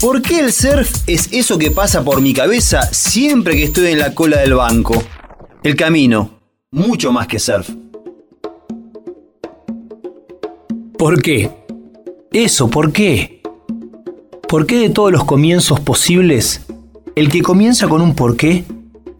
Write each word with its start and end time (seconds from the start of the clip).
¿Por 0.00 0.20
qué 0.20 0.40
el 0.40 0.52
surf 0.52 0.92
es 1.06 1.30
eso 1.32 1.56
que 1.56 1.70
pasa 1.70 2.04
por 2.04 2.20
mi 2.20 2.34
cabeza 2.34 2.82
siempre 2.92 3.56
que 3.56 3.64
estoy 3.64 3.92
en 3.92 3.98
la 3.98 4.14
cola 4.14 4.38
del 4.40 4.52
banco? 4.52 5.02
El 5.62 5.74
camino, 5.74 6.38
mucho 6.70 7.12
más 7.12 7.26
que 7.26 7.38
surf. 7.38 7.70
¿Por 10.98 11.22
qué? 11.22 11.50
Eso, 12.30 12.68
¿por 12.68 12.92
qué? 12.92 13.40
¿Por 14.46 14.66
qué 14.66 14.80
de 14.80 14.90
todos 14.90 15.10
los 15.10 15.24
comienzos 15.24 15.80
posibles, 15.80 16.66
el 17.14 17.30
que 17.30 17.40
comienza 17.40 17.88
con 17.88 18.02
un 18.02 18.14
por 18.14 18.36
qué 18.36 18.64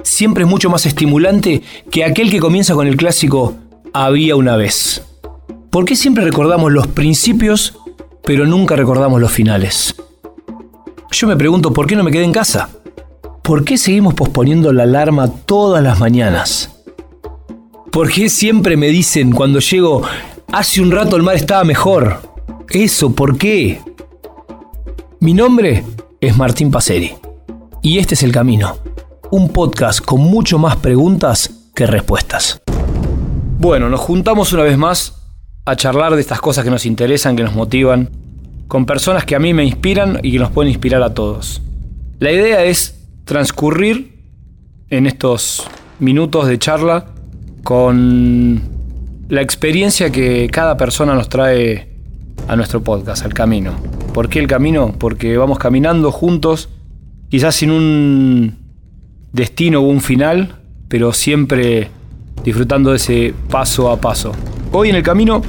siempre 0.02 0.44
es 0.44 0.50
mucho 0.50 0.68
más 0.68 0.84
estimulante 0.84 1.62
que 1.90 2.04
aquel 2.04 2.30
que 2.30 2.38
comienza 2.38 2.74
con 2.74 2.86
el 2.86 2.98
clásico 2.98 3.56
había 3.94 4.36
una 4.36 4.56
vez? 4.56 5.02
¿Por 5.70 5.86
qué 5.86 5.96
siempre 5.96 6.22
recordamos 6.22 6.70
los 6.70 6.86
principios, 6.86 7.78
pero 8.22 8.44
nunca 8.44 8.76
recordamos 8.76 9.22
los 9.22 9.32
finales? 9.32 9.94
Yo 11.10 11.26
me 11.26 11.36
pregunto, 11.36 11.72
¿por 11.72 11.86
qué 11.86 11.96
no 11.96 12.02
me 12.02 12.10
quedé 12.10 12.24
en 12.24 12.32
casa? 12.32 12.68
¿Por 13.42 13.64
qué 13.64 13.78
seguimos 13.78 14.14
posponiendo 14.14 14.72
la 14.72 14.82
alarma 14.82 15.28
todas 15.28 15.82
las 15.82 16.00
mañanas? 16.00 16.70
¿Por 17.92 18.10
qué 18.10 18.28
siempre 18.28 18.76
me 18.76 18.88
dicen 18.88 19.30
cuando 19.30 19.60
llego, 19.60 20.02
hace 20.52 20.82
un 20.82 20.90
rato 20.90 21.16
el 21.16 21.22
mar 21.22 21.36
estaba 21.36 21.64
mejor? 21.64 22.20
Eso, 22.68 23.14
¿por 23.14 23.38
qué? 23.38 23.80
Mi 25.20 25.32
nombre 25.32 25.84
es 26.20 26.36
Martín 26.36 26.70
Paceri 26.70 27.14
y 27.82 27.98
este 27.98 28.14
es 28.14 28.22
El 28.24 28.32
Camino, 28.32 28.76
un 29.30 29.50
podcast 29.50 30.00
con 30.00 30.20
mucho 30.20 30.58
más 30.58 30.76
preguntas 30.76 31.68
que 31.74 31.86
respuestas. 31.86 32.60
Bueno, 33.58 33.88
nos 33.88 34.00
juntamos 34.00 34.52
una 34.52 34.64
vez 34.64 34.76
más 34.76 35.14
a 35.64 35.76
charlar 35.76 36.16
de 36.16 36.20
estas 36.20 36.40
cosas 36.40 36.64
que 36.64 36.70
nos 36.70 36.84
interesan, 36.84 37.36
que 37.36 37.44
nos 37.44 37.54
motivan, 37.54 38.10
con 38.68 38.86
personas 38.86 39.24
que 39.24 39.34
a 39.34 39.38
mí 39.38 39.54
me 39.54 39.64
inspiran 39.64 40.20
y 40.22 40.32
que 40.32 40.38
nos 40.38 40.50
pueden 40.50 40.70
inspirar 40.70 41.02
a 41.02 41.14
todos. 41.14 41.62
La 42.18 42.32
idea 42.32 42.64
es 42.64 43.08
transcurrir 43.24 44.22
en 44.88 45.06
estos 45.06 45.66
minutos 45.98 46.48
de 46.48 46.58
charla 46.58 47.06
con 47.62 48.60
la 49.28 49.42
experiencia 49.42 50.10
que 50.10 50.48
cada 50.50 50.76
persona 50.76 51.14
nos 51.14 51.28
trae 51.28 51.88
a 52.48 52.56
nuestro 52.56 52.82
podcast, 52.82 53.24
al 53.24 53.34
camino. 53.34 53.72
¿Por 54.14 54.28
qué 54.28 54.38
el 54.38 54.46
camino? 54.46 54.94
Porque 54.98 55.36
vamos 55.36 55.58
caminando 55.58 56.12
juntos, 56.12 56.68
quizás 57.28 57.56
sin 57.56 57.70
un 57.70 58.58
destino 59.32 59.80
o 59.80 59.88
un 59.88 60.00
final, 60.00 60.56
pero 60.88 61.12
siempre 61.12 61.90
disfrutando 62.44 62.90
de 62.90 62.96
ese 62.96 63.34
paso 63.50 63.90
a 63.90 64.00
paso. 64.00 64.32
Hoy 64.72 64.90
en 64.90 64.96
el 64.96 65.02
camino 65.02 65.42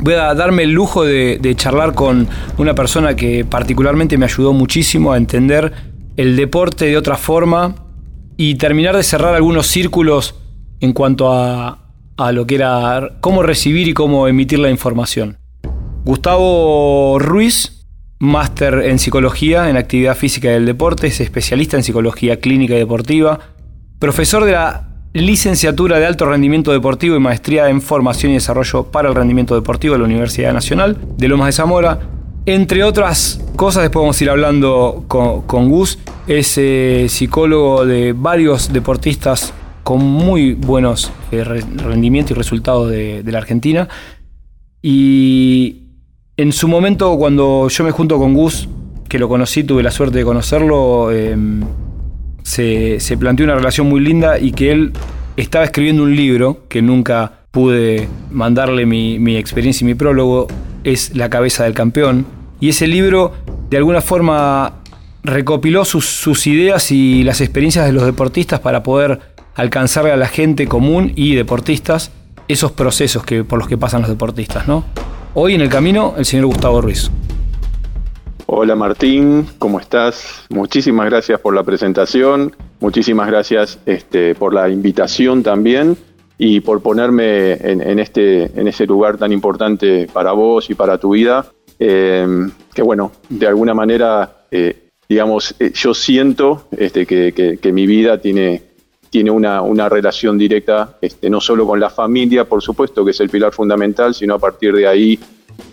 voy 0.00 0.14
a 0.14 0.34
darme 0.34 0.62
el 0.64 0.72
lujo 0.72 1.04
de, 1.04 1.54
charlar 1.56 1.94
con 1.94 2.28
una 2.56 2.74
persona 2.74 3.16
que 3.16 3.44
particularmente 3.44 4.16
me 4.18 4.26
ayudó 4.26 4.52
muchísimo 4.52 5.12
a 5.12 5.16
entender 5.16 5.72
el 6.16 6.36
deporte 6.36 6.86
de 6.86 6.96
otra 6.96 7.16
forma 7.16 7.74
y 8.36 8.56
terminar 8.56 8.96
de 8.96 9.02
cerrar 9.02 9.34
algunos 9.34 9.66
círculos 9.66 10.36
en 10.80 10.92
cuanto 10.92 11.32
a, 11.32 11.92
a 12.16 12.32
lo 12.32 12.46
que 12.46 12.56
era 12.56 13.18
cómo 13.20 13.42
recibir 13.42 13.88
y 13.88 13.94
cómo 13.94 14.28
emitir 14.28 14.58
la 14.58 14.70
información. 14.70 15.38
Gustavo 16.04 17.18
Ruiz, 17.18 17.86
máster 18.18 18.74
en 18.84 18.98
psicología 18.98 19.68
en 19.68 19.76
actividad 19.76 20.16
física 20.16 20.50
del 20.50 20.66
deporte, 20.66 21.08
es 21.08 21.20
especialista 21.20 21.76
en 21.76 21.82
psicología 21.82 22.40
clínica 22.40 22.74
y 22.74 22.78
deportiva, 22.78 23.40
profesor 23.98 24.44
de 24.44 24.52
la 24.52 24.87
licenciatura 25.12 25.98
de 25.98 26.06
alto 26.06 26.26
rendimiento 26.26 26.72
deportivo 26.72 27.16
y 27.16 27.20
maestría 27.20 27.68
en 27.68 27.80
formación 27.80 28.32
y 28.32 28.34
desarrollo 28.36 28.84
para 28.84 29.08
el 29.08 29.14
rendimiento 29.14 29.54
deportivo 29.54 29.94
de 29.94 30.00
la 30.00 30.04
Universidad 30.04 30.52
Nacional 30.52 30.98
de 31.16 31.28
Lomas 31.28 31.46
de 31.46 31.52
Zamora. 31.52 32.00
Entre 32.46 32.82
otras 32.84 33.40
cosas, 33.56 33.82
después 33.82 34.02
vamos 34.02 34.20
a 34.20 34.24
ir 34.24 34.30
hablando 34.30 35.04
con, 35.06 35.68
Gus, 35.68 35.98
es 36.26 36.56
eh, 36.56 37.06
psicólogo 37.08 37.84
de 37.84 38.14
varios 38.14 38.72
deportistas 38.72 39.52
con 39.82 40.04
muy 40.04 40.54
buenos 40.54 41.10
eh, 41.32 41.44
rendimientos 41.44 42.32
y 42.32 42.34
resultados 42.34 42.90
de, 42.90 43.22
la 43.26 43.38
Argentina. 43.38 43.88
Y 44.80 45.82
en 46.36 46.52
su 46.52 46.68
momento, 46.68 47.16
cuando 47.18 47.68
yo 47.68 47.84
me 47.84 47.90
junto 47.90 48.18
con 48.18 48.34
Gus, 48.34 48.68
que 49.08 49.18
lo 49.18 49.28
conocí, 49.28 49.64
tuve 49.64 49.82
la 49.82 49.90
suerte 49.90 50.18
de 50.18 50.24
conocerlo, 50.24 51.10
em, 51.10 51.62
se, 52.48 53.16
planteó 53.18 53.44
una 53.44 53.54
relación 53.54 53.88
muy 53.88 54.00
linda 54.00 54.38
y 54.38 54.52
que 54.52 54.72
él 54.72 54.92
estaba 55.36 55.64
escribiendo 55.64 56.02
un 56.02 56.16
libro 56.16 56.64
que 56.68 56.82
nunca 56.82 57.32
pude 57.50 58.08
mandarle 58.30 58.86
mi, 58.86 59.36
experiencia 59.36 59.84
y 59.84 59.88
mi 59.88 59.94
prólogo, 59.94 60.48
es 60.84 61.14
La 61.14 61.28
cabeza 61.28 61.64
del 61.64 61.74
campeón. 61.74 62.26
Y 62.60 62.70
ese 62.70 62.86
libro, 62.86 63.34
de 63.68 63.76
alguna 63.76 64.00
forma, 64.00 64.74
recopiló 65.22 65.84
sus, 65.84 66.06
sus 66.06 66.46
ideas 66.46 66.90
y 66.90 67.22
las 67.22 67.40
experiencias 67.40 67.84
de 67.84 67.92
los 67.92 68.04
deportistas 68.04 68.60
para 68.60 68.82
poder 68.82 69.20
alcanzarle 69.54 70.12
a 70.12 70.16
la 70.16 70.28
gente 70.28 70.66
común 70.66 71.12
y 71.16 71.34
deportistas 71.34 72.12
esos 72.48 72.72
procesos 72.72 73.24
que, 73.24 73.44
por 73.44 73.58
los 73.58 73.68
que 73.68 73.76
pasan 73.76 74.00
los 74.00 74.10
deportistas, 74.10 74.66
¿no? 74.66 74.84
Hoy 75.34 75.54
en 75.54 75.60
el 75.60 75.68
camino, 75.68 76.14
el 76.16 76.24
señor 76.24 76.46
Gustavo 76.46 76.80
Ruiz. 76.80 77.10
Hola 78.50 78.74
Martín, 78.76 79.46
¿cómo 79.58 79.78
estás? 79.78 80.46
Muchísimas 80.48 81.04
gracias 81.04 81.38
por 81.38 81.54
la 81.54 81.64
presentación, 81.64 82.56
muchísimas 82.80 83.28
gracias 83.28 83.78
este, 83.84 84.34
por 84.34 84.54
la 84.54 84.70
invitación 84.70 85.42
también 85.42 85.98
y 86.38 86.60
por 86.60 86.80
ponerme 86.80 87.52
en, 87.52 87.98
este, 87.98 88.44
en 88.58 88.66
ese 88.66 88.86
lugar 88.86 89.18
tan 89.18 89.32
importante 89.32 90.08
para 90.10 90.32
vos 90.32 90.70
y 90.70 90.74
para 90.74 90.96
tu 90.96 91.10
vida. 91.10 91.44
Em, 91.78 92.50
que 92.72 92.80
bueno, 92.80 93.12
de 93.28 93.46
alguna 93.46 93.74
manera, 93.74 94.46
eh, 94.50 94.88
digamos, 95.06 95.54
eh, 95.58 95.70
yo 95.74 95.92
siento 95.92 96.68
este, 96.70 97.04
que, 97.04 97.70
mi 97.70 97.86
vida 97.86 98.16
tiene, 98.16 98.62
tiene 99.10 99.30
una, 99.30 99.60
una 99.60 99.90
relación 99.90 100.38
directa, 100.38 100.96
este, 101.02 101.28
no 101.28 101.42
solo 101.42 101.66
con 101.66 101.78
la 101.78 101.90
familia, 101.90 102.46
por 102.46 102.62
supuesto, 102.62 103.04
que 103.04 103.10
es 103.10 103.20
el 103.20 103.28
pilar 103.28 103.52
fundamental, 103.52 104.14
sino 104.14 104.32
a 104.32 104.38
partir 104.38 104.74
de 104.74 104.88
ahí 104.88 105.18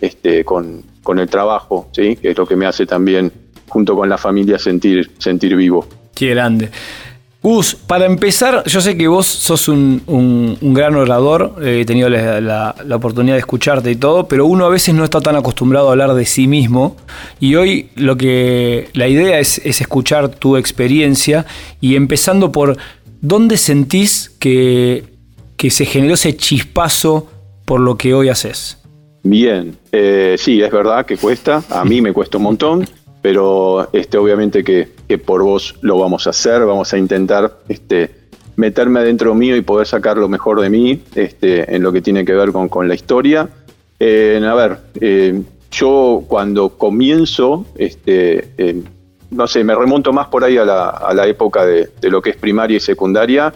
este, 0.02 0.44
con, 0.44 0.82
con 1.06 1.20
el 1.20 1.28
trabajo, 1.28 1.88
¿sí? 1.92 2.16
que 2.16 2.32
es 2.32 2.36
lo 2.36 2.44
que 2.44 2.56
me 2.56 2.66
hace 2.66 2.84
también, 2.84 3.32
junto 3.68 3.94
con 3.94 4.08
la 4.08 4.18
familia, 4.18 4.58
sentir, 4.58 5.12
sentir 5.18 5.54
vivo. 5.54 5.86
Qué 6.12 6.30
grande. 6.30 6.68
Gus, 7.40 7.76
para 7.76 8.06
empezar, 8.06 8.64
yo 8.66 8.80
sé 8.80 8.96
que 8.96 9.06
vos 9.06 9.24
sos 9.24 9.68
un, 9.68 10.58
gran 10.60 10.96
orador, 10.96 11.54
eh, 11.62 11.82
he 11.82 11.84
tenido 11.84 12.08
la, 12.08 12.74
oportunidad 12.92 13.36
de 13.36 13.38
escucharte 13.38 13.88
y 13.92 13.94
todo, 13.94 14.26
pero 14.26 14.46
uno 14.46 14.66
a 14.66 14.68
veces 14.68 14.96
no 14.96 15.04
está 15.04 15.20
tan 15.20 15.36
acostumbrado 15.36 15.86
a 15.86 15.92
hablar 15.92 16.14
de 16.14 16.26
sí 16.26 16.48
mismo 16.48 16.96
y 17.38 17.54
hoy 17.54 17.90
lo 17.94 18.16
que 18.16 18.88
la 18.94 19.06
idea 19.06 19.38
es, 19.38 19.58
escuchar 19.64 20.28
tu 20.28 20.56
experiencia 20.56 21.46
y 21.80 21.94
empezando 21.94 22.50
por 22.50 22.78
dónde 23.20 23.58
sentís 23.58 24.34
que, 24.40 25.04
que 25.56 25.70
se 25.70 25.86
generó 25.86 26.14
ese 26.14 26.36
chispazo 26.36 27.28
por 27.64 27.78
lo 27.78 27.96
que 27.96 28.12
hoy 28.12 28.28
haces. 28.28 28.78
Bien, 29.28 29.76
eh, 29.90 30.36
sí, 30.38 30.62
es 30.62 30.70
verdad 30.70 31.04
que 31.04 31.16
cuesta, 31.16 31.60
a 31.70 31.84
mí 31.84 32.00
me 32.00 32.12
cuesta 32.12 32.36
un 32.36 32.44
montón, 32.44 32.86
pero 33.20 33.88
este, 33.92 34.18
obviamente 34.18 34.62
que, 34.62 34.88
por 35.18 35.42
vos 35.42 35.74
lo 35.80 35.98
vamos 35.98 36.28
a 36.28 36.30
hacer, 36.30 36.64
vamos 36.64 36.92
a 36.92 36.98
intentar 36.98 37.58
este, 37.68 38.08
meterme 38.54 39.00
adentro 39.00 39.34
mío 39.34 39.56
y 39.56 39.62
poder 39.62 39.88
sacar 39.88 40.16
lo 40.16 40.28
mejor 40.28 40.60
de 40.60 40.70
mí 40.70 41.02
este, 41.16 41.74
en 41.74 41.82
lo 41.82 41.92
que 41.92 42.02
tiene 42.02 42.24
que 42.24 42.34
ver 42.34 42.52
con, 42.52 42.86
la 42.86 42.94
historia. 42.94 43.48
Eh, 43.98 44.40
a 44.46 44.54
ver, 44.54 44.78
eh, 45.00 45.42
yo 45.72 46.22
cuando 46.28 46.68
comienzo, 46.78 47.66
este, 47.76 48.84
no 49.32 49.48
sé, 49.48 49.64
me 49.64 49.74
remonto 49.74 50.12
más 50.12 50.28
por 50.28 50.44
ahí 50.44 50.56
a 50.56 50.64
la, 50.64 51.26
época 51.26 51.66
de, 51.66 51.90
de, 52.00 52.10
lo 52.10 52.22
que 52.22 52.30
es 52.30 52.36
primaria 52.36 52.76
y 52.76 52.80
secundaria, 52.80 53.52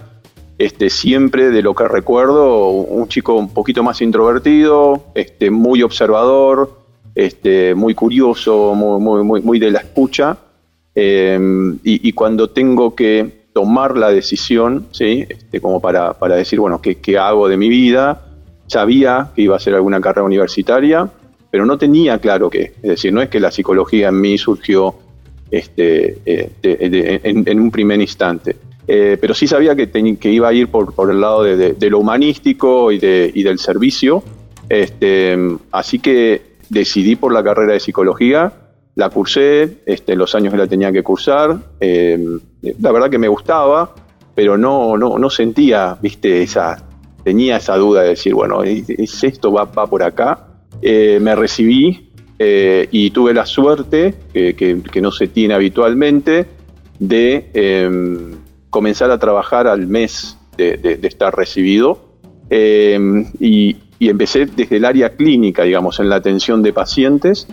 este, 0.61 0.91
siempre 0.91 1.49
de 1.49 1.63
lo 1.63 1.75
que 1.75 1.89
recuerdo, 1.89 2.69
un 2.69 3.09
chico 3.09 3.35
un 3.35 3.49
poquito 3.49 3.83
más 3.83 4.03
introvertido, 4.03 5.05
este, 5.15 5.51
muy 5.51 5.83
observador, 5.83 6.83
este, 7.15 7.75
muy 7.75 7.95
curioso, 7.95 8.75
muy, 8.75 9.25
muy, 9.25 9.41
muy 9.41 9.59
de 9.59 9.71
la 9.71 9.79
escucha. 9.79 10.37
Em, 10.95 11.79
y, 11.83 12.13
cuando 12.13 12.51
tengo 12.51 12.95
que 12.95 13.47
tomar 13.55 13.97
la 13.97 14.11
decisión, 14.11 14.87
¿sí? 14.91 15.25
este, 15.27 15.63
como 15.63 15.81
para, 15.81 16.13
para 16.13 16.37
decir, 16.37 16.61
bueno, 16.61 16.83
¿qué, 16.83 16.99
¿qué, 16.99 17.17
hago 17.17 17.49
de 17.49 17.57
mi 17.57 17.71
vida? 17.71 18.21
Sabía 18.67 19.31
que 19.35 19.41
iba 19.41 19.55
a 19.55 19.57
hacer 19.57 19.75
alguna 19.75 19.99
carrera 19.99 20.25
universitaria, 20.25 21.09
pero 21.51 21.65
no 21.65 21.79
tenía 21.79 22.19
claro 22.19 22.51
qué. 22.51 22.75
Es 22.83 22.91
decir, 22.91 23.15
no 23.15 23.23
es 23.23 23.31
que 23.31 23.41
la 23.41 23.51
psicología 23.51 24.09
en 24.09 24.21
mí 24.21 24.37
surgió 24.37 24.95
este, 25.51 26.19
eh, 26.27 26.51
en, 26.63 27.61
un 27.61 27.71
primer 27.71 27.99
instante. 27.99 28.57
Eh, 28.93 29.19
pero 29.21 29.35
sí 29.35 29.47
sabía 29.47 29.77
que, 29.77 29.89
que, 29.89 30.33
iba 30.33 30.49
a 30.49 30.53
ir 30.53 30.67
por, 30.67 30.93
el 31.13 31.21
lado 31.21 31.45
de, 31.45 31.91
lo 31.91 32.01
humanístico 32.01 32.91
y, 32.91 32.99
del 32.99 33.61
servicio. 33.61 34.21
Este, 34.69 35.39
así 35.71 36.01
que 36.01 36.57
decidí 36.69 37.15
por 37.15 37.33
la 37.33 37.45
carrera 37.45 37.75
de 37.75 37.79
psicología, 37.79 38.53
la 38.97 39.09
cursé, 39.11 39.79
este, 39.87 40.17
los 40.17 40.35
años 40.35 40.53
que 40.53 40.59
la 40.59 40.67
tenía 40.67 40.91
que 40.91 41.05
cursar. 41.05 41.57
Em, 41.79 42.41
la 42.81 42.91
verdad 42.91 43.09
que 43.09 43.19
me 43.19 43.29
gustaba, 43.29 43.95
pero 44.35 44.59
no, 44.59 44.97
no, 44.97 45.21
no 45.21 45.31
sentía, 45.31 45.97
viste, 46.03 46.43
esa, 46.43 46.85
tenía 47.23 47.59
esa 47.59 47.77
duda 47.77 48.03
de 48.03 48.09
decir, 48.09 48.35
bueno, 48.35 48.65
¿es 48.65 49.23
esto 49.23 49.53
va, 49.53 49.67
va 49.67 49.87
por 49.87 50.03
acá? 50.03 50.49
Eh, 50.83 51.21
me 51.23 51.37
recibí 51.37 52.11
eh, 52.41 52.89
y 52.91 53.13
tuve 53.13 53.35
la 53.35 53.47
suerte, 53.47 54.17
que, 54.33 55.01
no 55.01 55.13
se 55.13 55.29
tiene 55.29 55.55
habitualmente, 55.55 56.47
de 56.99 57.51
em, 57.55 58.40
comenzar 58.71 59.11
a 59.11 59.19
trabajar 59.19 59.67
al 59.67 59.87
mes 59.87 60.39
de, 60.57 60.99
estar 61.03 61.35
recibido. 61.37 61.99
Em, 62.49 63.27
y, 63.39 63.77
empecé 64.01 64.47
desde 64.47 64.79
el 64.79 64.87
área 64.87 65.11
clínica, 65.11 65.65
digamos, 65.65 66.01
en 66.01 66.09
la 66.09 66.17
atención 66.17 66.63
de 66.63 66.73
pacientes. 66.73 67.47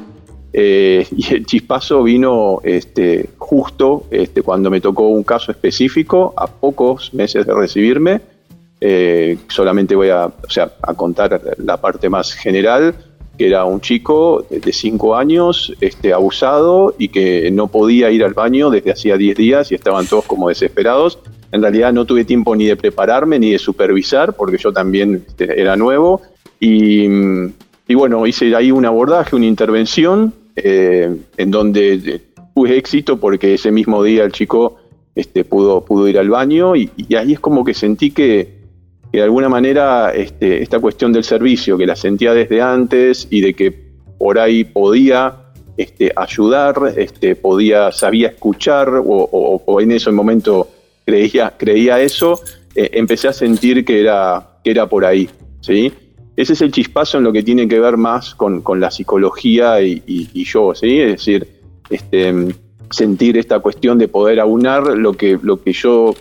Eh, 0.53 1.05
y 1.15 1.33
el 1.33 1.45
chispazo 1.45 2.03
vino 2.03 2.61
este, 2.63 3.29
justo 3.37 4.05
este, 4.11 4.41
cuando 4.41 4.69
me 4.69 4.79
tocó 4.79 5.09
un 5.09 5.23
caso 5.23 5.51
específico, 5.51 6.33
a 6.37 6.47
pocos 6.47 7.13
meses 7.13 7.45
de 7.45 7.53
recibirme. 7.53 8.21
Eh, 8.79 9.37
solamente 9.47 9.95
voy 9.95 10.09
a, 10.09 10.25
a 10.25 10.93
contar 10.93 11.41
la 11.57 11.77
parte 11.77 12.09
más 12.09 12.33
general 12.33 12.93
que 13.37 13.47
era 13.47 13.65
un 13.65 13.79
chico 13.81 14.45
de 14.49 14.73
5 14.73 15.15
años 15.15 15.73
este, 15.79 16.11
abusado 16.11 16.95
y 16.97 17.09
que 17.09 17.51
no 17.51 17.67
podía 17.67 18.09
ir 18.09 18.23
al 18.23 18.33
baño 18.33 18.69
desde 18.69 18.91
hacía 18.91 19.17
10 19.17 19.37
días 19.37 19.71
y 19.71 19.75
estaban 19.75 20.07
todos 20.07 20.25
como 20.25 20.49
desesperados. 20.49 21.19
En 21.51 21.61
realidad 21.61 21.93
no 21.93 22.05
tuve 22.05 22.25
tiempo 22.25 22.55
ni 22.55 22.65
de 22.65 22.75
prepararme 22.75 23.39
ni 23.39 23.51
de 23.51 23.59
supervisar 23.59 24.33
porque 24.33 24.57
yo 24.57 24.73
también 24.73 25.23
este, 25.27 25.59
era 25.59 25.75
nuevo 25.75 26.21
y, 26.59 27.07
bueno, 27.93 28.25
hice 28.25 28.55
ahí 28.55 28.71
un 28.71 28.85
abordaje, 28.85 29.35
una 29.35 29.45
intervención 29.45 30.33
eh, 30.55 31.15
en 31.37 31.51
donde 31.51 31.93
eh, 31.93 32.21
tuve 32.55 32.77
éxito 32.77 33.17
porque 33.19 33.53
ese 33.53 33.71
mismo 33.71 34.01
día 34.01 34.23
el 34.23 34.31
chico 34.31 34.77
este, 35.13 35.45
pudo, 35.45 35.85
pudo 35.85 36.07
ir 36.07 36.17
al 36.17 36.29
baño 36.29 36.75
y 36.75 36.89
ahí 37.15 37.33
es 37.33 37.39
como 37.39 37.63
que 37.63 37.75
sentí 37.75 38.11
que, 38.11 38.56
que 39.11 39.19
de 39.19 39.23
alguna 39.23 39.49
manera 39.49 40.11
este, 40.13 40.61
esta 40.61 40.79
cuestión 40.79 41.13
del 41.13 41.23
servicio, 41.23 41.77
que 41.77 41.85
la 41.85 41.95
sentía 41.95 42.33
desde 42.33 42.61
antes 42.61 43.27
y 43.29 43.41
de 43.41 43.53
que 43.53 43.87
por 44.17 44.39
ahí 44.39 44.63
podía 44.63 45.35
este, 45.77 46.11
ayudar, 46.15 46.93
este, 46.97 47.35
podía, 47.35 47.91
sabía 47.91 48.29
escuchar 48.29 48.89
o, 49.05 49.79
en 49.79 49.91
ese 49.91 50.11
momento 50.11 50.67
creía, 51.05 51.53
creía 51.57 52.01
eso, 52.01 52.39
eh, 52.75 52.89
empecé 52.93 53.27
a 53.27 53.33
sentir 53.33 53.85
que 53.85 54.01
era, 54.01 54.59
que 54.63 54.71
era 54.71 54.87
por 54.87 55.05
ahí. 55.05 55.29
¿sí? 55.61 55.93
Ese 56.35 56.53
es 56.53 56.61
el 56.61 56.71
chispazo 56.71 57.19
en 57.19 57.23
lo 57.23 57.31
que 57.31 57.43
tiene 57.43 57.67
que 57.67 57.79
ver 57.79 57.97
más 57.97 58.35
con, 58.35 58.63
la 58.79 58.91
psicología 58.91 59.81
y, 59.81 60.43
yo, 60.43 60.73
¿sí? 60.75 60.99
es 60.99 61.11
decir, 61.11 61.47
este, 61.89 62.33
sentir 62.89 63.37
esta 63.37 63.59
cuestión 63.59 63.97
de 63.97 64.07
poder 64.07 64.39
aunar 64.39 64.97
lo 64.97 65.13
que, 65.13 65.39
lo 65.41 65.61
que 65.61 65.73
yo 65.73 66.13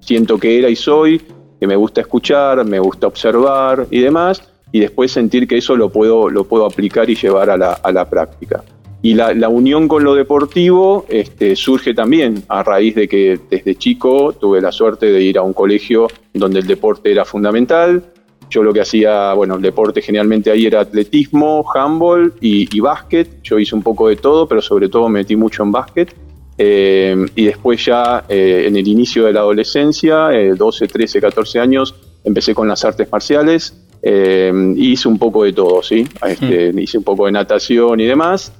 siento 0.00 0.38
que 0.38 0.58
era 0.58 0.68
y 0.68 0.76
soy, 0.76 1.20
que 1.60 1.66
me 1.66 1.76
gusta 1.76 2.00
escuchar, 2.00 2.64
me 2.64 2.78
gusta 2.78 3.06
observar 3.06 3.86
y 3.90 4.00
demás, 4.00 4.42
y 4.72 4.80
después 4.80 5.12
sentir 5.12 5.46
que 5.46 5.56
eso 5.56 5.76
lo 5.76 5.90
puedo, 5.90 6.28
lo 6.28 6.44
puedo 6.44 6.66
aplicar 6.66 7.08
y 7.08 7.14
llevar 7.14 7.50
a 7.50 7.56
la, 7.56 7.72
a 7.72 7.92
la 7.92 8.08
práctica. 8.08 8.62
Y 9.02 9.14
la, 9.14 9.32
la, 9.34 9.48
unión 9.48 9.88
con 9.88 10.02
lo 10.02 10.14
deportivo 10.14 11.04
este, 11.08 11.54
surge 11.54 11.94
también 11.94 12.42
a 12.48 12.62
raíz 12.62 12.94
de 12.96 13.06
que 13.06 13.38
desde 13.48 13.76
chico 13.76 14.32
tuve 14.32 14.60
la 14.60 14.72
suerte 14.72 15.06
de 15.06 15.22
ir 15.22 15.38
a 15.38 15.42
un 15.42 15.52
colegio 15.52 16.08
donde 16.32 16.58
el 16.58 16.66
deporte 16.66 17.12
era 17.12 17.24
fundamental. 17.24 18.02
Yo 18.50 18.62
lo 18.62 18.72
que 18.72 18.80
hacía, 18.80 19.32
bueno, 19.34 19.56
el 19.56 19.62
deporte 19.62 20.02
generalmente 20.02 20.50
ahí 20.50 20.66
era 20.66 20.80
atletismo, 20.80 21.64
handball 21.72 22.34
y, 22.40 22.74
y 22.74 22.80
básquet. 22.80 23.42
Yo 23.42 23.58
hice 23.58 23.74
un 23.74 23.82
poco 23.82 24.08
de 24.08 24.16
todo, 24.16 24.48
pero 24.48 24.60
sobre 24.60 24.88
todo 24.88 25.08
me 25.08 25.20
metí 25.20 25.36
mucho 25.36 25.62
en 25.62 25.72
básquet. 25.72 26.14
Eh, 26.58 27.26
y 27.34 27.44
después 27.44 27.84
ya 27.84 28.24
eh, 28.28 28.64
en 28.66 28.76
el 28.76 28.88
inicio 28.88 29.24
de 29.24 29.32
la 29.32 29.40
adolescencia, 29.40 30.28
12, 30.56 30.88
13, 30.88 31.20
14 31.20 31.60
años, 31.60 31.94
empecé 32.24 32.54
con 32.54 32.68
las 32.68 32.84
artes 32.84 33.08
marciales. 33.10 33.82
Eh, 34.02 34.52
hice 34.76 35.08
un 35.08 35.18
poco 35.18 35.44
de 35.44 35.52
todo, 35.52 35.82
¿sí? 35.82 36.06
Este, 36.26 36.72
mm. 36.72 36.78
Hice 36.78 36.98
un 36.98 37.04
poco 37.04 37.26
de 37.26 37.32
natación 37.32 38.00
y 38.00 38.06
demás. 38.06 38.52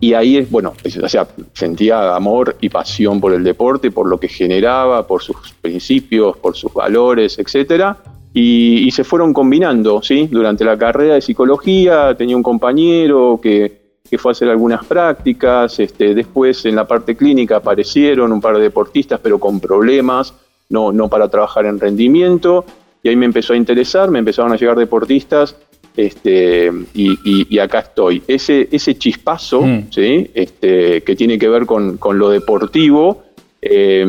y 0.00 0.12
ahí, 0.12 0.46
bueno, 0.50 0.74
o 1.02 1.08
sea, 1.08 1.26
sentía 1.52 2.14
amor 2.14 2.56
y 2.60 2.68
pasión 2.68 3.20
por 3.20 3.32
el 3.32 3.42
deporte, 3.44 3.90
por 3.90 4.06
lo 4.06 4.18
que 4.18 4.28
generaba, 4.28 5.06
por 5.06 5.22
sus 5.22 5.36
principios, 5.60 6.36
por 6.38 6.56
sus 6.56 6.72
valores, 6.72 7.38
etcétera. 7.38 7.96
Y, 8.32 8.86
y 8.86 8.90
se 8.90 9.04
fueron 9.04 9.32
combinando, 9.32 10.02
¿sí? 10.02 10.26
Durante 10.26 10.64
la 10.64 10.76
carrera 10.76 11.14
de 11.14 11.20
psicología 11.20 12.14
tenía 12.16 12.36
un 12.36 12.42
compañero 12.42 13.38
que 13.40 13.83
que 14.14 14.18
fue 14.18 14.30
a 14.30 14.34
hacer 14.34 14.48
algunas 14.48 14.84
prácticas, 14.84 15.80
este, 15.80 16.14
después 16.14 16.64
en 16.66 16.76
la 16.76 16.86
parte 16.86 17.16
clínica 17.16 17.56
aparecieron 17.56 18.30
un 18.30 18.40
par 18.40 18.54
de 18.54 18.62
deportistas, 18.62 19.18
pero 19.20 19.40
con 19.40 19.58
problemas, 19.58 20.32
no, 20.68 20.92
no 20.92 21.08
para 21.08 21.28
trabajar 21.28 21.66
en 21.66 21.80
rendimiento, 21.80 22.64
y 23.02 23.08
ahí 23.08 23.16
me 23.16 23.26
empezó 23.26 23.54
a 23.54 23.56
interesar, 23.56 24.12
me 24.12 24.20
empezaron 24.20 24.52
a 24.52 24.56
llegar 24.56 24.78
deportistas, 24.78 25.56
este, 25.96 26.70
y, 26.94 27.58
acá 27.58 27.80
estoy. 27.80 28.22
Ese, 28.28 28.68
ese 28.70 28.96
chispazo, 28.96 29.62
mm. 29.62 29.86
¿sí? 29.90 30.30
este, 30.32 31.02
que 31.02 31.16
tiene 31.16 31.36
que 31.36 31.48
ver 31.48 31.66
con, 31.66 31.98
lo 32.12 32.28
deportivo, 32.28 33.24
eh, 33.60 34.06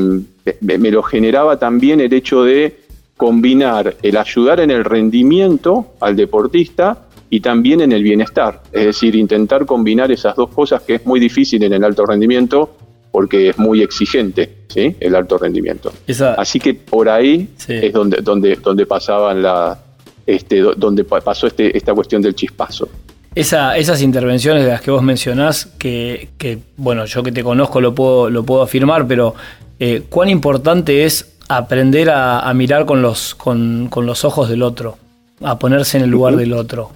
me 0.61 0.91
lo 0.91 1.01
generaba 1.01 1.57
también 1.57 1.99
el 1.99 2.13
hecho 2.13 2.43
de 2.43 2.77
combinar 3.17 3.95
el 4.03 4.17
ayudar 4.17 4.59
en 4.59 4.69
el 4.69 4.83
rendimiento 4.83 5.93
al 5.99 6.15
deportista 6.15 7.05
y 7.35 7.41
también 7.41 7.81
en 7.81 7.91
el 7.91 8.01
bienestar. 8.01 8.61
Es 8.71 8.85
decir, 8.85 9.13
intentar 9.13 9.65
combinar 9.65 10.09
esas 10.09 10.37
dos 10.37 10.49
cosas 10.51 10.81
que 10.83 10.95
es 10.95 11.05
muy 11.05 11.19
difícil 11.19 11.61
en 11.63 11.73
el 11.73 11.83
alto 11.83 12.05
rendimiento 12.05 12.77
porque 13.11 13.49
es 13.49 13.57
muy 13.57 13.81
exigente 13.81 14.59
¿sí? 14.69 14.95
el 15.01 15.13
alto 15.15 15.37
rendimiento. 15.37 15.91
Así 16.37 16.61
que 16.61 16.75
por 16.75 17.09
ahí 17.09 17.49
es 17.67 17.91
donde, 17.91 18.21
donde, 18.21 18.55
donde 18.55 18.85
pasaban 18.85 19.41
la, 19.41 19.77
este, 20.25 20.61
donde 20.77 21.03
pasó 21.03 21.47
este, 21.47 21.77
esta 21.77 21.93
cuestión 21.93 22.21
del 22.21 22.35
chispazo. 22.35 22.87
Esa, 23.35 23.75
esas 23.75 24.01
intervenciones 24.01 24.63
de 24.63 24.69
las 24.69 24.79
que 24.79 24.91
vos 24.91 25.03
mencionás, 25.03 25.65
que, 25.77 26.29
que, 26.37 26.59
bueno, 26.77 27.03
yo 27.03 27.21
que 27.21 27.33
te 27.33 27.43
conozco 27.43 27.81
lo 27.81 27.93
puedo, 27.93 28.29
lo 28.29 28.43
puedo 28.45 28.61
afirmar, 28.61 29.07
pero 29.07 29.35
eh, 29.81 30.03
cuán 30.07 30.29
importante 30.29 31.03
es 31.03 31.35
aprender 31.49 32.09
a, 32.11 32.49
mirar 32.53 32.85
con 32.85 33.01
los, 33.01 33.35
con, 33.35 33.89
con, 33.89 34.05
los 34.05 34.23
ojos 34.23 34.47
del 34.47 34.63
otro, 34.63 34.97
a 35.41 35.59
ponerse 35.59 35.97
en 35.97 36.05
el 36.05 36.09
lugar 36.09 36.37
del 36.37 36.53
otro. 36.53 36.91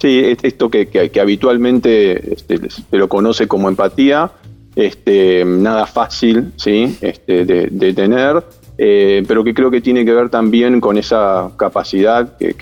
Sí, 0.00 0.34
esto 0.42 0.70
que, 0.70 1.10
habitualmente 1.20 2.32
este, 2.32 2.70
se 2.70 2.96
lo 2.96 3.06
conoce 3.08 3.46
como 3.46 3.68
empatía, 3.68 4.30
este, 4.74 5.44
nada 5.44 5.84
fácil 5.84 6.52
¿sí? 6.56 6.96
este, 7.02 7.44
de, 7.44 7.92
tener, 7.92 8.42
eh, 8.78 9.22
pero 9.28 9.44
que 9.44 9.52
creo 9.52 9.70
que 9.70 9.82
tiene 9.82 10.06
que 10.06 10.14
ver 10.14 10.30
también 10.30 10.80
con 10.80 10.96
esa 10.96 11.50
capacidad 11.58 12.38
que, 12.38 12.54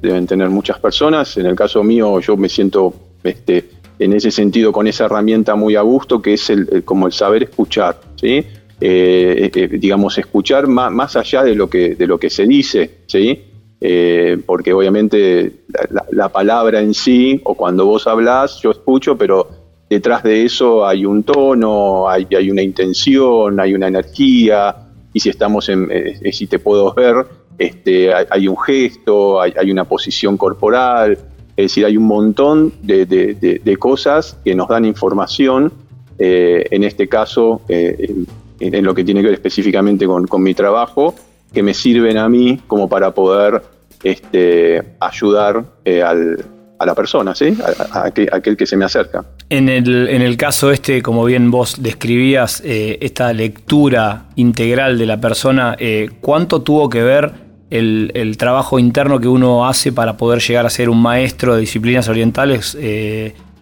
deben 0.00 0.28
tener 0.28 0.50
muchas 0.50 0.78
personas. 0.78 1.36
En 1.36 1.46
el 1.46 1.56
caso 1.56 1.82
mío, 1.82 2.20
yo 2.20 2.36
me 2.36 2.48
siento 2.48 2.94
este, 3.24 3.70
en 3.98 4.12
ese 4.12 4.30
sentido 4.30 4.70
con 4.70 4.86
esa 4.86 5.06
herramienta 5.06 5.56
muy 5.56 5.74
a 5.74 5.80
gusto, 5.80 6.22
que 6.22 6.34
es 6.34 6.48
el, 6.48 6.84
como 6.84 7.08
el 7.08 7.12
saber 7.12 7.42
escuchar. 7.42 8.00
¿sí? 8.14 8.46
Eh, 8.80 9.50
eh, 9.52 9.68
digamos, 9.80 10.16
escuchar 10.18 10.68
más, 10.68 10.92
más, 10.92 11.16
allá 11.16 11.42
de 11.42 11.56
lo 11.56 11.68
que, 11.68 11.96
de 11.96 12.06
lo 12.06 12.18
que 12.18 12.30
se 12.30 12.44
dice, 12.44 12.98
¿sí? 13.06 13.53
Eh, 13.80 14.38
porque 14.46 14.72
obviamente 14.72 15.64
la, 16.10 16.28
palabra 16.30 16.80
en 16.80 16.94
sí, 16.94 17.40
o 17.44 17.54
cuando 17.54 17.84
vos 17.84 18.06
hablas, 18.06 18.60
yo 18.62 18.70
escucho, 18.70 19.18
pero 19.18 19.48
detrás 19.90 20.22
de 20.22 20.44
eso 20.44 20.86
hay 20.86 21.04
un 21.04 21.22
tono, 21.22 22.08
hay, 22.08 22.50
una 22.50 22.62
intención, 22.62 23.60
hay 23.60 23.74
una 23.74 23.88
energía, 23.88 24.74
y 25.12 25.20
si 25.20 25.28
estamos 25.28 25.68
en, 25.68 25.88
eh, 25.90 26.32
si 26.32 26.46
te 26.46 26.58
puedo 26.58 26.94
ver, 26.94 27.26
este, 27.58 28.12
hay, 28.14 28.48
un 28.48 28.56
gesto, 28.56 29.40
hay, 29.40 29.70
una 29.70 29.84
posición 29.84 30.36
corporal, 30.36 31.18
es 31.56 31.64
decir, 31.64 31.84
hay 31.84 31.96
un 31.96 32.04
montón 32.04 32.72
de, 32.82 33.76
cosas 33.78 34.38
que 34.44 34.54
nos 34.54 34.68
dan 34.68 34.86
información, 34.86 35.72
eh, 36.18 36.64
en 36.70 36.84
este 36.84 37.08
caso, 37.08 37.60
en, 37.68 38.84
lo 38.84 38.94
que 38.94 39.04
tiene 39.04 39.20
que 39.20 39.26
ver 39.26 39.34
específicamente 39.34 40.06
con 40.06 40.42
mi 40.42 40.54
trabajo, 40.54 41.14
que 41.54 41.62
me 41.62 41.72
sirven 41.72 42.18
a 42.18 42.28
mí 42.28 42.60
como 42.66 42.88
para 42.88 43.12
poder 43.12 43.62
este, 44.02 44.82
ayudar 45.00 45.64
eh, 45.84 46.02
a 46.02 46.86
la 46.86 46.94
persona, 46.94 47.34
¿sí? 47.34 47.56
A, 47.92 48.04
aquel, 48.04 48.56
que 48.56 48.66
se 48.66 48.76
me 48.76 48.84
acerca. 48.84 49.24
En 49.48 49.70
el, 49.70 50.08
en 50.08 50.20
el 50.20 50.36
caso 50.36 50.70
este, 50.70 51.02
como 51.02 51.24
bien 51.24 51.50
vos 51.50 51.82
describías, 51.82 52.60
eh, 52.64 52.98
esta 53.00 53.32
lectura 53.32 54.26
integral 54.36 54.98
de 54.98 55.06
la 55.06 55.20
persona, 55.20 55.76
eh, 55.78 56.10
¿cuánto 56.20 56.60
tuvo 56.60 56.90
que 56.90 57.02
ver 57.02 57.32
el, 57.70 58.36
trabajo 58.36 58.78
interno 58.78 59.18
que 59.18 59.28
uno 59.28 59.66
hace 59.66 59.92
para 59.92 60.16
poder 60.16 60.40
llegar 60.40 60.66
a 60.66 60.70
ser 60.70 60.90
un 60.90 61.00
maestro 61.00 61.54
de 61.54 61.60
disciplinas 61.60 62.08
orientales 62.08 62.76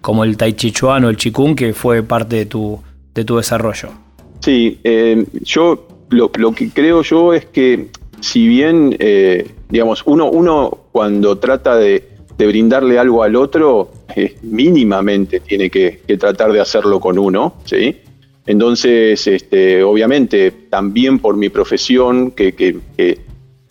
como 0.00 0.24
el 0.24 0.36
Tai 0.36 0.52
Chi 0.54 0.72
Chuan 0.72 1.04
o 1.04 1.08
el 1.08 1.16
Qigong, 1.16 1.54
que 1.54 1.72
fue 1.72 2.02
parte 2.02 2.36
de 2.36 2.46
tu, 2.46 2.82
de 3.14 3.24
tu 3.24 3.36
desarrollo? 3.36 3.90
Sí, 4.40 4.80
yo 5.42 5.86
lo, 6.12 6.30
lo, 6.36 6.52
que 6.52 6.70
creo 6.70 7.02
yo 7.02 7.34
es 7.34 7.46
que 7.46 7.88
si 8.20 8.46
bien 8.46 8.96
digamos, 9.72 10.02
uno, 10.04 10.30
uno 10.30 10.78
cuando 10.92 11.38
trata 11.38 11.76
de, 11.76 12.12
brindarle 12.36 12.98
algo 12.98 13.22
al 13.22 13.36
otro, 13.36 13.92
eh, 14.16 14.36
mínimamente 14.42 15.38
tiene 15.38 15.70
que, 15.70 16.00
tratar 16.18 16.52
de 16.52 16.60
hacerlo 16.60 16.98
con 16.98 17.16
uno, 17.16 17.54
¿sí? 17.64 17.98
Entonces, 18.44 19.24
este, 19.28 19.84
obviamente, 19.84 20.50
también 20.68 21.20
por 21.20 21.36
mi 21.36 21.50
profesión, 21.50 22.32
que, 22.32 22.80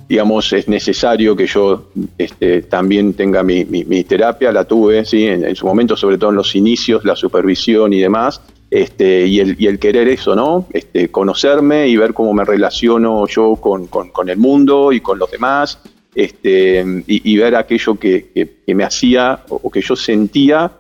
digamos, 0.07 0.53
es 0.53 0.69
necesario 0.69 1.36
que 1.36 1.48
yo 1.48 1.89
este, 2.17 2.62
también 2.62 3.13
tenga 3.13 3.43
mi, 3.43 4.03
terapia, 4.05 4.53
la 4.53 4.63
tuve, 4.63 5.03
¿sí? 5.03 5.25
En, 5.25 5.53
su 5.53 5.65
momento, 5.65 5.98
sobre 5.98 6.17
todo 6.17 6.29
en 6.29 6.38
los 6.38 6.55
inicios, 6.55 7.03
la 7.03 7.17
supervisión 7.17 7.91
y 7.91 8.00
demás, 8.00 8.41
este, 8.72 9.28
y, 9.28 9.40
el, 9.40 9.80
querer 9.80 10.08
eso, 10.08 10.36
¿no? 10.36 10.66
Este, 10.72 11.10
conocerme 11.10 11.90
y 11.90 11.98
ver 11.98 12.13
cómo 12.13 12.34
me 12.34 12.46
relaciono 12.46 13.28
yo 13.28 13.58
con, 13.58 13.90
el 14.30 14.38
mundo 14.38 14.94
y 14.94 15.01
con 15.01 15.20
los 15.20 15.30
demás, 15.30 15.80
este, 16.16 17.04
y, 17.06 17.38
ver 17.38 17.56
aquello 17.56 17.96
que, 17.96 18.63
me 18.68 18.84
hacía 18.86 19.44
o 19.50 19.70
que 19.70 19.82
yo 19.82 19.96
sentía 19.96 20.72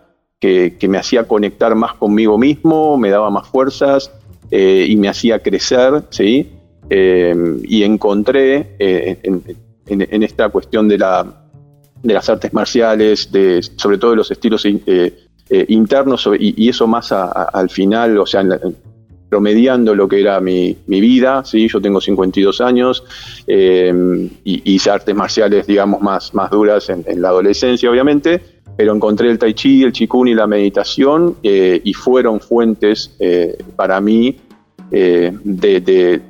que, 0.41 0.87
me 0.89 0.97
hacía 0.97 1.27
conectar 1.27 1.75
más 1.75 1.93
conmigo 1.93 2.37
mismo, 2.37 2.97
me 2.97 3.09
daba 3.09 3.29
más 3.29 3.47
fuerzas 3.47 4.11
eh, 4.49 4.87
y 4.89 4.95
me 4.95 5.07
hacía 5.07 5.39
crecer, 5.39 6.03
¿sí? 6.09 6.49
Eh, 6.89 7.35
y 7.63 7.83
encontré 7.83 8.75
eh, 8.79 9.19
en, 9.23 10.23
esta 10.23 10.49
cuestión 10.49 10.87
de, 10.87 10.97
de 10.97 12.13
las 12.13 12.29
artes 12.29 12.53
marciales, 12.53 13.31
de, 13.31 13.61
sobre 13.61 13.99
todo 13.99 14.11
de 14.11 14.17
los 14.17 14.31
estilos 14.31 14.65
eh, 15.51 15.65
internos, 15.69 16.29
y, 16.39 16.69
eso 16.69 16.87
más 16.87 17.11
al 17.11 17.69
final, 17.69 18.17
o 18.17 18.25
sea, 18.25 18.43
promediando 19.29 19.93
lo 19.93 20.07
que 20.07 20.21
era 20.21 20.39
mi, 20.39 20.75
vida, 20.87 21.43
¿sí? 21.45 21.67
yo 21.67 21.81
tengo 21.81 22.01
52 22.01 22.61
años 22.61 23.03
y 23.47 24.73
hice 24.73 24.89
artes 24.89 25.15
marciales, 25.15 25.67
digamos, 25.67 26.01
más, 26.01 26.33
más 26.33 26.49
duras 26.49 26.89
en, 26.89 27.21
la 27.21 27.29
adolescencia, 27.29 27.89
obviamente, 27.89 28.41
pero 28.75 28.95
encontré 28.95 29.29
el 29.29 29.37
tai 29.37 29.53
chi, 29.53 29.83
el 29.83 29.91
chikun 29.91 30.27
y 30.29 30.33
la 30.33 30.47
meditación 30.47 31.37
y 31.43 31.93
fueron 31.93 32.39
fuentes 32.39 33.15
para 33.75 34.01
mí 34.01 34.37
de, 34.89 36.21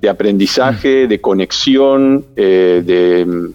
de 0.00 0.08
aprendizaje, 0.08 1.06
mm. 1.06 1.08
de 1.08 1.20
conexión, 1.20 2.26
eh, 2.36 2.82
de, 2.84 3.52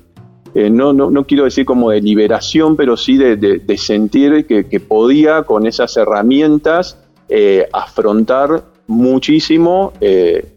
eh, 0.53 0.69
no, 0.69 0.93
no, 0.93 1.24
quiero 1.25 1.45
decir 1.45 1.65
como 1.65 1.89
de 1.89 2.01
liberación, 2.01 2.75
pero 2.75 2.95
sí 2.98 3.17
de, 3.17 3.77
sentir 3.77 4.45
que, 4.45 4.79
podía 4.79 5.43
con 5.43 5.65
esas 5.65 5.95
herramientas 5.98 6.98
eh, 7.29 7.67
afrontar 7.74 8.63
muchísimo, 8.86 9.93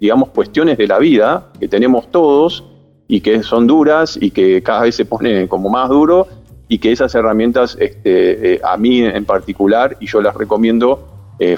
digamos, 0.01 0.31
cuestiones 0.31 0.77
de 0.79 0.87
la 0.89 0.99
vida 0.99 1.51
que 1.59 1.69
tenemos 1.69 2.11
todos 2.11 2.65
y 3.09 3.21
que 3.21 3.43
son 3.43 3.67
duras 3.67 4.19
y 4.21 4.31
que 4.33 4.63
cada 4.63 4.83
vez 4.83 4.97
se 4.97 5.05
pone 5.05 5.47
como 5.49 5.71
más 5.71 5.89
duro 5.89 6.27
y 6.69 6.79
que 6.79 6.91
esas 6.91 7.15
herramientas 7.15 7.77
este, 7.79 8.61
a 8.65 8.77
mí 8.77 9.01
en 9.01 9.25
particular, 9.25 9.97
y 10.01 10.07
yo 10.07 10.21
las 10.21 10.35
recomiendo, 10.35 11.07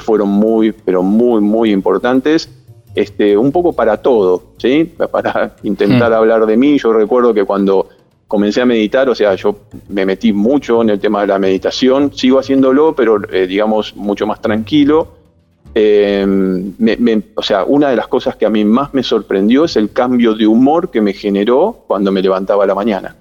fueron 0.01 0.29
muy, 0.29 0.73
pero 0.73 1.03
muy, 1.03 1.41
muy 1.41 1.73
importantes 1.73 2.51
este, 2.99 3.37
un 3.37 3.53
poco 3.53 3.73
para 3.73 3.99
todo, 3.99 4.43
¿sí? 4.57 4.93
Para 5.13 5.55
intentar 5.63 6.11
mm. 6.11 6.15
hablar 6.15 6.47
de 6.47 6.57
mí. 6.57 6.79
Yo 6.79 6.93
recuerdo 6.93 7.33
que 7.33 7.45
cuando 7.45 7.89
comencé 8.29 8.61
a 8.61 8.67
meditar, 8.67 9.09
o 9.09 9.15
sea, 9.15 9.35
yo 9.35 9.57
me 9.89 10.07
metí 10.07 10.33
mucho 10.33 10.83
en 10.83 10.91
el 10.91 11.01
tema 11.01 11.23
de 11.23 11.29
la 11.29 11.39
meditación, 11.39 12.13
sigo 12.15 12.39
haciéndolo, 12.39 12.95
pero 12.95 13.21
eh, 13.33 13.47
digamos 13.47 13.97
mucho 13.97 14.27
más 14.27 14.41
tranquilo. 14.41 15.17
Em, 15.75 16.75
o 17.35 17.43
sea, 17.43 17.65
una 17.65 17.91
de 17.91 17.97
las 17.97 18.07
cosas 18.09 18.37
que 18.37 18.47
a 18.47 18.51
mí 18.51 18.65
más 18.65 18.95
me 18.95 19.03
sorprendió 19.03 19.65
es 19.65 19.77
el 19.77 19.93
cambio 19.93 20.35
de 20.35 20.47
humor 20.47 20.91
que 20.91 21.01
me 21.01 21.13
generó 21.13 21.85
cuando 21.87 22.13
me 22.13 22.23
levantaba 22.23 22.65
a 22.65 22.67
la 22.67 22.75
mañana. 22.75 23.17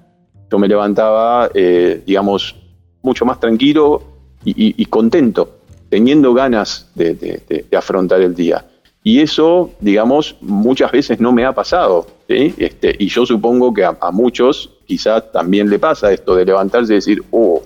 Yo 0.50 0.58
me 0.58 0.68
levantaba, 0.68 1.50
eh, 1.54 2.02
digamos, 2.06 2.56
mucho 3.02 3.24
más 3.24 3.40
tranquilo 3.40 4.02
y, 4.44 4.84
contento, 4.86 5.58
teniendo 5.88 6.32
ganas 6.32 6.90
de 6.94 7.66
afrontar 7.72 8.20
el 8.22 8.34
día. 8.34 8.64
Y 9.02 9.20
eso, 9.20 9.70
digamos, 9.80 10.36
muchas 10.40 10.92
veces 10.92 11.18
no 11.18 11.32
me 11.32 11.44
ha 11.44 11.54
pasado. 11.54 12.06
Este, 12.28 12.94
y 12.98 13.08
yo 13.08 13.24
supongo 13.24 13.72
que 13.72 13.82
a, 13.84 13.96
muchos 14.12 14.70
quizás 14.88 15.30
también 15.30 15.68
le 15.68 15.78
pasa 15.78 16.10
esto 16.10 16.34
de 16.34 16.46
levantarse 16.46 16.94
y 16.94 16.96
decir, 16.96 17.22
oh, 17.30 17.62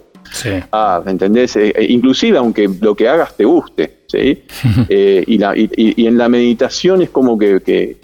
ah, 0.73 1.00
¿entendés? 1.07 1.55
Eh, 1.57 1.73
eh, 1.75 1.87
inclusive 1.88 2.37
aunque 2.37 2.69
lo 2.81 2.97
que 2.97 3.09
hagas 3.09 3.37
te 3.37 3.45
guste. 3.45 4.02
¿sí? 4.09 4.43
Eh, 4.88 5.25
y, 5.26 6.07
en 6.07 6.19
la 6.19 6.29
meditación 6.29 7.00
es 7.00 7.11
como 7.11 7.38
que, 7.38 7.97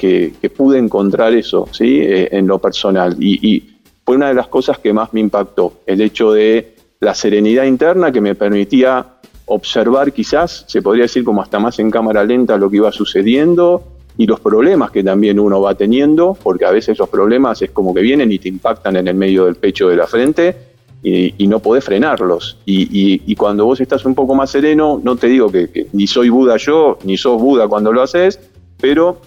pude 0.56 0.78
encontrar 0.78 1.34
eso 1.34 1.68
¿sí? 1.72 2.00
en 2.00 2.46
lo 2.46 2.58
personal. 2.58 3.16
y 3.18 3.74
fue 4.04 4.16
una 4.16 4.28
de 4.28 4.34
las 4.34 4.46
cosas 4.46 4.78
que 4.78 4.92
más 4.92 5.12
me 5.12 5.20
impactó, 5.20 5.80
el 5.84 6.00
hecho 6.00 6.32
de 6.32 6.76
la 7.00 7.14
serenidad 7.14 7.64
interna 7.64 8.10
que 8.10 8.22
me 8.22 8.34
permitía 8.34 9.04
observar 9.44 10.12
quizás, 10.12 10.64
se 10.66 10.80
podría 10.80 11.02
decir 11.02 11.24
como 11.24 11.42
hasta 11.42 11.58
más 11.58 11.78
en 11.78 11.90
cámara 11.90 12.24
lenta 12.24 12.56
lo 12.56 12.70
que 12.70 12.76
iba 12.76 12.90
sucediendo 12.90 13.97
y 14.18 14.26
los 14.26 14.40
problemas 14.40 14.90
que 14.90 15.04
también 15.04 15.38
uno 15.38 15.60
va 15.60 15.76
teniendo, 15.76 16.36
porque 16.42 16.64
a 16.64 16.72
veces 16.72 16.98
los 16.98 17.08
problemas 17.08 17.62
es 17.62 17.70
como 17.70 17.94
que 17.94 18.02
vienen 18.02 18.32
y 18.32 18.40
te 18.40 18.48
impactan 18.48 18.96
en 18.96 19.06
el 19.06 19.14
medio 19.14 19.44
del 19.44 19.54
pecho 19.54 19.88
de 19.88 19.96
la 19.96 20.08
frente 20.08 20.56
y, 21.02 21.46
no 21.46 21.60
podés 21.60 21.84
frenarlos. 21.84 22.58
Y, 22.66 23.34
cuando 23.36 23.64
vos 23.64 23.80
estás 23.80 24.04
un 24.04 24.16
poco 24.16 24.34
más 24.34 24.50
sereno, 24.50 25.00
no 25.02 25.14
te 25.14 25.28
digo 25.28 25.50
que, 25.52 25.86
ni 25.92 26.08
soy 26.08 26.30
Buda 26.30 26.56
yo, 26.56 26.98
ni 27.04 27.16
sos 27.16 27.40
Buda 27.40 27.68
cuando 27.68 27.92
lo 27.92 28.02
haces, 28.02 28.40
pero 28.80 29.20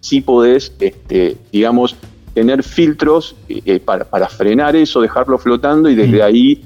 sí 0.00 0.20
podés, 0.20 0.74
este, 0.78 1.38
digamos, 1.50 1.96
tener 2.34 2.62
filtros 2.62 3.34
eh, 3.48 3.80
para, 3.80 4.04
para, 4.04 4.28
frenar 4.28 4.76
eso, 4.76 5.00
dejarlo 5.00 5.38
flotando 5.38 5.88
y 5.88 5.94
desde 5.94 6.18
mm. 6.18 6.22
ahí 6.22 6.62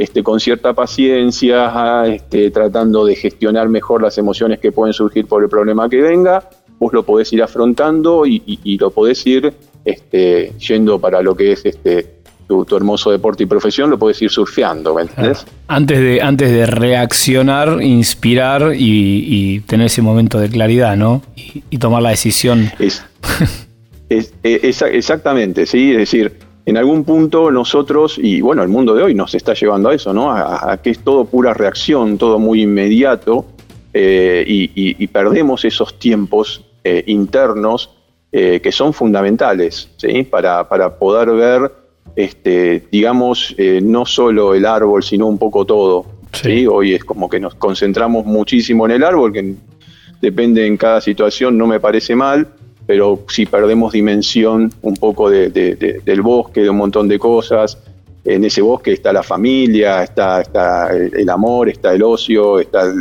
este, 0.00 0.22
con 0.22 0.40
cierta 0.40 0.72
paciencia, 0.72 2.06
este, 2.06 2.50
tratando 2.50 3.04
de 3.04 3.16
gestionar 3.16 3.68
mejor 3.68 4.02
las 4.02 4.16
emociones 4.16 4.58
que 4.58 4.72
pueden 4.72 4.94
surgir 4.94 5.26
por 5.26 5.42
el 5.42 5.50
problema 5.50 5.90
que 5.90 6.00
venga, 6.00 6.48
vos 6.80 6.92
lo 6.92 7.04
podés 7.04 7.32
ir 7.32 7.42
afrontando 7.42 8.26
y, 8.26 8.78
lo 8.78 8.90
podés 8.90 9.24
ir 9.26 9.52
este, 9.84 10.52
yendo 10.58 10.98
para 10.98 11.22
lo 11.22 11.36
que 11.36 11.52
es 11.52 11.64
este, 11.64 12.20
tu, 12.48 12.76
hermoso 12.76 13.12
deporte 13.12 13.44
y 13.44 13.46
profesión, 13.46 13.90
lo 13.90 13.98
podés 13.98 14.20
ir 14.22 14.30
surfeando, 14.30 14.94
¿me 14.94 15.02
entendés? 15.02 15.46
Antes 15.68 16.00
de, 16.00 16.20
antes 16.20 16.50
de 16.50 16.66
reaccionar, 16.66 17.82
inspirar 17.82 18.72
y, 18.74 19.60
tener 19.60 19.86
ese 19.86 20.02
momento 20.02 20.40
de 20.40 20.48
claridad, 20.48 20.96
¿no? 20.96 21.22
Y, 21.36 21.78
tomar 21.78 22.02
la 22.02 22.10
decisión. 22.10 22.70
Es, 22.78 23.04
exactamente, 24.42 25.66
sí, 25.66 25.92
es 25.92 25.98
decir, 25.98 26.32
en 26.66 26.76
algún 26.76 27.04
punto 27.04 27.50
nosotros, 27.50 28.18
y 28.18 28.40
bueno, 28.40 28.62
el 28.62 28.68
mundo 28.68 28.94
de 28.94 29.02
hoy 29.02 29.14
nos 29.14 29.34
está 29.34 29.54
llevando 29.54 29.90
a 29.90 29.94
eso, 29.94 30.12
¿no? 30.12 30.32
A, 30.32 30.78
que 30.82 30.90
es 30.90 30.98
todo 30.98 31.26
pura 31.26 31.52
reacción, 31.54 32.16
todo 32.18 32.38
muy 32.38 32.62
inmediato, 32.62 33.44
eh, 33.92 34.44
y, 34.46 35.06
perdemos 35.08 35.64
esos 35.64 35.98
tiempos 35.98 36.64
eh, 36.84 37.04
internos 37.06 37.90
eh, 38.32 38.60
que 38.62 38.72
son 38.72 38.92
fundamentales, 38.92 39.90
¿sí? 39.96 40.22
Para, 40.22 40.68
para 40.68 40.98
poder 40.98 41.30
ver, 41.30 41.72
este, 42.16 42.84
digamos, 42.90 43.54
no 43.82 44.06
solo 44.06 44.54
el 44.54 44.66
árbol, 44.66 45.02
sino 45.02 45.26
un 45.26 45.38
poco 45.38 45.64
todo. 45.64 46.06
Sí. 46.32 46.66
Hoy 46.66 46.94
es 46.94 47.04
como 47.04 47.28
que 47.28 47.40
nos 47.40 47.54
concentramos 47.56 48.24
muchísimo 48.24 48.86
en 48.86 48.92
el 48.92 49.04
árbol, 49.04 49.32
que 49.32 49.54
depende 50.20 50.66
en 50.66 50.76
cada 50.76 51.00
situación, 51.00 51.58
no 51.58 51.66
me 51.66 51.80
parece 51.80 52.14
mal, 52.14 52.46
pero 52.86 53.24
si 53.28 53.46
perdemos 53.46 53.92
dimensión 53.92 54.72
un 54.82 54.94
poco 54.94 55.30
del 55.30 56.22
bosque, 56.22 56.62
de 56.62 56.70
un 56.70 56.76
montón 56.76 57.08
de 57.08 57.18
cosas, 57.18 57.78
en 58.24 58.44
ese 58.44 58.60
bosque 58.60 58.92
está 58.92 59.12
la 59.12 59.22
familia, 59.22 60.02
está, 60.02 60.40
está 60.40 60.90
el, 60.90 61.28
amor, 61.28 61.68
está 61.68 61.94
el 61.94 62.02
ocio, 62.02 62.60
está 62.60 62.92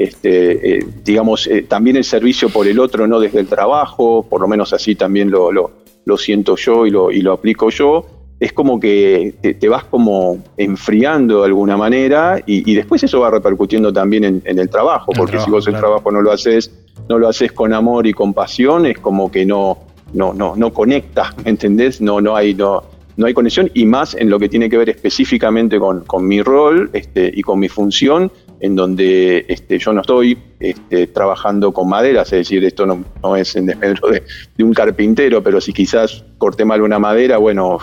este, 0.00 0.78
eh, 0.78 0.86
digamos, 1.04 1.46
eh, 1.46 1.66
también 1.68 1.96
el 1.96 2.04
servicio 2.04 2.48
por 2.48 2.66
el 2.66 2.78
otro, 2.78 3.06
no 3.06 3.20
desde 3.20 3.40
el 3.40 3.46
trabajo, 3.46 4.22
por 4.22 4.40
lo 4.40 4.48
menos 4.48 4.72
así 4.72 4.94
también 4.94 5.30
lo, 5.30 5.52
lo, 5.52 6.16
siento 6.16 6.56
yo 6.56 6.86
y 6.86 6.90
lo, 6.90 7.12
y 7.12 7.20
lo 7.20 7.34
aplico 7.34 7.68
yo. 7.68 8.06
Es 8.40 8.54
como 8.54 8.80
que 8.80 9.34
te, 9.60 9.68
vas 9.68 9.84
como 9.84 10.38
enfriando 10.56 11.40
de 11.40 11.46
alguna 11.48 11.76
manera 11.76 12.40
y, 12.46 12.74
después 12.74 13.02
eso 13.02 13.20
va 13.20 13.30
repercutiendo 13.30 13.92
también 13.92 14.24
en, 14.24 14.58
el 14.58 14.70
trabajo, 14.70 15.12
porque 15.14 15.38
si 15.38 15.50
vos 15.50 15.68
el 15.68 15.76
trabajo 15.76 16.10
no 16.10 16.22
lo 16.22 16.32
haces 16.32 16.72
no 17.06 17.18
lo 17.18 17.28
haces 17.28 17.52
con 17.52 17.74
amor 17.74 18.06
y 18.06 18.14
con 18.14 18.32
pasión, 18.32 18.86
es 18.86 18.98
como 18.98 19.30
que 19.30 19.44
no, 19.44 19.76
no, 20.14 20.32
no, 20.32 20.56
no 20.56 20.72
conectas, 20.72 21.36
¿me 21.44 21.50
entendés? 21.50 22.00
No, 22.00 22.22
no 22.22 22.34
hay, 22.34 22.54
no, 22.54 22.82
no 23.20 23.26
hay 23.26 23.34
conexión 23.34 23.70
y 23.74 23.84
más 23.84 24.14
en 24.14 24.30
lo 24.30 24.38
que 24.38 24.48
tiene 24.48 24.70
que 24.70 24.78
ver 24.78 24.88
específicamente 24.88 25.78
con, 25.78 26.26
mi 26.26 26.42
rol 26.42 26.88
este, 26.94 27.30
y 27.34 27.42
con 27.42 27.58
mi 27.58 27.68
función, 27.68 28.32
en 28.60 28.76
donde 28.76 29.46
este, 29.48 29.78
yo 29.78 29.92
no 29.92 30.02
estoy 30.02 30.38
este, 30.60 31.06
trabajando 31.06 31.72
con 31.72 31.88
maderas, 31.88 32.32
es 32.32 32.40
decir, 32.40 32.64
esto 32.64 32.86
no, 32.86 33.36
es 33.36 33.56
en 33.56 33.66
desmedro 33.66 34.08
de, 34.10 34.22
un 34.62 34.74
carpintero, 34.74 35.42
pero 35.42 35.60
si 35.60 35.72
quizás 35.72 36.24
corté 36.36 36.64
mal 36.64 36.82
una 36.82 36.98
madera, 36.98 37.38
bueno, 37.38 37.78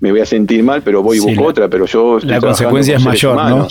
me 0.00 0.10
voy 0.10 0.20
a 0.20 0.26
sentir 0.26 0.62
mal, 0.62 0.82
pero 0.82 1.02
voy 1.02 1.16
y 1.16 1.20
busco 1.20 1.44
otra, 1.44 1.68
pero 1.68 1.86
yo 1.86 2.18
la 2.22 2.38
consecuencia 2.38 2.96
es 2.96 3.04
mayor, 3.04 3.36
¿no? 3.36 3.68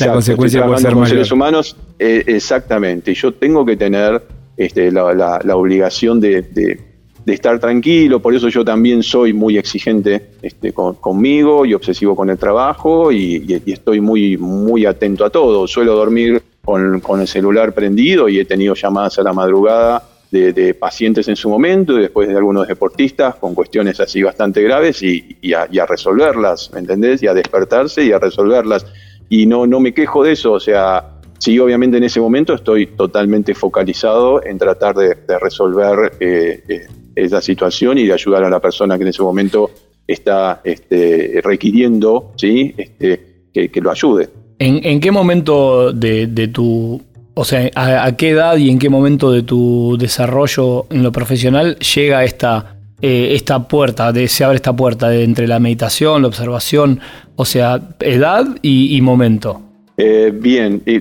la 0.00 0.12
consecuencia 0.12 0.66
puede 0.66 0.80
ser 0.80 0.92
con 0.92 1.06
seres 1.06 1.32
humanos, 1.32 1.76
eh, 1.98 2.22
exactamente. 2.26 3.14
Yo 3.14 3.32
tengo 3.32 3.64
que 3.64 3.76
tener 3.76 4.22
este, 4.58 4.92
la, 4.92 5.40
obligación 5.54 6.20
de, 6.20 6.78
estar 7.26 7.58
tranquilo, 7.58 8.20
por 8.20 8.34
eso 8.34 8.48
yo 8.48 8.64
también 8.64 9.02
soy 9.02 9.32
muy 9.32 9.58
exigente 9.58 10.30
este, 10.42 10.72
conmigo 10.72 11.64
y 11.66 11.74
obsesivo 11.74 12.16
con 12.16 12.30
el 12.30 12.38
trabajo 12.38 13.12
y, 13.12 13.62
estoy 13.66 14.00
muy, 14.00 14.36
muy 14.36 14.86
atento 14.86 15.24
a 15.24 15.30
todo. 15.30 15.66
Suelo 15.66 15.94
dormir 15.94 16.42
con, 16.64 17.00
con 17.00 17.20
el 17.20 17.28
celular 17.28 17.72
prendido 17.72 18.28
y 18.28 18.40
he 18.40 18.44
tenido 18.44 18.74
llamadas 18.74 19.18
a 19.18 19.22
la 19.22 19.32
madrugada 19.32 20.02
de, 20.30 20.74
pacientes 20.74 21.28
en 21.28 21.36
su 21.36 21.48
momento 21.48 21.98
y 21.98 22.02
después 22.02 22.28
de 22.28 22.36
algunos 22.36 22.68
deportistas 22.68 23.34
con 23.36 23.54
cuestiones 23.54 23.98
así 24.00 24.22
bastante 24.22 24.62
graves 24.62 25.02
y, 25.02 25.52
a, 25.52 25.86
resolverlas, 25.86 26.70
¿me 26.72 26.80
entendés? 26.80 27.22
Y 27.22 27.26
a 27.26 27.34
despertarse 27.34 28.04
y 28.04 28.12
a 28.12 28.18
resolverlas. 28.18 28.86
Y 29.28 29.46
no, 29.46 29.66
no 29.66 29.80
me 29.80 29.92
quejo 29.92 30.24
de 30.24 30.32
eso, 30.32 30.52
o 30.52 30.60
sea, 30.60 31.04
sí, 31.38 31.58
obviamente 31.58 31.96
en 31.98 32.04
ese 32.04 32.20
momento 32.20 32.54
estoy 32.54 32.86
totalmente 32.86 33.54
focalizado 33.54 34.44
en 34.44 34.58
tratar 34.58 34.96
de, 34.96 35.16
resolver 35.40 36.12
eh, 36.20 36.62
eh, 36.68 36.86
esa 37.24 37.40
situación 37.40 37.98
y 37.98 38.06
de 38.06 38.12
ayudar 38.12 38.44
a 38.44 38.50
la 38.50 38.60
persona 38.60 38.96
que 38.96 39.02
en 39.02 39.08
ese 39.08 39.22
momento 39.22 39.70
está 40.06 40.60
este, 40.64 41.40
requiriendo 41.42 42.32
¿sí? 42.36 42.74
Este, 42.76 43.44
que, 43.52 43.80
lo 43.80 43.90
ayude. 43.90 44.28
¿En, 44.58 45.00
qué 45.00 45.10
momento 45.10 45.92
de, 45.92 46.26
de 46.26 46.48
tu 46.48 47.00
o 47.34 47.44
sea, 47.44 47.70
¿a, 47.74 48.16
qué 48.16 48.30
edad 48.30 48.56
y 48.56 48.70
en 48.70 48.78
qué 48.78 48.90
momento 48.90 49.30
de 49.30 49.42
tu 49.42 49.96
desarrollo 49.98 50.86
en 50.90 51.02
lo 51.02 51.10
profesional 51.10 51.78
llega 51.78 52.22
esta, 52.22 52.76
eh, 53.00 53.30
esta 53.32 53.66
puerta, 53.66 54.12
de, 54.12 54.28
se 54.28 54.44
abre 54.44 54.56
esta 54.56 54.74
puerta 54.74 55.08
de, 55.08 55.24
entre 55.24 55.46
la 55.46 55.58
meditación, 55.58 56.22
la 56.22 56.28
observación, 56.28 57.00
o 57.36 57.44
sea, 57.46 57.80
edad 58.00 58.44
y, 58.60 59.00
momento? 59.00 59.62
Eh, 60.02 60.32
bien, 60.32 60.82
y, 60.86 61.00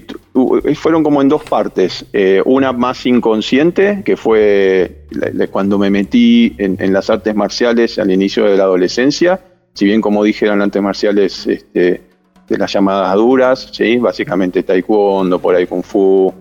fueron 0.76 1.04
como 1.04 1.22
en 1.22 1.30
dos 1.30 1.44
partes. 1.44 2.06
Eh, 2.12 2.42
una 2.44 2.74
más 2.74 3.06
inconsciente, 3.06 4.02
que 4.04 4.18
fue 4.18 5.06
cuando 5.52 5.78
me 5.78 5.90
metí 5.90 6.54
en, 6.58 6.92
las 6.92 7.10
artes 7.10 7.34
marciales 7.34 7.98
al 7.98 8.12
inicio 8.12 8.44
de 8.44 8.58
la 8.58 8.64
adolescencia. 8.64 9.40
Si 9.74 9.86
bien, 9.86 10.02
como 10.02 10.22
dije, 10.22 10.46
eran 10.46 10.62
artes 10.62 10.82
marciales 10.82 11.48
este, 11.48 12.02
de 12.50 12.58
las 12.58 12.74
llamadas 12.74 13.16
duras, 13.16 13.70
¿sí? 13.72 13.96
básicamente 13.98 14.64
taekwondo, 14.64 15.40
por 15.40 15.56
ahí 15.56 15.66
kung 15.66 15.84
fu, 15.84 16.34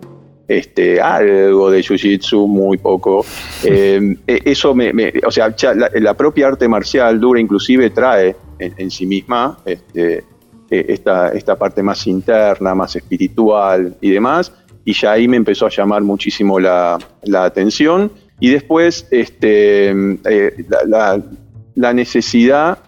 este, 0.49 1.01
algo 1.01 1.71
de 1.71 1.81
jiu-jitsu, 1.81 2.49
muy 2.49 2.79
poco. 2.79 3.25
Eh, 3.65 4.17
e, 4.27 4.41
eso 4.45 4.73
me, 4.73 4.93
o 5.27 5.31
sea, 5.33 5.53
la, 5.95 6.15
propia 6.15 6.47
arte 6.47 6.69
marcial 6.69 7.21
dura 7.21 7.41
inclusive 7.41 7.91
trae 7.91 8.37
en, 8.61 8.89
sí 8.89 9.05
misma 9.05 9.59
este, 9.65 10.23
e, 10.71 10.87
esta, 10.89 11.31
esta 11.31 11.57
parte 11.57 11.83
más 11.83 12.07
interna, 12.07 12.75
más 12.75 12.97
espiritual 12.97 13.97
y 14.01 14.11
demás, 14.11 14.53
y 14.85 14.93
ya 14.93 15.13
ahí 15.13 15.29
me 15.29 15.37
empezó 15.37 15.67
a 15.67 15.71
llamar 15.71 16.03
muchísimo 16.03 16.59
la, 16.59 16.99
atención. 17.35 18.11
Y 18.41 18.51
después 18.51 19.07
este, 19.11 19.91
eh, 19.91 20.65
la, 20.87 21.93
necesidad 21.93 22.79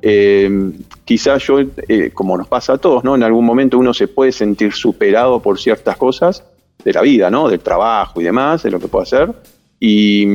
eh, 0.00 0.72
quizás 1.06 1.42
yo, 1.46 1.60
eh, 1.60 2.10
como 2.12 2.36
nos 2.36 2.48
pasa 2.48 2.74
a 2.74 2.78
todos, 2.78 3.04
¿no? 3.04 3.14
En 3.14 3.22
algún 3.22 3.44
momento 3.44 3.78
uno 3.78 3.94
se 3.94 4.08
puede 4.08 4.32
sentir 4.32 4.72
superado 4.72 5.40
por 5.40 5.58
ciertas 5.58 5.96
cosas 5.96 6.44
de 6.84 6.92
la 6.92 7.00
vida, 7.00 7.30
¿no? 7.30 7.48
Del 7.48 7.60
trabajo 7.60 8.20
y 8.20 8.24
demás, 8.24 8.64
de 8.64 8.70
lo 8.70 8.80
que 8.80 8.88
puedo 8.88 9.04
hacer. 9.04 9.32
Y, 9.78 10.26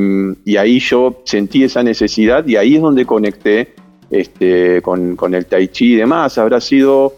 ahí 0.58 0.80
yo 0.80 1.22
sentí 1.26 1.64
esa 1.64 1.84
necesidad 1.84 2.48
y 2.48 2.56
ahí 2.56 2.76
es 2.76 2.82
donde 2.82 3.06
conecté 3.06 3.76
este, 4.12 4.82
con, 4.82 5.18
el 5.34 5.46
tai 5.46 5.70
chi 5.70 5.94
y 5.94 5.96
demás. 5.96 6.38
Habrá 6.38 6.62
sido 6.62 7.16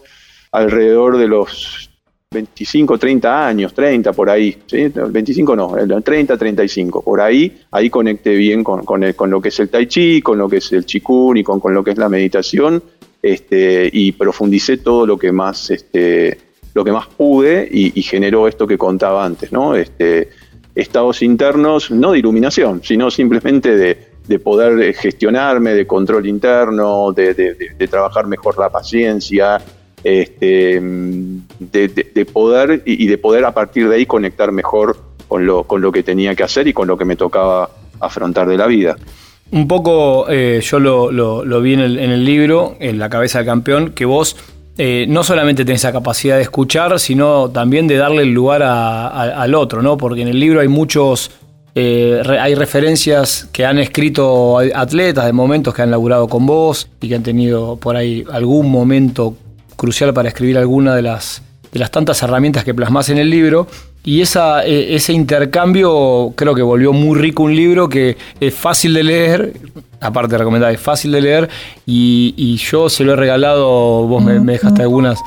alrededor 0.52 1.18
de 1.18 1.28
los 1.28 1.90
25, 2.30 2.98
30 2.98 3.46
años, 3.46 3.74
30 3.74 4.12
por 4.12 4.30
ahí, 4.30 4.56
¿sí? 4.66 4.88
25 4.88 5.56
no, 5.56 5.74
30, 6.02 6.36
35, 6.36 7.02
por 7.02 7.20
ahí, 7.20 7.60
ahí 7.70 7.90
conecté 7.90 8.34
bien 8.34 8.64
con, 8.64 8.84
con, 8.84 9.12
con, 9.12 9.30
lo 9.30 9.40
que 9.40 9.48
es 9.48 9.60
el 9.60 9.68
tai 9.68 9.86
chi, 9.86 10.22
con 10.22 10.38
lo 10.38 10.48
que 10.48 10.56
es 10.56 10.72
el 10.72 10.86
chikun 10.86 11.36
y 11.36 11.44
con, 11.44 11.60
con 11.60 11.74
lo 11.74 11.84
que 11.84 11.92
es 11.92 11.98
la 11.98 12.08
meditación 12.08 12.82
este, 13.24 13.88
y 13.90 14.12
profundicé 14.12 14.76
todo 14.76 15.06
lo 15.06 15.16
que 15.16 15.32
más, 15.32 15.70
este, 15.70 16.36
lo 16.74 16.84
que 16.84 16.92
más 16.92 17.06
pude 17.06 17.66
y, 17.70 18.02
generó 18.02 18.46
esto 18.46 18.66
que 18.66 18.76
contaba 18.76 19.24
antes, 19.24 19.50
¿no? 19.50 19.74
Este, 19.74 20.28
estados 20.74 21.22
internos, 21.22 21.90
no 21.90 22.12
de 22.12 22.18
iluminación, 22.18 22.82
sino 22.84 23.10
simplemente 23.10 23.76
de, 23.76 24.13
poder 24.42 24.94
gestionarme, 24.94 25.74
de 25.74 25.86
control 25.86 26.26
interno, 26.26 27.12
de, 27.12 27.88
trabajar 27.90 28.26
mejor 28.26 28.58
la 28.58 28.70
paciencia, 28.70 29.60
este, 30.02 30.80
de, 30.80 32.26
poder 32.32 32.82
y, 32.84 33.06
de 33.06 33.18
poder 33.18 33.44
a 33.44 33.52
partir 33.52 33.88
de 33.88 33.96
ahí 33.96 34.06
conectar 34.06 34.52
mejor 34.52 34.96
con 35.28 35.46
lo, 35.46 35.64
con 35.64 35.80
lo 35.80 35.92
que 35.92 36.02
tenía 36.02 36.34
que 36.34 36.42
hacer 36.42 36.68
y 36.68 36.72
con 36.72 36.88
lo 36.88 36.96
que 36.96 37.04
me 37.04 37.16
tocaba 37.16 37.70
afrontar 38.00 38.48
de 38.48 38.56
la 38.56 38.66
vida. 38.66 38.96
Un 39.50 39.68
poco 39.68 40.26
eh, 40.28 40.60
yo 40.62 40.80
lo, 40.80 41.60
vi 41.60 41.74
en 41.74 41.80
el, 41.80 42.24
libro, 42.24 42.76
en 42.80 42.98
La 42.98 43.08
cabeza 43.08 43.38
del 43.38 43.46
campeón, 43.46 43.92
que 43.92 44.04
vos 44.04 44.36
eh, 44.78 45.06
no 45.08 45.22
solamente 45.22 45.64
tenés 45.64 45.82
esa 45.82 45.92
capacidad 45.92 46.36
de 46.36 46.42
escuchar, 46.42 46.98
sino 46.98 47.50
también 47.50 47.86
de 47.86 47.96
darle 47.96 48.22
el 48.22 48.32
lugar 48.32 48.62
al 48.62 49.54
otro, 49.54 49.82
¿no? 49.82 49.96
Porque 49.96 50.22
en 50.22 50.28
el 50.28 50.40
libro 50.40 50.60
hay 50.60 50.68
muchos, 50.68 51.30
eh, 51.74 52.22
hay 52.40 52.54
referencias 52.54 53.48
que 53.52 53.66
han 53.66 53.78
escrito 53.78 54.58
atletas 54.58 55.26
de 55.26 55.32
momentos 55.32 55.74
que 55.74 55.82
han 55.82 55.90
laburado 55.90 56.28
con 56.28 56.46
vos 56.46 56.88
y 57.00 57.08
que 57.08 57.16
han 57.16 57.22
tenido 57.22 57.76
por 57.76 57.96
ahí 57.96 58.24
algún 58.30 58.70
momento 58.70 59.36
crucial 59.76 60.14
para 60.14 60.28
escribir 60.28 60.56
alguna 60.58 60.94
de 60.94 61.02
las, 61.02 61.42
de 61.72 61.80
las 61.80 61.90
tantas 61.90 62.22
herramientas 62.22 62.64
que 62.64 62.74
plasmás 62.74 63.08
en 63.08 63.18
el 63.18 63.28
libro. 63.28 63.66
Y 64.04 64.20
esa, 64.20 64.64
e, 64.64 64.94
ese 64.94 65.12
intercambio 65.14 66.34
creo 66.36 66.54
que 66.54 66.62
volvió 66.62 66.92
muy 66.92 67.18
rico 67.18 67.42
un 67.42 67.56
libro 67.56 67.88
que 67.88 68.16
es 68.38 68.54
fácil 68.54 68.94
de 68.94 69.02
leer, 69.02 69.52
aparte 70.00 70.32
de 70.32 70.38
recomendar, 70.38 70.72
es 70.72 70.80
fácil 70.80 71.10
de 71.10 71.22
leer 71.22 71.48
y, 71.86 72.56
yo 72.56 72.88
se 72.88 73.04
lo 73.04 73.14
he 73.14 73.16
regalado, 73.16 74.06
vos 74.06 74.22
me, 74.22 74.38
dejaste 74.38 74.82
algunas, 74.82 75.18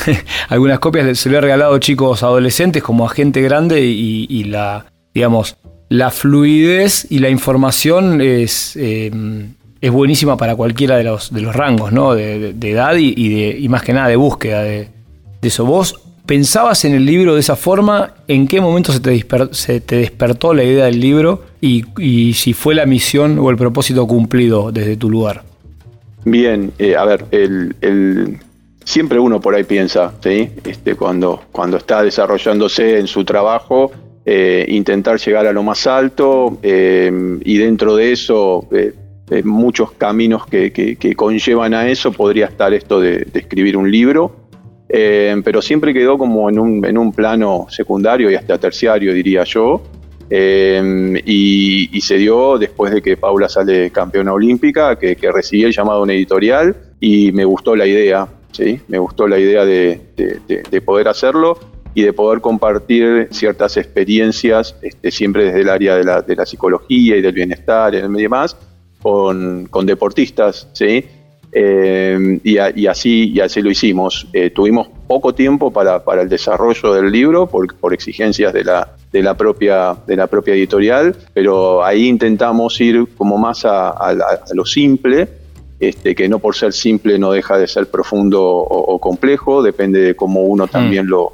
algunas 0.48 0.80
copias, 0.80 1.16
se 1.18 1.30
lo 1.30 1.38
he 1.38 1.40
regalado 1.40 1.74
a 1.74 1.80
chicos 1.80 2.22
adolescentes 2.22 2.82
como 2.82 3.06
a 3.06 3.08
gente 3.08 3.40
grande 3.40 3.80
y, 3.80 4.44
la, 4.44 4.86
digamos, 5.14 5.56
la 5.94 6.10
fluidez 6.10 7.06
y 7.08 7.20
la 7.20 7.28
información 7.28 8.20
es, 8.20 8.74
em, 8.76 9.54
es 9.80 9.92
buenísima 9.92 10.36
para 10.36 10.56
cualquiera 10.56 10.96
de 10.96 11.04
los, 11.04 11.32
de 11.32 11.40
los 11.40 11.54
rangos, 11.54 11.92
¿no? 11.92 12.14
De, 12.14 12.48
edad 12.62 12.96
y, 12.96 13.28
de, 13.28 13.56
y 13.58 13.68
más 13.68 13.82
que 13.84 13.92
nada 13.92 14.08
de 14.08 14.16
búsqueda 14.16 14.62
de, 14.62 14.88
eso. 15.42 15.64
Vos 15.64 16.00
¿Pensabas 16.26 16.86
en 16.86 16.94
el 16.94 17.04
libro 17.04 17.34
de 17.34 17.40
esa 17.40 17.54
forma? 17.54 18.14
¿En 18.28 18.48
qué 18.48 18.58
momento 18.58 18.94
se 18.94 19.00
te, 19.00 19.26
se 19.50 19.82
te 19.82 19.96
despertó 19.96 20.54
la 20.54 20.64
idea 20.64 20.86
del 20.86 20.98
libro? 20.98 21.42
Y, 21.60 22.32
si 22.32 22.54
fue 22.54 22.74
la 22.74 22.86
misión 22.86 23.38
o 23.38 23.50
el 23.50 23.58
propósito 23.58 24.06
cumplido 24.06 24.72
desde 24.72 24.96
tu 24.96 25.10
lugar. 25.10 25.42
Bien, 26.24 26.72
eh, 26.78 26.96
a 26.96 27.04
ver, 27.04 27.26
el, 27.30 28.38
siempre 28.84 29.18
uno 29.18 29.38
por 29.38 29.54
ahí 29.54 29.64
piensa, 29.64 30.14
¿sí? 30.22 30.48
este, 30.64 30.94
cuando, 30.94 31.42
cuando 31.52 31.76
está 31.76 32.02
desarrollándose 32.02 32.98
en 32.98 33.06
su 33.06 33.22
trabajo, 33.22 33.92
eh, 34.26 34.64
intentar 34.68 35.18
llegar 35.18 35.46
a 35.46 35.52
lo 35.52 35.62
más 35.62 35.86
alto 35.86 36.58
eh, 36.62 37.10
y 37.44 37.58
dentro 37.58 37.96
de 37.96 38.12
eso 38.12 38.68
muchos 39.42 39.92
caminos 39.92 40.46
que, 40.46 41.14
conllevan 41.16 41.74
a 41.74 41.88
eso 41.88 42.12
podría 42.12 42.46
estar 42.46 42.74
esto 42.74 43.00
de 43.00 43.26
escribir 43.34 43.76
un 43.76 43.90
libro. 43.90 44.44
Eh, 44.88 45.34
pero 45.44 45.60
siempre 45.60 45.92
quedó 45.92 46.18
como 46.18 46.48
en 46.48 46.58
un, 46.58 46.84
en 46.84 46.98
un 46.98 47.12
plano 47.12 47.66
secundario 47.68 48.30
y 48.30 48.36
hasta 48.36 48.58
terciario, 48.58 49.12
diría 49.12 49.42
yo. 49.44 49.82
Eh, 50.30 51.20
y, 51.26 52.00
se 52.00 52.16
dio 52.16 52.58
después 52.58 52.92
de 52.92 53.02
que 53.02 53.16
Paula 53.16 53.48
sale 53.48 53.90
campeona 53.90 54.32
olímpica, 54.32 54.96
que, 54.96 55.16
recibí 55.32 55.64
el 55.64 55.72
llamado 55.72 56.06
editorial 56.06 56.76
y 57.00 57.32
me 57.32 57.44
gustó 57.44 57.74
la 57.74 57.86
idea, 57.86 58.28
¿sí? 58.52 58.80
me 58.88 58.98
gustó 58.98 59.26
la 59.26 59.38
idea 59.38 59.64
de, 59.64 60.00
poder 60.84 61.08
hacerlo 61.08 61.58
y 61.94 62.02
de 62.02 62.12
poder 62.12 62.40
compartir 62.40 63.28
ciertas 63.30 63.76
experiencias, 63.76 64.76
este, 64.82 65.10
siempre 65.10 65.44
desde 65.44 65.60
el 65.60 65.68
área 65.68 65.96
de 65.96 66.04
la, 66.04 66.22
de 66.22 66.36
la 66.36 66.44
psicología 66.44 67.16
y 67.16 67.22
del 67.22 67.32
bienestar 67.32 67.94
y 67.94 68.00
demás, 68.00 68.56
con, 69.00 69.66
con 69.70 69.86
deportistas, 69.86 70.68
¿sí? 70.72 71.04
Eh, 71.56 72.40
y, 72.42 72.58
así, 72.88 73.30
y 73.32 73.38
así 73.38 73.62
lo 73.62 73.70
hicimos. 73.70 74.26
Eh, 74.32 74.50
tuvimos 74.50 74.88
poco 75.06 75.34
tiempo 75.34 75.72
para, 75.72 76.02
el 76.20 76.28
desarrollo 76.28 76.94
del 76.94 77.12
libro 77.12 77.46
por, 77.46 77.94
exigencias 77.94 78.52
de 78.52 78.64
la, 78.64 78.96
de, 79.12 79.22
la 79.22 79.36
propia, 79.36 79.96
de 80.04 80.16
la 80.16 80.26
propia 80.26 80.54
editorial, 80.54 81.14
pero 81.32 81.84
ahí 81.84 82.08
intentamos 82.08 82.80
ir 82.80 83.06
como 83.16 83.38
más 83.38 83.64
a, 83.64 83.94
lo 84.52 84.64
simple, 84.64 85.28
este, 85.78 86.16
que 86.16 86.28
no 86.28 86.40
por 86.40 86.56
ser 86.56 86.72
simple 86.72 87.20
no 87.20 87.30
deja 87.30 87.56
de 87.56 87.68
ser 87.68 87.86
profundo 87.88 88.42
o, 88.42 88.98
complejo, 88.98 89.62
depende 89.62 90.00
de 90.00 90.16
cómo 90.16 90.42
uno 90.42 90.66
también 90.66 91.06
mm. 91.06 91.10
lo, 91.10 91.32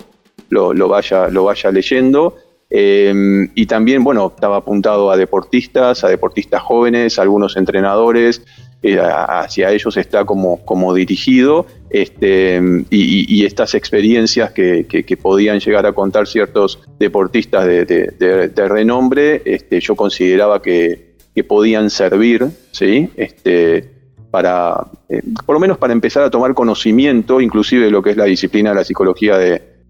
lo, 0.51 0.89
vaya, 0.89 1.29
lo 1.29 1.45
vaya 1.45 1.71
leyendo. 1.71 2.37
Eh, 2.69 3.13
y 3.55 3.67
también, 3.67 4.05
bueno, 4.05 4.33
estaba 4.35 4.59
apuntado 4.59 5.11
a 5.11 5.17
deportistas, 5.17 6.05
a 6.05 6.09
deportistas 6.09 6.63
jóvenes, 6.63 7.19
a 7.19 7.23
algunos 7.23 7.57
entrenadores, 7.57 8.43
eh, 8.83 8.99
hacia 8.99 9.71
ellos 9.73 9.95
está 9.99 10.25
como, 10.25 10.65
como 10.65 10.95
dirigido 10.95 11.67
este, 11.91 12.59
y, 12.89 13.45
estas 13.45 13.75
experiencias 13.75 14.53
que, 14.53 15.19
podían 15.21 15.61
llegar 15.61 15.85
a 15.85 15.93
contar 15.93 16.27
ciertos 16.27 16.79
deportistas 16.99 17.67
de, 17.67 18.53
renombre, 18.69 19.43
este, 19.45 19.81
yo 19.81 19.97
consideraba 19.97 20.63
que, 20.63 21.11
podían 21.49 21.89
servir, 21.89 22.49
¿sí? 22.71 23.09
Este, 23.17 23.89
para, 24.31 24.87
eh, 25.09 25.23
por 25.47 25.55
lo 25.55 25.61
menos 25.61 25.79
para 25.79 25.95
empezar 25.95 26.23
a 26.23 26.31
tomar 26.31 26.53
conocimiento, 26.53 27.41
inclusive 27.41 27.87
de 27.87 27.91
lo 27.91 28.03
que 28.03 28.11
es 28.11 28.17
la 28.19 28.25
disciplina 28.25 28.71
de 28.71 28.77
la 28.77 28.85
psicología 28.85 29.39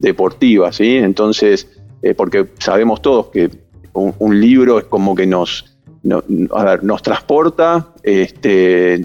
deportiva, 0.00 0.72
¿sí? 0.72 0.96
Entonces, 0.96 1.68
eh, 2.02 2.14
porque 2.14 2.48
sabemos 2.58 3.00
todos 3.00 3.26
que 3.26 3.50
un, 3.92 4.40
libro 4.40 4.78
es 4.78 4.86
como 4.86 5.14
que 5.14 5.26
nos, 5.26 5.76
nos 6.02 7.02
transporta, 7.02 7.88
este, 8.02 8.98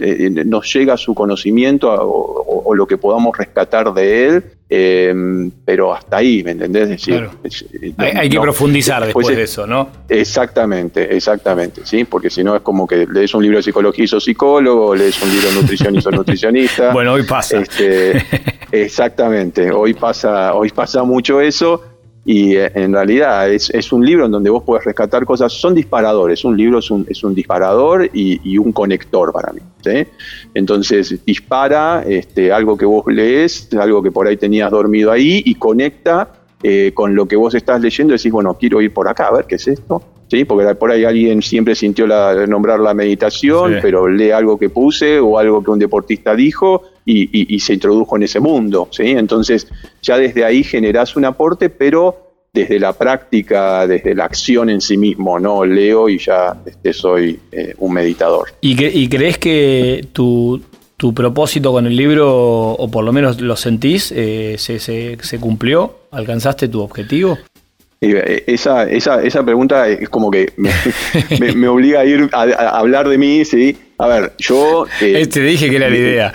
nos 0.46 0.74
llega 0.74 0.96
su 0.96 1.14
conocimiento 1.14 1.92
o, 1.92 2.74
lo 2.74 2.88
que 2.88 2.98
podamos 2.98 3.38
rescatar 3.38 3.94
de 3.94 4.28
él, 4.28 4.44
em, 4.70 5.52
pero 5.64 5.94
hasta 5.94 6.18
ahí, 6.18 6.44
¿me 6.44 6.52
entendés? 6.52 6.90
decir, 6.90 7.30
hay, 7.98 8.30
que 8.30 8.40
profundizar 8.40 9.06
después, 9.06 9.28
de 9.28 9.44
eso, 9.44 9.66
¿no? 9.66 9.90
Exactamente, 10.10 11.16
exactamente, 11.16 11.82
¿sí? 11.86 12.04
Porque 12.04 12.30
si 12.30 12.44
no 12.44 12.56
es 12.56 12.62
como 12.62 12.86
que 12.86 13.06
lees 13.06 13.34
un 13.34 13.44
libro 13.44 13.60
de 13.60 13.64
psicología 13.64 14.06
y 14.06 14.08
sos 14.08 14.24
psicólogo, 14.24 14.94
lees 14.96 15.22
un 15.22 15.30
libro 15.30 15.50
de 15.50 15.56
nutrición 15.56 15.96
y 15.96 16.02
sos 16.02 16.14
nutricionista. 16.14 16.92
bueno, 16.94 17.14
hoy 17.14 17.24
pasa. 17.24 17.60
Este, 17.60 18.22
exactamente, 18.72 19.72
hoy 19.72 19.94
pasa, 19.94 20.54
hoy 20.54 20.70
pasa 20.72 21.04
mucho 21.04 21.40
eso 21.40 21.95
y 22.28 22.56
eh, 22.56 22.72
en 22.74 22.92
realidad 22.92 23.52
es, 23.52 23.70
es, 23.70 23.94
un 23.94 24.04
libro 24.04 24.26
en 24.26 24.32
donde 24.32 24.50
vos 24.50 24.64
puedes 24.64 24.84
rescatar 24.84 25.24
cosas, 25.26 25.54
son 25.54 25.76
disparadores, 25.76 26.44
un 26.44 26.58
libro 26.58 26.80
es 26.80 26.90
un, 26.90 27.06
es 27.08 27.24
un 27.24 27.36
disparador 27.36 28.10
y, 28.12 28.58
un 28.58 28.72
conector 28.72 29.32
para 29.32 29.54
mí. 29.54 29.60
Entonces 30.56 31.24
dispara 31.24 32.04
este, 32.08 32.52
algo 32.52 32.76
que 32.76 32.86
vos 32.86 33.06
lees, 33.08 33.70
algo 33.80 34.02
que 34.02 34.12
por 34.12 34.28
ahí 34.28 34.38
tenías 34.38 34.72
dormido 34.72 35.12
ahí 35.12 35.44
y 35.46 35.54
conecta 35.56 36.30
eh, 36.64 36.92
con 36.96 37.14
lo 37.14 37.28
que 37.28 37.36
vos 37.36 37.54
estás 37.54 37.80
leyendo 37.80 38.16
y 38.16 38.18
decís, 38.18 38.32
bueno, 38.32 38.56
quiero 38.56 38.82
ir 38.82 38.92
por 38.92 39.08
acá, 39.08 39.28
a 39.28 39.34
ver 39.34 39.46
qué 39.46 39.56
es 39.56 39.68
esto. 39.68 40.02
¿Sí? 40.28 40.44
Porque 40.44 40.74
por 40.74 40.90
ahí 40.90 41.04
alguien 41.04 41.44
siempre 41.44 41.76
sintió 41.76 42.08
la, 42.08 42.48
nombrar 42.48 42.80
la 42.80 42.96
meditación, 42.96 43.76
pero 43.80 44.08
lee 44.08 44.32
algo 44.32 44.58
que 44.58 44.72
puse 44.72 45.20
o 45.20 45.38
algo 45.38 45.64
que 45.64 45.70
un 45.70 45.78
deportista 45.78 46.34
dijo 46.34 46.82
y, 47.06 47.60
se 47.60 47.74
introdujo 47.74 48.16
en 48.16 48.24
ese 48.24 48.40
mundo. 48.40 48.88
¿sí? 48.92 49.12
Entonces 49.12 49.68
ya 50.02 50.18
desde 50.18 50.44
ahí 50.44 50.64
generás 50.64 51.16
un 51.16 51.26
aporte, 51.26 51.70
pero 51.70 52.26
desde 52.56 52.80
la 52.80 52.94
práctica, 52.94 53.86
desde 53.86 54.16
la 54.16 54.26
acción 54.26 54.70
en 54.70 54.80
sí 54.80 54.98
mismo, 54.98 55.38
no 55.40 55.66
leo 55.66 56.08
y 56.08 56.18
ya 56.18 56.56
este, 56.66 56.94
soy 56.94 57.38
eh, 57.52 57.74
un 57.80 57.94
meditador. 57.94 58.48
¿Y, 58.62 59.08
crees 59.10 59.38
que 59.38 60.08
tu, 60.14 60.62
propósito 61.14 61.72
con 61.74 61.86
el 61.86 61.96
libro, 61.96 62.72
o 62.72 62.90
por 62.90 63.04
lo 63.04 63.12
menos 63.12 63.42
lo 63.42 63.56
sentís, 63.58 64.12
eh, 64.16 64.56
se, 64.58 65.40
cumplió? 65.40 66.00
¿Alcanzaste 66.12 66.70
tu 66.70 66.82
objetivo? 66.82 67.38
Eh, 68.00 68.44
esa, 68.48 68.90
esa, 68.90 69.22
esa 69.22 69.44
pregunta 69.44 69.88
es 69.90 70.10
como 70.10 70.32
que 70.32 70.54
me, 70.58 71.68
obliga 71.68 72.00
a 72.00 72.06
ir 72.06 72.30
a, 72.32 72.70
hablar 72.80 73.10
de 73.10 73.18
mí, 73.18 73.44
¿sí? 73.44 73.76
A 73.98 74.08
ver, 74.08 74.34
yo... 74.38 74.86
Te 75.00 75.42
dije 75.42 75.70
que 75.70 75.76
era 75.76 75.90
la 75.90 75.98
idea. 75.98 76.34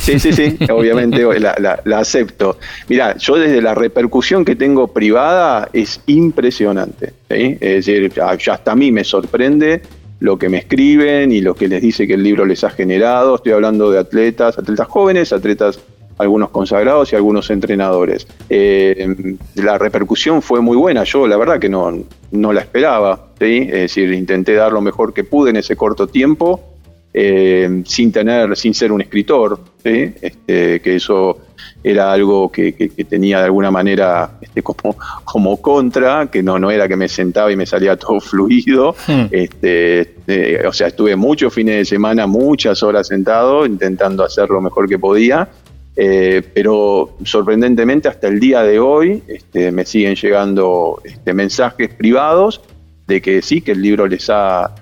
Sí, 0.00 0.18
sí, 0.18 0.32
sí, 0.32 0.56
obviamente 0.70 1.24
la, 1.40 1.98
acepto. 1.98 2.58
Mira, 2.88 3.16
yo 3.16 3.36
desde 3.36 3.60
la 3.60 3.74
repercusión 3.74 4.44
que 4.44 4.56
tengo 4.56 4.88
privada 4.88 5.68
es 5.72 6.00
impresionante. 6.06 7.12
Es 7.28 7.86
decir, 7.86 8.12
ya, 8.12 8.30
hasta 8.30 8.72
a 8.72 8.76
mí 8.76 8.92
me 8.92 9.04
sorprende 9.04 9.82
lo 10.20 10.38
que 10.38 10.48
me 10.48 10.58
escriben 10.58 11.32
y 11.32 11.40
lo 11.40 11.54
que 11.54 11.66
les 11.68 11.82
dice 11.82 12.06
que 12.06 12.14
el 12.14 12.22
libro 12.22 12.44
les 12.44 12.62
ha 12.64 12.70
generado. 12.70 13.36
Estoy 13.36 13.52
hablando 13.52 13.90
de 13.90 13.98
atletas, 13.98 14.58
atletas 14.58 14.86
jóvenes, 14.88 15.32
atletas 15.32 15.80
algunos 16.18 16.50
consagrados 16.50 17.12
y 17.12 17.16
algunos 17.16 17.50
entrenadores. 17.50 18.26
Eh, 18.48 19.36
la 19.56 19.78
repercusión 19.78 20.42
fue 20.42 20.60
muy 20.60 20.76
buena, 20.76 21.04
yo 21.04 21.26
la 21.26 21.36
verdad 21.36 21.58
que 21.58 21.68
no, 21.68 21.92
no 22.30 22.52
la 22.52 22.60
esperaba, 22.60 23.28
es 23.40 23.70
decir, 23.70 24.12
intenté 24.12 24.54
dar 24.54 24.72
lo 24.72 24.80
mejor 24.80 25.12
que 25.12 25.24
pude 25.24 25.50
en 25.50 25.56
ese 25.56 25.74
corto 25.74 26.06
tiempo 26.06 26.71
eh, 27.14 27.82
sin 27.84 28.10
tener, 28.10 28.56
sin 28.56 28.72
ser 28.72 28.90
un 28.90 29.02
escritor, 29.02 29.60
este, 29.84 30.80
que 30.80 30.96
eso 30.96 31.40
era 31.84 32.10
algo 32.10 32.50
que, 32.50 32.72
tenía 33.08 33.38
de 33.38 33.44
alguna 33.44 33.70
manera 33.70 34.38
este, 34.40 34.62
como, 34.62 34.96
como 35.24 35.60
contra, 35.60 36.28
que 36.30 36.42
no, 36.42 36.58
no 36.58 36.70
era 36.70 36.88
que 36.88 36.96
me 36.96 37.08
sentaba 37.08 37.52
y 37.52 37.56
me 37.56 37.66
salía 37.66 37.96
todo 37.96 38.18
fluido. 38.20 38.94
Hmm. 39.06 39.26
Este, 39.30 40.14
eh, 40.26 40.62
o 40.66 40.72
sea, 40.72 40.86
estuve 40.86 41.14
muchos 41.16 41.52
fines 41.52 41.76
de 41.76 41.84
semana, 41.84 42.26
muchas 42.26 42.82
horas 42.82 43.08
sentado, 43.08 43.66
intentando 43.66 44.24
hacer 44.24 44.48
lo 44.48 44.62
mejor 44.62 44.88
que 44.88 44.98
podía. 44.98 45.48
Eh, 45.94 46.40
pero 46.54 47.18
sorprendentemente 47.22 48.08
hasta 48.08 48.28
el 48.28 48.40
día 48.40 48.62
de 48.62 48.80
hoy 48.80 49.22
me 49.52 49.84
siguen 49.84 50.14
llegando 50.14 51.02
mensajes 51.26 51.92
privados 51.92 52.62
de 53.06 53.20
que 53.20 53.42
sí, 53.42 53.60
que 53.60 53.72
el 53.72 53.82
libro 53.82 54.06
les 54.06 54.30
ha 54.30 54.74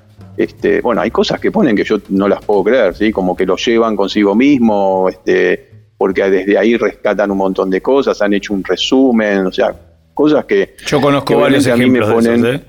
este, 0.43 0.81
bueno, 0.81 1.03
hay 1.03 1.11
cosas 1.11 1.39
que 1.39 1.51
ponen 1.51 1.77
que 1.77 1.85
yo 1.85 1.99
no 2.09 2.27
las 2.27 2.43
puedo 2.43 2.65
creer, 2.65 2.95
¿sí? 2.95 3.13
Como 3.13 3.37
que 3.37 3.45
lo 3.45 3.57
llevan 3.57 3.95
consigo 3.95 4.35
mismo, 4.35 5.09
este, 5.11 5.69
porque 5.99 6.31
desde 6.31 6.57
ahí 6.57 6.77
rescatan 6.77 7.31
un 7.31 7.37
montón 7.37 7.69
de 7.69 7.83
cosas, 7.83 8.21
han 8.23 8.33
hecho 8.33 8.55
un 8.55 8.65
resumen, 8.65 9.47
o 9.47 9.53
sea, 9.53 9.75
cosas 10.15 10.47
que... 10.47 10.77
Yo 10.87 10.99
conozco 10.99 11.39
varios 11.39 11.67
ejemplos 11.67 12.09
me 12.09 12.15
ponen, 12.15 12.47
¿eh? 12.47 12.61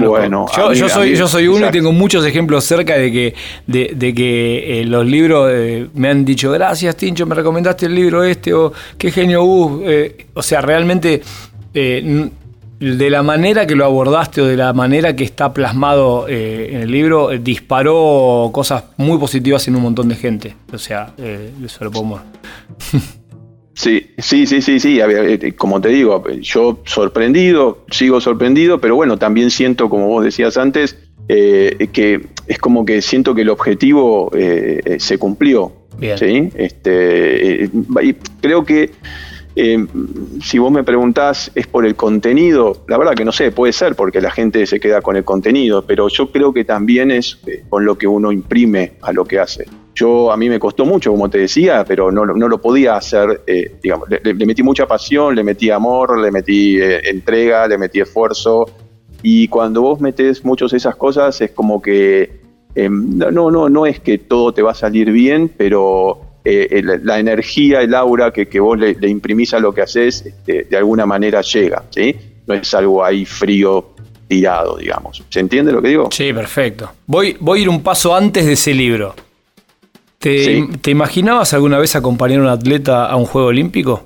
Bueno, 0.00 0.46
yo, 0.74 0.88
soy, 0.88 1.16
yo 1.16 1.28
soy 1.28 1.48
uno 1.48 1.68
y 1.68 1.70
tengo 1.70 1.92
muchos 1.92 2.24
ejemplos 2.24 2.64
cerca 2.64 2.96
de 2.96 3.10
que, 3.10 3.34
de, 3.66 4.14
que 4.14 4.80
eh, 4.80 4.84
los 4.84 5.04
libros 5.04 5.50
eh, 5.52 5.88
me 5.94 6.08
han 6.08 6.24
dicho, 6.24 6.50
gracias 6.50 6.96
Tincho, 6.96 7.26
me 7.26 7.34
recomendaste 7.34 7.86
el 7.86 7.94
libro 7.94 8.22
este, 8.22 8.54
o 8.54 8.72
qué 8.96 9.10
genio, 9.10 9.42
uh, 9.44 9.82
o 10.34 10.42
sea, 10.42 10.62
realmente 10.62 11.20
de 12.82 13.10
la 13.10 13.22
manera 13.22 13.64
que 13.64 13.76
lo 13.76 13.84
abordaste 13.84 14.42
o 14.42 14.46
de 14.46 14.56
la 14.56 14.72
manera 14.72 15.14
que 15.14 15.22
está 15.22 15.52
plasmado 15.52 16.26
eh, 16.28 16.70
en 16.72 16.80
el 16.80 16.90
libro, 16.90 17.30
eh, 17.30 17.38
disparó 17.38 18.50
cosas 18.52 18.84
muy 18.96 19.18
positivas 19.18 19.68
en 19.68 19.76
un 19.76 19.82
montón 19.82 20.08
de 20.08 20.16
gente. 20.16 20.56
O 20.72 20.78
sea, 20.78 21.14
eh, 21.16 21.50
eso 21.64 21.84
lo 21.84 21.90
podemos. 21.90 22.20
Sí, 23.74 24.10
sí, 24.18 24.46
sí, 24.46 24.60
sí, 24.60 24.78
sí. 24.78 25.00
Como 25.56 25.80
te 25.80 25.88
digo, 25.88 26.22
yo 26.42 26.80
sorprendido, 26.84 27.86
sigo 27.90 28.20
sorprendido, 28.20 28.78
pero 28.78 28.96
bueno, 28.96 29.16
también 29.16 29.50
siento, 29.50 29.88
como 29.88 30.08
vos 30.08 30.22
decías 30.22 30.58
antes, 30.58 30.98
que 31.26 32.28
es 32.46 32.58
como 32.58 32.84
que 32.84 33.00
siento 33.00 33.34
que 33.34 33.40
el 33.40 33.48
objetivo 33.48 34.30
se 34.98 35.16
cumplió. 35.16 35.72
¿sí? 36.18 36.50
Este, 36.54 37.70
y 38.02 38.12
creo 38.42 38.62
que 38.66 38.90
eh, 39.54 39.86
si 40.42 40.58
vos 40.58 40.72
me 40.72 40.82
preguntás, 40.82 41.50
¿es 41.54 41.66
por 41.66 41.84
el 41.84 41.94
contenido? 41.94 42.84
La 42.88 42.96
verdad 42.96 43.14
que 43.14 43.24
no 43.24 43.32
sé, 43.32 43.52
puede 43.52 43.72
ser 43.72 43.94
porque 43.94 44.20
la 44.20 44.30
gente 44.30 44.66
se 44.66 44.80
queda 44.80 45.02
con 45.02 45.16
el 45.16 45.24
contenido, 45.24 45.84
pero 45.86 46.08
yo 46.08 46.30
creo 46.30 46.52
que 46.52 46.64
también 46.64 47.10
es 47.10 47.38
eh, 47.46 47.64
con 47.68 47.84
lo 47.84 47.98
que 47.98 48.06
uno 48.06 48.32
imprime 48.32 48.94
a 49.02 49.12
lo 49.12 49.24
que 49.24 49.38
hace. 49.38 49.66
Yo 49.94 50.32
a 50.32 50.38
mí 50.38 50.48
me 50.48 50.58
costó 50.58 50.86
mucho, 50.86 51.10
como 51.10 51.28
te 51.28 51.38
decía, 51.38 51.84
pero 51.86 52.10
no, 52.10 52.24
lo 52.24 52.60
podía 52.60 52.96
hacer, 52.96 53.42
eh, 53.46 53.76
digamos, 53.82 54.08
le, 54.08 54.46
metí 54.46 54.62
mucha 54.62 54.86
pasión, 54.86 55.34
le 55.34 55.44
metí 55.44 55.68
amor, 55.68 56.18
le 56.18 56.30
metí 56.30 56.80
entrega, 56.80 57.68
le 57.68 57.76
metí 57.76 58.00
esfuerzo, 58.00 58.64
y 59.22 59.48
cuando 59.48 59.82
vos 59.82 60.00
metes 60.00 60.46
muchas 60.46 60.70
de 60.70 60.78
esas 60.78 60.96
cosas 60.96 61.38
es 61.42 61.50
como 61.50 61.82
que, 61.82 62.40
no, 62.74 63.50
no, 63.50 63.68
no 63.68 63.84
es 63.84 64.00
que 64.00 64.16
todo 64.16 64.54
te 64.54 64.62
va 64.62 64.70
a 64.70 64.74
salir 64.74 65.12
bien, 65.12 65.52
pero 65.54 66.31
eh, 66.44 66.82
la 67.02 67.18
energía, 67.18 67.82
el 67.82 67.94
aura 67.94 68.32
que, 68.32 68.60
vos 68.60 68.78
le, 68.78 68.96
imprimís 69.08 69.54
a 69.54 69.60
lo 69.60 69.72
que 69.72 69.82
haces, 69.82 70.26
este, 70.26 70.64
de 70.64 70.76
alguna 70.76 71.06
manera 71.06 71.40
llega, 71.40 71.84
¿sí? 71.90 72.16
No 72.46 72.54
es 72.54 72.74
algo 72.74 73.04
ahí 73.04 73.24
frío, 73.24 73.90
tirado, 74.26 74.76
digamos. 74.76 75.22
¿Se 75.28 75.40
entiende 75.40 75.70
lo 75.72 75.80
que 75.80 75.88
digo? 75.88 76.08
Sí, 76.10 76.32
perfecto. 76.32 76.90
Voy, 77.06 77.36
voy 77.38 77.60
a 77.60 77.62
ir 77.62 77.68
un 77.68 77.82
paso 77.82 78.14
antes 78.14 78.44
de 78.44 78.54
ese 78.54 78.74
libro. 78.74 79.14
¿Te, 80.18 80.90
imaginabas 80.90 81.52
alguna 81.52 81.78
vez 81.78 81.96
acompañar 81.96 82.40
a 82.40 82.42
un 82.42 82.48
atleta 82.48 83.06
a 83.06 83.16
un 83.16 83.26
Juego 83.26 83.48
Olímpico? 83.48 84.04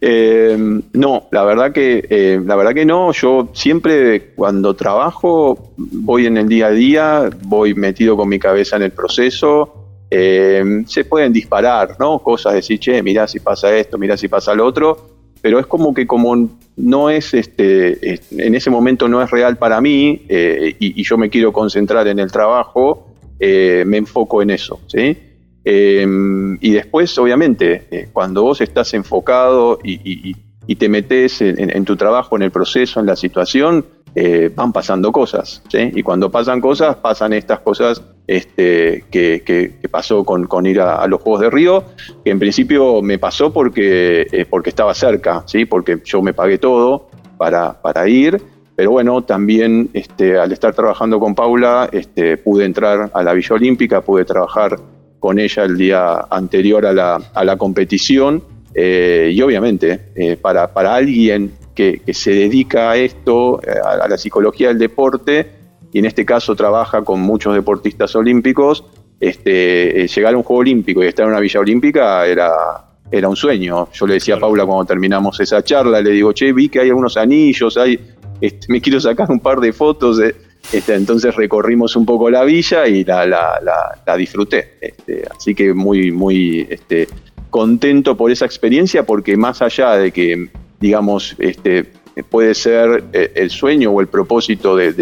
Eh, 0.00 0.56
no, 0.92 1.28
la 1.30 1.44
verdad 1.44 1.72
que 1.72 2.04
eh, 2.10 2.40
la 2.44 2.54
verdad 2.54 2.74
que 2.74 2.84
no. 2.84 3.12
Yo 3.12 3.48
siempre 3.54 4.32
cuando 4.34 4.74
trabajo 4.74 5.72
voy 5.76 6.26
en 6.26 6.36
el 6.36 6.48
día 6.48 6.66
a 6.66 6.70
día, 6.70 7.30
voy 7.44 7.74
metido 7.74 8.16
con 8.16 8.28
mi 8.28 8.38
cabeza 8.38 8.76
en 8.76 8.82
el 8.82 8.90
proceso 8.90 9.81
eh, 10.14 10.62
se 10.84 11.06
pueden 11.06 11.32
disparar, 11.32 11.96
¿no? 11.98 12.18
Cosas, 12.18 12.52
decir, 12.52 12.78
che, 12.78 13.02
mirá 13.02 13.26
si 13.26 13.40
pasa 13.40 13.74
esto, 13.74 13.96
mirá 13.96 14.14
si 14.14 14.28
pasa 14.28 14.54
lo 14.54 14.66
otro, 14.66 15.08
pero 15.40 15.58
es 15.58 15.64
como 15.64 15.94
que 15.94 16.06
como 16.06 16.50
no 16.76 17.08
es, 17.08 17.32
este, 17.32 18.20
en 18.30 18.54
ese 18.54 18.68
momento 18.68 19.08
no 19.08 19.22
es 19.22 19.30
real 19.30 19.56
para 19.56 19.80
mí 19.80 20.26
eh, 20.28 20.76
y, 20.78 21.02
yo 21.02 21.16
me 21.16 21.30
quiero 21.30 21.50
concentrar 21.50 22.06
en 22.08 22.18
el 22.18 22.30
trabajo, 22.30 23.06
eh, 23.40 23.84
me 23.86 23.96
enfoco 23.96 24.42
en 24.42 24.50
eso, 24.50 24.80
¿sí? 24.86 25.16
y 25.64 26.70
después, 26.72 27.16
obviamente, 27.18 28.08
cuando 28.12 28.42
vos 28.42 28.60
estás 28.60 28.92
enfocado 28.94 29.78
y, 29.82 30.34
te 30.74 30.88
metes 30.88 31.40
en, 31.40 31.84
tu 31.84 31.96
trabajo, 31.96 32.34
en 32.36 32.42
el 32.42 32.50
proceso, 32.50 32.98
en 32.98 33.06
la 33.06 33.14
situación, 33.14 33.86
van 34.56 34.72
pasando 34.72 35.12
cosas, 35.12 35.62
¿sí? 35.70 35.92
Y 35.94 36.02
cuando 36.02 36.32
pasan 36.32 36.60
cosas, 36.60 36.96
pasan 36.96 37.32
estas 37.32 37.60
cosas 37.60 38.02
este, 38.36 39.04
que, 39.10 39.72
pasó 39.90 40.24
con, 40.24 40.66
ir 40.66 40.80
a, 40.80 41.06
los 41.06 41.20
Juegos 41.20 41.42
de 41.42 41.50
Río, 41.50 41.84
que 42.24 42.30
en 42.30 42.38
principio 42.38 43.02
me 43.02 43.18
pasó 43.18 43.52
porque, 43.52 44.26
eh, 44.32 44.46
porque 44.48 44.70
estaba 44.70 44.94
cerca, 44.94 45.44
¿sí? 45.46 45.66
porque 45.66 46.00
yo 46.02 46.22
me 46.22 46.32
pagué 46.32 46.56
todo 46.56 47.08
para, 47.36 47.82
para 47.82 48.08
ir, 48.08 48.42
pero 48.74 48.92
bueno, 48.92 49.22
también 49.22 49.90
este, 49.92 50.38
al 50.38 50.50
estar 50.50 50.74
trabajando 50.74 51.20
con 51.20 51.34
Paula 51.34 51.90
este, 51.92 52.38
pude 52.38 52.64
entrar 52.64 53.10
a 53.12 53.22
la 53.22 53.34
Villa 53.34 53.54
Olímpica, 53.54 54.00
pude 54.00 54.24
trabajar 54.24 54.78
con 55.20 55.38
ella 55.38 55.64
el 55.64 55.76
día 55.76 56.24
anterior 56.30 56.86
a 56.86 56.92
la, 56.94 57.20
a 57.34 57.44
la 57.44 57.56
competición. 57.58 58.42
Eh, 58.74 59.30
y 59.34 59.42
obviamente, 59.42 60.08
eh, 60.16 60.38
para, 60.40 60.72
para 60.72 60.94
alguien 60.94 61.52
que, 61.74 62.00
se 62.14 62.30
dedica 62.30 62.92
a 62.92 62.96
esto, 62.96 63.60
a, 63.84 64.08
la 64.08 64.16
psicología 64.16 64.68
del 64.68 64.78
deporte, 64.78 65.61
y 65.92 65.98
en 65.98 66.06
este 66.06 66.24
caso 66.24 66.56
trabaja 66.56 67.02
con 67.02 67.20
muchos 67.20 67.54
deportistas 67.54 68.16
olímpicos, 68.16 68.84
este, 69.20 70.08
llegar 70.08 70.34
a 70.34 70.36
un 70.36 70.42
juego 70.42 70.60
olímpico 70.60 71.02
y 71.02 71.06
estar 71.06 71.24
en 71.24 71.32
una 71.32 71.40
villa 71.40 71.60
olímpica 71.60 72.26
era, 72.26 72.50
era 73.10 73.28
un 73.28 73.36
sueño. 73.36 73.88
Yo 73.92 74.06
le 74.06 74.14
decía 74.14 74.36
a 74.36 74.40
Paula 74.40 74.64
cuando 74.64 74.86
terminamos 74.86 75.38
esa 75.38 75.62
charla, 75.62 76.00
le 76.00 76.10
digo, 76.10 76.32
che, 76.32 76.52
vi 76.52 76.68
que 76.68 76.80
hay 76.80 76.88
algunos 76.88 77.16
anillos, 77.16 77.76
hay, 77.76 78.00
este, 78.40 78.66
me 78.68 78.80
quiero 78.80 79.00
sacar 79.00 79.30
un 79.30 79.38
par 79.38 79.60
de 79.60 79.72
fotos. 79.72 80.18
Este, 80.72 80.94
entonces 80.94 81.36
recorrimos 81.36 81.94
un 81.94 82.06
poco 82.06 82.30
la 82.30 82.42
villa 82.44 82.88
y 82.88 83.04
la, 83.04 83.26
la, 83.26 84.16
disfruté. 84.16 84.78
Este, 84.80 85.24
así 85.30 85.54
que 85.54 85.74
muy, 85.74 86.10
muy 86.10 86.66
este, 86.70 87.06
contento 87.50 88.16
por 88.16 88.30
esa 88.30 88.46
experiencia, 88.46 89.04
porque 89.04 89.36
más 89.36 89.60
allá 89.60 89.96
de 89.96 90.10
que, 90.10 90.48
digamos, 90.80 91.36
este, 91.38 91.92
puede 92.30 92.54
ser 92.54 93.04
eh, 93.12 93.32
el 93.34 93.50
sueño 93.50 93.90
o 93.90 94.00
el 94.00 94.08
propósito 94.08 94.74
de, 94.74 94.92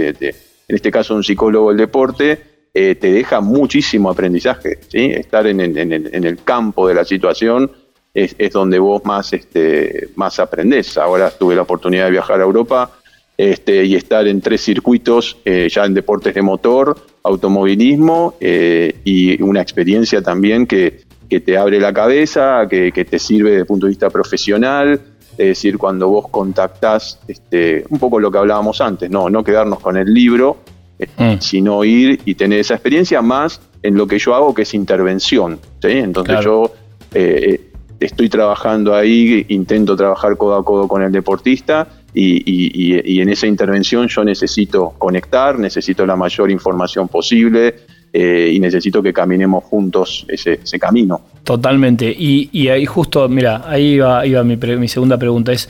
en 0.70 0.76
este 0.76 0.92
caso, 0.92 1.16
un 1.16 1.24
psicólogo 1.24 1.70
del 1.70 1.78
deporte, 1.78 2.38
eh, 2.72 2.94
te 2.94 3.10
deja 3.10 3.40
muchísimo 3.40 4.08
aprendizaje. 4.08 4.78
Estar 4.92 5.48
en, 5.48 5.58
el 5.60 6.38
campo 6.44 6.86
de 6.86 6.94
la 6.94 7.04
situación 7.04 7.72
es, 8.14 8.36
donde 8.52 8.78
vos 8.78 9.04
más, 9.04 9.32
este, 9.32 10.10
más 10.14 10.38
aprendés. 10.38 10.96
Ahora 10.96 11.32
tuve 11.32 11.56
la 11.56 11.62
oportunidad 11.62 12.04
de 12.04 12.12
viajar 12.12 12.40
a 12.40 12.44
Europa 12.44 12.92
este, 13.36 13.84
y 13.84 13.96
estar 13.96 14.28
en 14.28 14.40
tres 14.40 14.60
circuitos 14.60 15.38
eh, 15.44 15.68
ya 15.68 15.86
en 15.86 15.94
deportes 15.94 16.34
de 16.34 16.42
motor, 16.42 16.96
automovilismo 17.24 18.34
eh, 18.38 18.94
y 19.02 19.42
una 19.42 19.62
experiencia 19.62 20.22
también 20.22 20.68
que, 20.68 21.00
que 21.28 21.40
te 21.40 21.58
abre 21.58 21.80
la 21.80 21.92
cabeza, 21.92 22.68
que, 22.70 22.92
te 22.92 23.18
sirve 23.18 23.50
desde 23.50 23.62
el 23.62 23.66
punto 23.66 23.86
de 23.86 23.90
vista 23.90 24.08
profesional. 24.08 25.00
Es 25.40 25.48
decir, 25.48 25.78
cuando 25.78 26.08
vos 26.08 26.28
contactás, 26.28 27.18
este, 27.26 27.84
un 27.88 27.98
poco 27.98 28.20
lo 28.20 28.30
que 28.30 28.38
hablábamos 28.38 28.80
antes, 28.80 29.10
no, 29.10 29.30
no 29.30 29.42
quedarnos 29.42 29.80
con 29.80 29.96
el 29.96 30.12
libro, 30.12 30.58
eh, 30.98 31.06
mm. 31.16 31.40
sino 31.40 31.82
ir 31.84 32.20
y 32.24 32.34
tener 32.34 32.60
esa 32.60 32.74
experiencia 32.74 33.22
más 33.22 33.60
en 33.82 33.96
lo 33.96 34.06
que 34.06 34.18
yo 34.18 34.34
hago, 34.34 34.54
que 34.54 34.62
es 34.62 34.74
intervención. 34.74 35.58
Entonces 35.82 36.44
yo 36.44 36.70
estoy 38.00 38.28
trabajando 38.28 38.94
ahí, 38.94 39.44
intento 39.48 39.94
trabajar 39.94 40.36
codo 40.36 40.56
a 40.56 40.64
codo 40.64 40.88
con 40.88 41.02
el 41.02 41.12
deportista 41.12 41.86
y, 42.14 43.20
en 43.20 43.28
esa 43.28 43.46
intervención 43.46 44.08
yo 44.08 44.24
necesito 44.24 44.94
conectar, 44.98 45.58
necesito 45.58 46.04
la 46.06 46.16
mayor 46.16 46.50
información 46.50 47.08
posible 47.08 47.74
eh, 48.12 48.50
y 48.52 48.58
necesito 48.58 49.02
que 49.02 49.12
caminemos 49.12 49.64
juntos 49.64 50.26
ese, 50.28 50.78
camino. 50.78 51.20
Totalmente. 51.44 52.14
Y, 52.16 52.68
ahí 52.68 52.86
justo, 52.86 53.28
mira, 53.28 53.64
ahí 53.66 53.94
iba, 53.94 54.24
iba 54.26 54.44
mi, 54.44 54.56
mi 54.56 54.88
segunda 54.88 55.18
pregunta. 55.18 55.52
Es, 55.52 55.68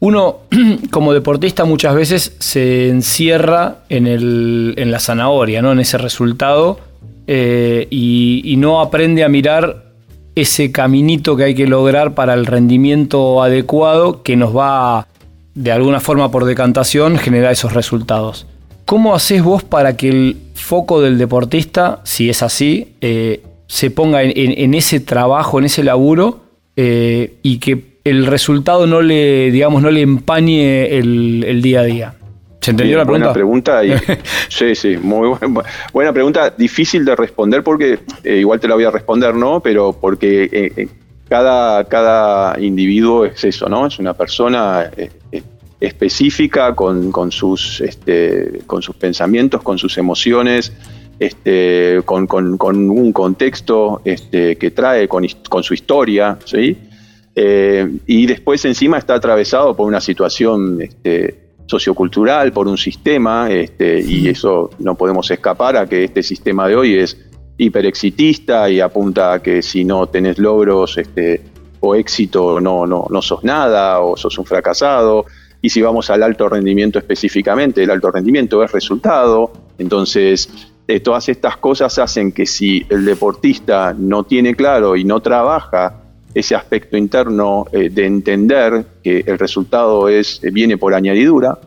uno 0.00 0.38
como 0.90 1.12
deportista 1.12 1.64
muchas 1.64 1.94
veces 1.94 2.36
se 2.38 2.88
encierra 2.88 3.78
en, 3.88 4.06
el, 4.06 4.74
en 4.76 4.90
la 4.90 4.98
zanahoria, 4.98 5.62
¿no? 5.62 5.72
en 5.72 5.80
ese 5.80 5.98
resultado, 5.98 6.80
eh, 7.26 7.86
y 7.90 8.54
no 8.56 8.80
aprende 8.80 9.24
a 9.24 9.28
mirar 9.28 9.90
ese 10.34 10.72
caminito 10.72 11.36
que 11.36 11.44
hay 11.44 11.54
que 11.54 11.66
lograr 11.66 12.14
para 12.14 12.34
el 12.34 12.46
rendimiento 12.46 13.42
adecuado 13.42 14.22
que 14.22 14.36
nos 14.36 14.56
va, 14.56 15.06
de 15.54 15.72
alguna 15.72 16.00
forma 16.00 16.30
por 16.30 16.44
decantación, 16.44 17.18
generar 17.18 17.52
esos 17.52 17.72
resultados. 17.72 18.46
¿Cómo 18.84 19.14
haces 19.14 19.42
vos 19.42 19.62
para 19.62 19.96
que 19.96 20.08
el 20.08 20.36
foco 20.54 21.00
del 21.00 21.18
deportista, 21.18 22.00
si 22.04 22.30
es 22.30 22.42
así, 22.42 22.94
eh, 23.00 23.42
se 23.70 23.90
ponga 23.90 24.22
en, 24.24 24.74
ese 24.74 24.98
trabajo, 24.98 25.60
en 25.60 25.66
ese 25.66 25.84
laburo 25.84 26.40
eh, 26.76 27.34
y 27.42 27.58
que 27.58 27.98
el 28.02 28.26
resultado 28.26 28.86
no 28.86 29.00
le, 29.00 29.50
digamos, 29.52 29.82
no 29.82 29.90
le 29.90 30.00
empañe 30.00 30.96
el 30.98 31.62
día 31.62 31.80
a 31.80 31.84
día? 31.84 32.14
¿Se 32.60 32.72
entendió 32.72 32.98
la 32.98 33.04
pregunta? 33.04 33.32
Buena 33.32 33.32
pregunta. 33.32 33.84
Y, 33.84 33.92
sí, 34.48 34.74
sí, 34.74 34.96
muy 34.98 35.34
buena, 35.92 36.12
pregunta. 36.12 36.50
Difícil 36.50 37.04
de 37.04 37.16
responder 37.16 37.64
porque, 37.64 38.00
eh, 38.22 38.36
igual 38.36 38.60
te 38.60 38.68
la 38.68 38.74
voy 38.74 38.84
a 38.84 38.90
responder, 38.90 39.34
¿no? 39.34 39.60
Pero 39.60 39.96
porque 39.98 40.44
eh, 40.44 40.72
eh, 40.76 40.88
cada, 41.28 41.84
cada 41.84 42.60
individuo 42.60 43.24
es 43.24 43.42
eso, 43.44 43.68
¿no? 43.68 43.86
Es 43.86 43.98
una 43.98 44.12
persona 44.12 44.90
específica 45.80 46.74
con, 46.74 47.10
con, 47.10 47.32
sus, 47.32 47.80
este, 47.80 48.60
con 48.66 48.82
sus 48.82 48.94
pensamientos, 48.96 49.62
con 49.62 49.78
sus 49.78 49.96
emociones, 49.96 50.72
este, 51.20 52.00
con, 52.04 52.26
con, 52.26 52.58
con 52.58 52.90
un 52.90 53.12
contexto 53.12 54.00
este, 54.04 54.56
que 54.56 54.72
trae, 54.72 55.06
con, 55.06 55.24
con 55.48 55.62
su 55.62 55.74
historia, 55.74 56.36
¿sí? 56.44 56.76
y 58.06 58.26
después 58.26 58.62
encima 58.66 58.98
está 58.98 59.14
atravesado 59.14 59.74
por 59.74 59.86
una 59.86 60.00
situación 60.00 60.82
este, 60.82 61.50
sociocultural, 61.70 62.52
por 62.52 62.66
un 62.66 62.76
sistema, 62.76 63.48
este, 63.50 64.00
y 64.00 64.28
eso 64.28 64.70
no 64.80 64.96
podemos 64.96 65.30
escapar 65.30 65.76
a 65.76 65.86
que 65.86 66.04
este 66.04 66.22
sistema 66.22 66.66
de 66.66 66.74
hoy 66.74 66.94
es 66.96 67.16
hiperexitista 67.56 68.68
y 68.68 68.80
apunta 68.80 69.34
a 69.34 69.42
que 69.42 69.62
si 69.62 69.84
no 69.84 70.08
tenés 70.08 70.38
logros 70.38 70.98
este, 70.98 71.42
o 71.78 71.94
éxito 71.94 72.60
no, 72.60 72.86
no, 72.86 73.06
no 73.08 73.22
sos 73.22 73.44
nada 73.44 74.00
o 74.00 74.16
sos 74.16 74.36
un 74.38 74.46
fracasado. 74.46 75.26
Y 75.62 75.68
si 75.68 75.82
vamos 75.82 76.08
al 76.10 76.22
alto 76.22 76.48
rendimiento 76.48 76.98
específicamente, 76.98 77.82
el 77.82 77.90
alto 77.90 78.10
rendimiento 78.10 78.64
es 78.64 78.72
resultado. 78.72 79.52
Entonces, 79.78 80.69
eh, 80.90 80.98
todas 80.98 81.28
estas 81.28 81.56
cosas 81.56 81.96
hacen 82.00 82.32
que 82.32 82.46
si 82.46 82.84
el 82.88 83.04
deportista 83.04 83.94
no 83.96 84.24
tiene 84.24 84.56
claro 84.56 84.96
y 84.96 85.04
no 85.04 85.20
trabaja 85.20 86.00
ese 86.34 86.56
aspecto 86.56 86.96
interno 86.96 87.66
eh, 87.70 87.90
de 87.90 88.06
entender 88.06 88.86
que 89.00 89.22
el 89.24 89.38
resultado 89.38 90.08
es, 90.08 90.42
eh, 90.42 90.50
viene 90.50 90.78
por 90.78 90.92
añadidura, 90.92 91.60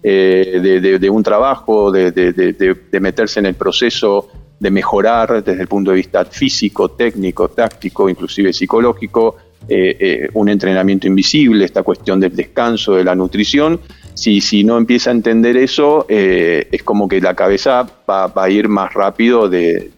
de, 0.00 1.10
un 1.10 1.24
trabajo, 1.24 1.90
de, 1.90 2.76
meterse 3.00 3.40
en 3.40 3.46
el 3.46 3.56
proceso 3.56 4.28
de 4.60 4.70
mejorar 4.70 5.42
desde 5.42 5.60
el 5.60 5.66
punto 5.66 5.90
de 5.90 5.96
vista 5.96 6.24
físico, 6.24 6.92
técnico, 6.92 7.48
táctico, 7.48 8.08
inclusive 8.08 8.52
psicológico, 8.52 9.36
un 10.34 10.48
entrenamiento 10.48 11.08
invisible, 11.08 11.64
esta 11.64 11.82
cuestión 11.82 12.20
del 12.20 12.34
descanso, 12.34 12.94
de 12.94 13.02
la 13.02 13.16
nutrición. 13.16 13.80
Si, 14.18 14.40
si 14.40 14.64
no 14.64 14.78
empieza 14.78 15.10
a 15.10 15.12
entender 15.12 15.56
eso, 15.56 16.06
es 16.08 16.82
como 16.82 17.06
que 17.08 17.20
la 17.20 17.34
cabeza 17.34 17.86
va, 18.08 18.26
va, 18.26 18.44
a 18.44 18.50
ir 18.50 18.68
más 18.68 18.92
rápido 18.92 19.48
de, 19.48 19.92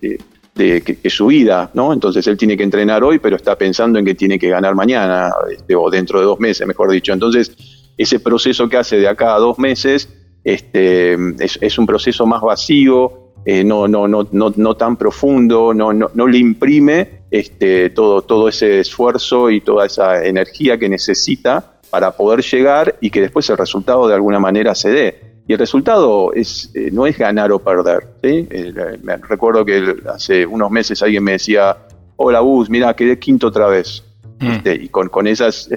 que, 0.54 1.10
su 1.10 1.26
vida, 1.26 1.70
¿no? 1.74 1.92
Entonces 1.92 2.26
él 2.26 2.36
tiene 2.36 2.56
que 2.56 2.62
entrenar 2.62 3.02
hoy, 3.02 3.18
pero 3.18 3.36
está 3.36 3.56
pensando 3.56 3.98
en 3.98 4.04
que 4.04 4.14
tiene 4.14 4.38
que 4.38 4.48
ganar 4.48 4.74
mañana, 4.74 5.30
este, 5.50 5.74
o 5.74 5.88
dentro 5.88 6.20
de 6.20 6.26
dos 6.26 6.38
meses, 6.38 6.66
mejor 6.66 6.90
dicho. 6.90 7.12
Entonces, 7.12 7.56
ese 7.96 8.20
proceso 8.20 8.68
que 8.68 8.76
hace 8.76 8.98
de 8.98 9.08
acá 9.08 9.34
a 9.34 9.38
dos 9.38 9.58
meses 9.58 10.08
este, 10.44 11.16
es, 11.38 11.78
un 11.78 11.86
proceso 11.86 12.26
más 12.26 12.42
vacío, 12.42 13.32
eh, 13.44 13.64
no, 13.64 13.88
no, 13.88 14.06
no, 14.06 14.28
no, 14.30 14.52
no 14.54 14.76
tan 14.76 14.96
profundo, 14.96 15.72
no, 15.72 15.92
no, 15.92 16.10
no 16.12 16.26
le 16.26 16.38
imprime 16.38 17.22
este, 17.30 17.90
todo, 17.90 18.22
todo 18.22 18.48
ese 18.48 18.80
esfuerzo 18.80 19.50
y 19.50 19.60
toda 19.60 19.86
esa 19.86 20.24
energía 20.24 20.78
que 20.78 20.88
necesita 20.88 21.79
para 21.90 22.12
poder 22.12 22.42
llegar 22.42 22.96
y 23.00 23.10
que 23.10 23.20
después 23.20 23.48
el 23.50 23.58
resultado 23.58 24.08
de 24.08 24.14
alguna 24.14 24.38
manera 24.38 24.74
se 24.74 24.90
dé. 24.90 25.20
Y 25.46 25.52
el 25.52 25.58
resultado 25.58 26.32
es, 26.32 26.70
eh, 26.74 26.90
no 26.92 27.06
es 27.06 27.18
ganar 27.18 27.50
o 27.50 27.58
perder. 27.58 28.06
¿sí? 28.22 28.46
Eh, 28.50 28.98
me 29.02 29.16
recuerdo 29.16 29.64
que 29.64 29.96
hace 30.08 30.46
unos 30.46 30.70
meses 30.70 31.02
alguien 31.02 31.24
me 31.24 31.32
decía, 31.32 31.76
hola 32.16 32.40
Bus, 32.40 32.70
mira, 32.70 32.94
quedé 32.94 33.18
quinto 33.18 33.48
otra 33.48 33.66
vez. 33.66 34.04
Mm. 34.38 34.50
Este, 34.52 34.74
y 34.74 34.88
con, 34.88 35.08
con 35.08 35.26
esas, 35.26 35.68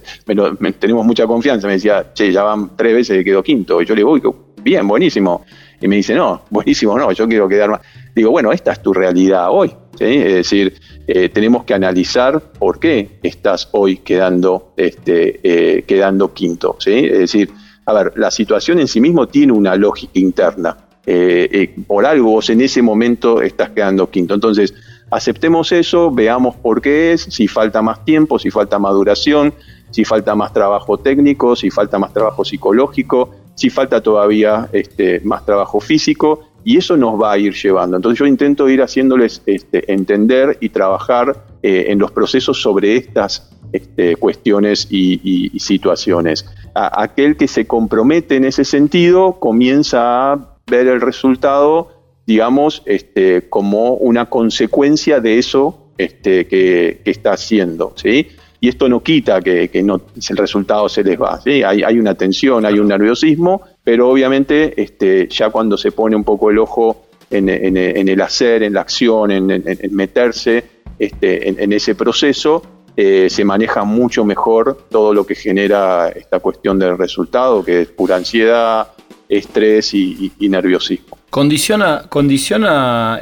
tenemos 0.79 1.05
mucha 1.05 1.25
confianza. 1.25 1.67
Me 1.67 1.73
decía, 1.73 2.13
che, 2.13 2.31
ya 2.31 2.43
van 2.43 2.75
tres 2.75 2.93
veces 2.93 3.17
que 3.17 3.23
quedo 3.23 3.41
quinto. 3.41 3.81
Y 3.81 3.85
yo 3.85 3.95
le 3.95 3.99
digo, 4.01 4.11
uy, 4.11 4.21
bien, 4.61 4.87
buenísimo. 4.87 5.43
Y 5.83 5.87
me 5.89 5.97
dice, 5.97 6.15
no, 6.15 6.43
buenísimo, 6.49 6.97
no, 6.97 7.11
yo 7.11 7.27
quiero 7.27 7.49
quedar 7.49 7.69
más. 7.69 7.81
Digo, 8.15 8.31
bueno, 8.31 8.53
esta 8.53 8.71
es 8.71 8.81
tu 8.81 8.93
realidad 8.93 9.47
hoy. 9.51 9.69
Es 9.99 10.33
decir, 10.33 10.73
eh, 11.05 11.27
tenemos 11.27 11.65
que 11.65 11.73
analizar 11.73 12.39
por 12.39 12.79
qué 12.79 13.19
estás 13.21 13.67
hoy 13.73 13.97
quedando, 13.97 14.73
este, 14.77 15.83
quedando 15.85 16.33
quinto. 16.33 16.77
¿sí? 16.79 17.05
Es 17.05 17.19
decir, 17.19 17.51
a 17.85 17.91
ver, 17.91 18.13
la 18.15 18.31
situación 18.31 18.79
en 18.79 18.87
sí 18.87 19.01
mismo 19.01 19.27
tiene 19.27 19.51
una 19.51 19.75
lógica 19.75 20.17
interna. 20.19 20.77
Eh, 21.05 21.49
eh, 21.51 21.75
por 21.85 22.05
algo 22.05 22.31
vos 22.31 22.49
en 22.49 22.61
ese 22.61 22.81
momento 22.81 23.41
estás 23.41 23.71
quedando 23.71 24.09
quinto. 24.09 24.33
Entonces, 24.35 24.73
aceptemos 25.11 25.73
eso, 25.73 26.09
veamos 26.11 26.55
por 26.55 26.81
qué 26.81 27.11
es, 27.11 27.23
si 27.23 27.49
falta 27.49 27.81
más 27.81 28.05
tiempo, 28.05 28.39
si 28.39 28.49
falta 28.49 28.79
maduración, 28.79 29.53
si 29.91 30.05
falta 30.05 30.33
más 30.33 30.53
trabajo 30.53 30.97
técnico, 30.97 31.57
si 31.57 31.69
falta 31.69 31.99
más 31.99 32.13
trabajo 32.13 32.45
psicológico, 32.45 33.31
si 33.55 33.69
falta 33.69 34.01
todavía 34.01 34.69
este, 34.71 35.19
más 35.21 35.45
trabajo 35.45 35.79
físico, 35.79 36.41
y 36.63 36.77
eso 36.77 36.95
nos 36.97 37.21
va 37.21 37.33
a 37.33 37.37
ir 37.37 37.53
llevando. 37.53 37.97
Entonces 37.97 38.19
yo 38.19 38.25
intento 38.25 38.69
ir 38.69 38.81
haciéndoles 38.81 39.41
este, 39.45 39.91
entender 39.91 40.57
y 40.61 40.69
trabajar 40.69 41.45
eh, 41.61 41.85
en 41.89 41.99
los 41.99 42.11
procesos 42.11 42.61
sobre 42.61 42.95
estas 42.95 43.51
este, 43.73 44.15
cuestiones 44.15 44.87
y, 44.89 45.51
situaciones. 45.59 46.45
aquel 46.73 47.35
que 47.37 47.47
se 47.47 47.65
compromete 47.65 48.35
en 48.35 48.45
ese 48.45 48.65
sentido 48.65 49.39
comienza 49.39 50.33
a 50.33 50.57
ver 50.67 50.87
el 50.87 51.01
resultado, 51.01 51.89
digamos, 52.25 52.83
este, 52.85 53.49
como 53.49 53.95
una 53.95 54.29
consecuencia 54.29 55.19
de 55.19 55.39
eso 55.39 55.89
este, 55.97 56.47
que, 56.47 57.01
está 57.05 57.33
haciendo. 57.33 57.93
¿sí? 57.95 58.27
Y 58.63 58.69
esto 58.69 58.87
no 58.87 59.03
quita 59.03 59.41
que, 59.41 59.69
no, 59.83 59.99
el 60.29 60.37
resultado 60.37 60.87
se 60.87 61.03
les 61.03 61.19
va. 61.19 61.37
¿sí? 61.41 61.63
Hay, 61.63 61.83
hay, 61.83 61.99
una 61.99 62.15
tensión, 62.15 62.65
hay 62.65 62.79
un 62.79 62.87
nerviosismo, 62.87 63.61
pero 63.83 64.09
obviamente 64.09 64.81
este, 64.81 65.27
ya 65.27 65.49
cuando 65.49 65.77
se 65.77 65.91
pone 65.91 66.15
un 66.15 66.23
poco 66.23 66.49
el 66.49 66.57
ojo 66.59 67.07
en, 67.29 67.49
el 67.49 68.21
hacer, 68.21 68.63
en 68.63 68.71
la 68.71 68.79
acción, 68.79 69.31
en, 69.31 69.65
meterse 69.91 70.63
este, 70.97 71.49
en, 71.61 71.73
ese 71.73 71.93
proceso, 71.95 72.63
eh, 72.95 73.27
se 73.29 73.43
maneja 73.43 73.83
mucho 73.83 74.23
mejor 74.23 74.87
todo 74.89 75.13
lo 75.13 75.25
que 75.25 75.35
genera 75.35 76.07
esta 76.07 76.39
cuestión 76.39 76.79
del 76.79 76.97
resultado, 76.97 77.65
que 77.65 77.81
es 77.81 77.87
pura 77.89 78.15
ansiedad, 78.15 78.87
estrés 79.27 79.93
y, 79.93 80.31
nerviosismo. 80.39 81.17
¿Condiciona, 81.29 82.05
condiciona 82.07 83.19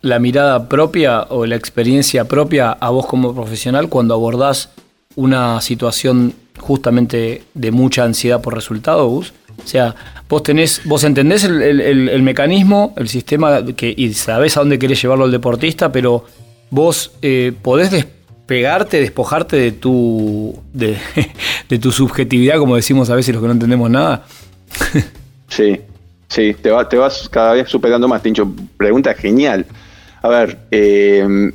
la 0.00 0.18
mirada 0.18 0.68
propia 0.68 1.22
o 1.30 1.46
la 1.46 1.56
experiencia 1.56 2.26
propia 2.26 2.70
a 2.72 2.90
vos 2.90 3.06
como 3.06 3.34
profesional 3.34 3.88
cuando 3.88 4.14
abordás 4.14 4.70
una 5.16 5.60
situación 5.60 6.34
justamente 6.58 7.42
de 7.54 7.70
mucha 7.70 8.04
ansiedad 8.04 8.40
por 8.40 8.54
resultado, 8.54 9.06
Gus? 9.08 9.32
O 9.62 9.66
sea, 9.66 9.94
vos 10.28 10.42
tenés, 10.42 10.82
vos 10.84 11.02
entendés 11.04 11.44
el, 11.44 12.22
mecanismo, 12.22 12.94
el 12.96 13.08
sistema 13.08 13.64
que, 13.64 13.92
y 13.96 14.12
sabés 14.12 14.56
a 14.56 14.60
dónde 14.60 14.78
querés 14.78 15.00
llevarlo 15.00 15.24
al 15.24 15.30
deportista, 15.30 15.90
pero 15.90 16.24
vos 16.70 17.12
eh, 17.22 17.52
podés 17.62 17.90
despegarte, 17.90 19.00
despojarte 19.00 19.56
de 19.56 19.72
tu, 19.72 20.58
de, 20.72 20.98
tu 21.80 21.90
subjetividad, 21.90 22.58
como 22.58 22.76
decimos 22.76 23.08
a 23.10 23.14
veces 23.14 23.34
los 23.34 23.42
que 23.42 23.48
no 23.48 23.54
entendemos 23.54 23.90
nada. 23.90 24.24
sí, 25.48 25.80
sí, 26.28 26.54
te, 26.60 26.70
te 26.90 26.96
vas 26.96 27.28
cada 27.30 27.54
vez 27.54 27.68
superando 27.68 28.06
más, 28.08 28.22
Tincho. 28.22 28.46
Pregunta 28.76 29.14
genial. 29.14 29.64
A 30.22 30.28
ver, 30.28 30.58
eh, 30.70 31.52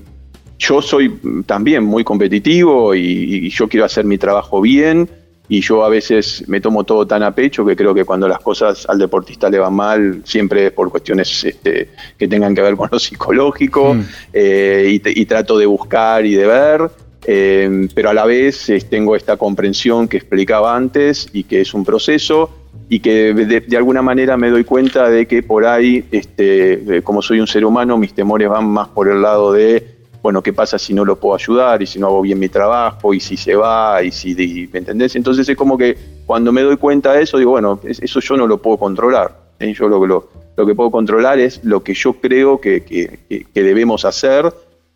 yo 0.61 0.81
soy 0.81 1.19
también 1.45 1.83
muy 1.83 2.03
competitivo 2.03 2.93
y, 2.93 3.49
yo 3.49 3.67
quiero 3.67 3.85
hacer 3.85 4.05
mi 4.05 4.17
trabajo 4.17 4.61
bien 4.61 5.09
y 5.49 5.59
yo 5.61 5.83
a 5.83 5.89
veces 5.89 6.45
me 6.47 6.61
tomo 6.61 6.83
todo 6.83 7.05
tan 7.05 7.23
a 7.23 7.33
pecho 7.33 7.65
que 7.65 7.75
creo 7.75 7.93
que 7.93 8.05
cuando 8.05 8.27
las 8.27 8.39
cosas 8.39 8.87
al 8.87 8.99
deportista 8.99 9.49
le 9.49 9.57
van 9.57 9.73
mal 9.73 10.21
siempre 10.23 10.67
es 10.67 10.71
por 10.71 10.91
cuestiones 10.91 11.43
este, 11.43 11.89
que 12.17 12.27
tengan 12.27 12.53
que 12.53 12.61
ver 12.61 12.75
con 12.75 12.89
lo 12.91 12.99
psicológico 12.99 13.95
mm. 13.95 14.01
eh, 14.33 14.99
y, 15.03 15.25
trato 15.25 15.57
de 15.57 15.65
buscar 15.65 16.25
y 16.25 16.35
de 16.35 16.45
ver. 16.45 16.91
Eh, 17.25 17.87
pero 17.93 18.09
a 18.09 18.13
la 18.13 18.25
vez 18.25 18.67
tengo 18.89 19.15
esta 19.15 19.37
comprensión 19.37 20.07
que 20.07 20.17
explicaba 20.17 20.75
antes 20.75 21.27
y 21.33 21.43
que 21.43 21.61
es 21.61 21.73
un 21.73 21.83
proceso 21.83 22.60
y 22.89 22.99
que 22.99 23.33
de, 23.33 23.77
alguna 23.77 24.01
manera 24.01 24.35
me 24.35 24.49
doy 24.49 24.63
cuenta 24.63 25.09
de 25.09 25.25
que 25.25 25.43
por 25.43 25.65
ahí, 25.65 26.05
este, 26.11 27.01
como 27.03 27.21
soy 27.21 27.39
un 27.39 27.47
ser 27.47 27.63
humano, 27.63 27.97
mis 27.97 28.13
temores 28.13 28.49
van 28.49 28.67
más 28.67 28.89
por 28.89 29.07
el 29.07 29.21
lado 29.21 29.53
de, 29.53 29.95
bueno, 30.21 30.43
¿qué 30.43 30.51
pasa 30.51 30.77
si 30.77 30.93
no 30.93 31.05
lo 31.05 31.15
puedo 31.17 31.35
ayudar 31.35 31.81
y 31.81 31.87
si 31.87 31.99
no 31.99 32.07
hago 32.07 32.21
bien 32.21 32.37
mi 32.37 32.49
trabajo 32.49 33.13
y 33.13 33.19
si 33.19 33.37
se 33.37 33.55
va 33.55 34.03
y 34.03 34.11
si, 34.11 34.35
¿me 34.71 34.79
entendés? 34.79 35.15
Entonces 35.15 35.47
es 35.47 35.55
como 35.55 35.77
que 35.77 35.97
cuando 36.25 36.51
me 36.51 36.61
doy 36.63 36.77
cuenta 36.77 37.13
de 37.13 37.23
eso, 37.23 37.37
digo, 37.37 37.51
bueno, 37.51 37.79
eso 37.83 38.19
yo 38.19 38.35
no 38.35 38.45
lo 38.45 38.61
puedo 38.61 38.77
controlar. 38.77 39.37
¿eh? 39.59 39.73
Yo 39.73 39.87
lo, 39.87 40.05
lo, 40.05 40.29
lo, 40.57 40.65
que 40.65 40.75
puedo 40.75 40.91
controlar 40.91 41.39
es 41.39 41.63
lo 41.63 41.83
que 41.83 41.93
yo 41.93 42.13
creo 42.13 42.59
que, 42.59 42.83
que 42.83 43.63
debemos 43.63 44.05
hacer 44.05 44.51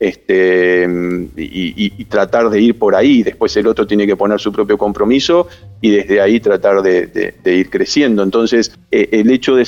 este, 0.05 0.87
y, 1.35 2.05
tratar 2.05 2.51
de 2.51 2.61
ir 2.61 2.77
por 2.77 2.93
ahí. 2.95 3.23
Después 3.23 3.57
el 3.57 3.65
otro 3.65 3.87
tiene 3.87 4.05
que 4.05 4.15
poner 4.15 4.39
su 4.39 4.51
propio 4.51 4.77
compromiso 4.77 5.47
y 5.81 5.89
desde 5.89 6.21
ahí 6.21 6.39
tratar 6.39 6.83
de, 6.83 7.33
ir 7.43 7.69
creciendo. 7.71 8.21
Entonces, 8.21 8.71
eh, 8.91 9.09
el 9.13 9.31
hecho 9.31 9.55
de, 9.55 9.65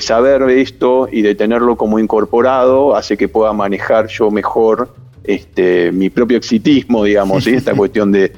saber 0.00 0.42
esto 0.50 1.08
y 1.10 1.22
de 1.22 1.36
tenerlo 1.36 1.76
como 1.76 2.00
incorporado 2.00 2.96
hace 2.96 3.16
que 3.16 3.28
pueda 3.28 3.52
manejar 3.52 4.08
yo 4.08 4.32
mejor 4.32 4.94
este, 5.22 5.92
mi 5.92 6.10
propio 6.10 6.38
exitismo, 6.38 7.04
digamos, 7.04 7.46
esta 7.46 7.72
cuestión 7.76 8.10
de, 8.10 8.32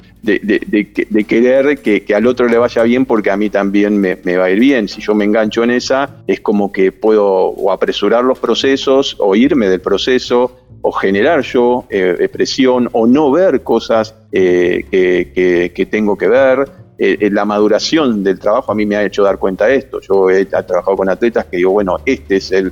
querer 1.27 1.79
que, 1.79 2.15
al 2.15 2.27
otro 2.27 2.49
le 2.49 2.59
vaya 2.59 2.83
bien 2.83 3.07
porque 3.07 3.31
a 3.31 3.39
mí 3.39 3.49
también 3.49 3.99
me, 3.99 4.19
me, 4.25 4.37
va 4.37 4.45
a 4.45 4.51
ir 4.51 4.61
bien. 4.61 4.89
Si 4.89 5.01
yo 5.01 5.15
me 5.15 5.25
engancho 5.25 5.65
en 5.65 5.71
esa, 5.71 6.17
es 6.27 6.41
como 6.41 6.71
que 6.71 6.93
puedo 6.93 7.27
o 7.27 7.73
apresurar 7.73 8.25
los 8.25 8.39
procesos 8.39 9.17
o 9.19 9.35
irme 9.35 9.71
del 9.71 9.81
proceso 9.81 10.64
o 10.87 10.93
generar 10.93 11.41
yo 11.41 11.87
eh, 11.89 12.29
presión 12.31 12.91
o 12.93 13.07
no 13.07 13.31
ver 13.31 13.63
cosas 13.63 14.15
eh, 14.31 14.85
que, 15.75 15.87
tengo 15.87 16.19
que 16.19 16.29
ver. 16.29 16.69
Eh, 16.99 17.31
la 17.33 17.47
maduración 17.47 18.23
del 18.23 18.39
trabajo 18.39 18.71
a 18.71 18.75
mí 18.75 18.85
me 18.85 18.95
ha 18.97 19.03
hecho 19.03 19.23
dar 19.23 19.39
cuenta 19.39 19.65
de 19.65 19.77
esto. 19.77 19.99
Yo 20.03 20.29
he, 20.29 20.45
trabajado 20.45 20.95
con 20.95 21.09
atletas 21.09 21.47
que 21.47 21.57
digo, 21.57 21.71
bueno, 21.73 21.97
este 22.05 22.37
es 22.37 22.53
el, 22.53 22.71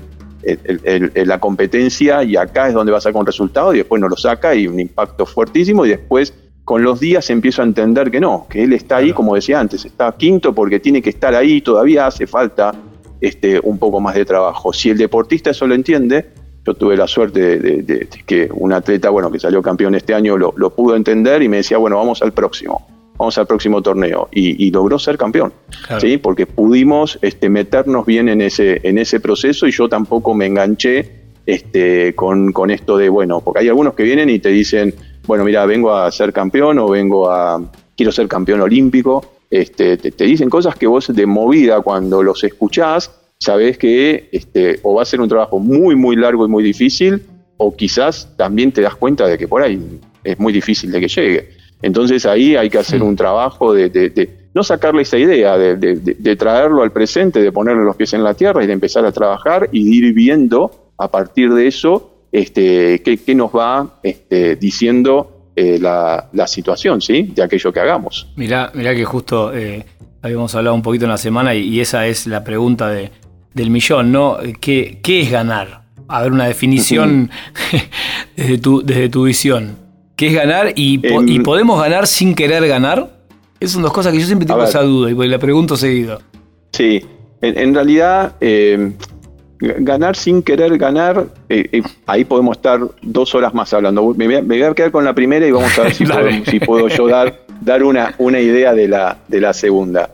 la 1.14 1.40
competencia 1.40 2.22
y 2.22 2.36
acá 2.36 2.68
es 2.68 2.74
donde 2.74 2.92
va 2.92 2.98
a 2.98 3.00
sacar 3.00 3.18
un 3.18 3.26
resultado 3.26 3.72
y 3.72 3.78
después 3.78 3.98
no 3.98 4.08
lo 4.08 4.16
saca 4.16 4.54
y 4.54 4.66
un 4.66 4.78
impacto 4.78 5.24
fuertísimo 5.24 5.86
y 5.86 5.88
después 5.88 6.34
con 6.64 6.82
los 6.82 7.00
días 7.00 7.30
empiezo 7.30 7.62
a 7.62 7.64
entender 7.64 8.10
que 8.10 8.20
no, 8.20 8.46
que 8.46 8.62
él 8.62 8.74
está 8.74 8.96
ahí, 8.96 9.14
como 9.14 9.34
decía 9.34 9.58
antes, 9.58 9.86
está 9.86 10.12
quinto 10.18 10.54
porque 10.54 10.80
tiene 10.80 11.00
que 11.00 11.08
estar 11.08 11.34
ahí, 11.34 11.62
todavía 11.62 12.08
hace 12.08 12.26
falta 12.26 12.74
este, 13.22 13.58
un 13.62 13.78
poco 13.78 14.00
más 14.00 14.16
de 14.16 14.26
trabajo. 14.26 14.70
Si 14.74 14.90
el 14.90 14.98
deportista 14.98 15.48
eso 15.50 15.66
lo 15.66 15.74
entiende, 15.74 16.41
yo 16.64 16.74
tuve 16.74 16.96
la 16.96 17.08
suerte 17.08 17.58
de, 17.58 18.08
que 18.24 18.48
un 18.52 18.72
atleta, 18.72 19.10
bueno, 19.10 19.30
que 19.30 19.38
salió 19.40 19.62
campeón 19.62 19.94
este 19.94 20.14
año, 20.14 20.36
lo, 20.36 20.70
pudo 20.70 20.94
entender 20.94 21.42
y 21.42 21.48
me 21.48 21.58
decía, 21.58 21.78
bueno, 21.78 21.96
vamos 21.96 22.22
al 22.22 22.32
próximo, 22.32 22.86
vamos 23.18 23.36
al 23.38 23.46
próximo 23.46 23.82
torneo. 23.82 24.28
Y, 24.30 24.70
logró 24.70 24.98
ser 24.98 25.18
campeón, 25.18 25.52
¿sí? 26.00 26.18
Porque 26.18 26.46
pudimos 26.46 27.18
este, 27.22 27.48
meternos 27.48 28.06
bien 28.06 28.28
en 28.28 28.40
ese, 28.40 28.80
en 28.84 28.98
ese 28.98 29.18
proceso 29.18 29.66
y 29.66 29.72
yo 29.72 29.88
tampoco 29.88 30.34
me 30.34 30.46
enganché 30.46 31.22
este, 31.46 32.14
con, 32.14 32.52
con 32.52 32.70
esto 32.70 32.96
de, 32.96 33.08
bueno, 33.08 33.40
porque 33.40 33.60
hay 33.60 33.68
algunos 33.68 33.94
que 33.94 34.04
vienen 34.04 34.30
y 34.30 34.38
te 34.38 34.50
dicen, 34.50 34.94
bueno, 35.26 35.44
mira, 35.44 35.66
vengo 35.66 35.92
a 35.94 36.10
ser 36.12 36.32
campeón 36.32 36.78
o 36.78 36.88
vengo 36.88 37.28
a, 37.28 37.60
quiero 37.96 38.12
ser 38.12 38.28
campeón 38.28 38.60
olímpico. 38.60 39.32
Este, 39.50 39.96
te, 39.96 40.12
te 40.12 40.24
dicen 40.24 40.48
cosas 40.48 40.76
que 40.76 40.86
vos 40.86 41.12
de 41.14 41.26
movida 41.26 41.80
cuando 41.82 42.22
los 42.22 42.42
escuchás, 42.44 43.21
sabes 43.42 43.76
que 43.76 44.28
este, 44.30 44.78
o 44.82 44.94
va 44.94 45.02
a 45.02 45.04
ser 45.04 45.20
un 45.20 45.28
trabajo 45.28 45.58
muy, 45.58 45.96
muy 45.96 46.14
largo 46.14 46.46
y 46.46 46.48
muy 46.48 46.62
difícil, 46.62 47.22
o 47.56 47.74
quizás 47.74 48.34
también 48.36 48.70
te 48.70 48.80
das 48.82 48.94
cuenta 48.94 49.26
de 49.26 49.36
que 49.36 49.48
por 49.48 49.62
ahí 49.62 49.80
es 50.22 50.38
muy 50.38 50.52
difícil 50.52 50.92
de 50.92 51.00
que 51.00 51.08
llegue. 51.08 51.48
Entonces 51.82 52.24
ahí 52.24 52.54
hay 52.54 52.70
que 52.70 52.78
hacer 52.78 53.02
un 53.02 53.16
trabajo 53.16 53.74
de, 53.74 54.30
no 54.54 54.62
sacarle 54.62 55.02
esa 55.02 55.18
idea, 55.18 55.58
de, 55.58 56.36
traerlo 56.36 56.82
al 56.82 56.92
presente, 56.92 57.40
de 57.42 57.50
ponerle 57.50 57.82
los 57.82 57.96
pies 57.96 58.12
en 58.14 58.22
la 58.22 58.34
tierra 58.34 58.62
y 58.62 58.68
de 58.68 58.72
empezar 58.74 59.04
a 59.04 59.10
trabajar 59.10 59.68
y 59.72 59.98
ir 59.98 60.14
viendo 60.14 60.92
a 60.96 61.10
partir 61.10 61.52
de 61.52 61.66
eso 61.66 62.28
este, 62.30 63.02
qué, 63.02 63.34
nos 63.34 63.50
va 63.50 63.98
este, 64.04 64.54
diciendo 64.54 65.50
eh, 65.56 65.80
la, 65.80 66.46
situación, 66.46 67.00
¿sí? 67.00 67.32
De 67.34 67.42
aquello 67.42 67.72
que 67.72 67.80
hagamos. 67.80 68.28
Mirá, 68.36 68.70
mirá 68.72 68.94
que 68.94 69.04
justo 69.04 69.52
eh, 69.52 69.84
habíamos 70.22 70.54
hablado 70.54 70.76
un 70.76 70.82
poquito 70.82 71.06
en 71.06 71.10
la 71.10 71.18
semana 71.18 71.54
y 71.54 71.80
esa 71.80 72.06
es 72.06 72.28
la 72.28 72.44
pregunta 72.44 72.88
de 72.88 73.10
del 73.54 73.70
millón, 73.70 74.12
¿no? 74.12 74.38
¿Qué, 74.60 75.00
es 75.04 75.30
ganar? 75.30 75.82
A 76.08 76.22
ver, 76.22 76.32
una 76.32 76.46
definición 76.46 77.30
desde, 78.36 78.58
tu, 78.58 78.82
desde 78.82 79.08
tu 79.08 79.24
visión. 79.24 79.76
¿Qué 80.16 80.28
es 80.28 80.34
ganar 80.34 80.72
y, 80.76 81.00
em, 81.02 81.42
podemos 81.42 81.80
ganar 81.80 82.06
sin 82.06 82.34
querer 82.34 82.66
ganar? 82.66 83.10
Esas 83.60 83.74
son 83.74 83.82
dos 83.82 83.92
cosas 83.92 84.12
que 84.12 84.20
yo 84.20 84.26
siempre 84.26 84.46
tengo 84.46 84.62
esa 84.62 84.82
duda 84.82 85.10
y 85.10 85.28
la 85.28 85.38
pregunto 85.38 85.76
seguido. 85.76 86.20
Sí, 86.72 87.04
en, 87.40 87.74
realidad 87.74 88.34
em, 88.40 88.94
ganar 89.58 90.16
sin 90.16 90.42
querer 90.42 90.76
ganar, 90.78 91.26
eh, 91.48 91.68
eh, 91.72 91.82
ahí 92.06 92.24
podemos 92.24 92.56
estar 92.56 92.80
dos 93.02 93.34
horas 93.34 93.54
más 93.54 93.72
hablando. 93.72 94.14
Me 94.16 94.40
voy, 94.42 94.62
a, 94.62 94.74
quedar 94.74 94.90
con 94.90 95.04
la 95.04 95.14
primera 95.14 95.46
y 95.46 95.50
vamos 95.50 95.76
a 95.78 95.82
ver 95.82 95.94
si, 96.46 96.60
puedo, 96.60 96.88
yo 96.88 97.06
dar, 97.06 97.44
dar 97.60 97.82
una, 97.84 98.14
una 98.18 98.40
idea 98.40 98.74
de 98.74 98.88
la, 98.88 99.18
de 99.28 99.40
la 99.40 99.52
segunda 99.52 100.10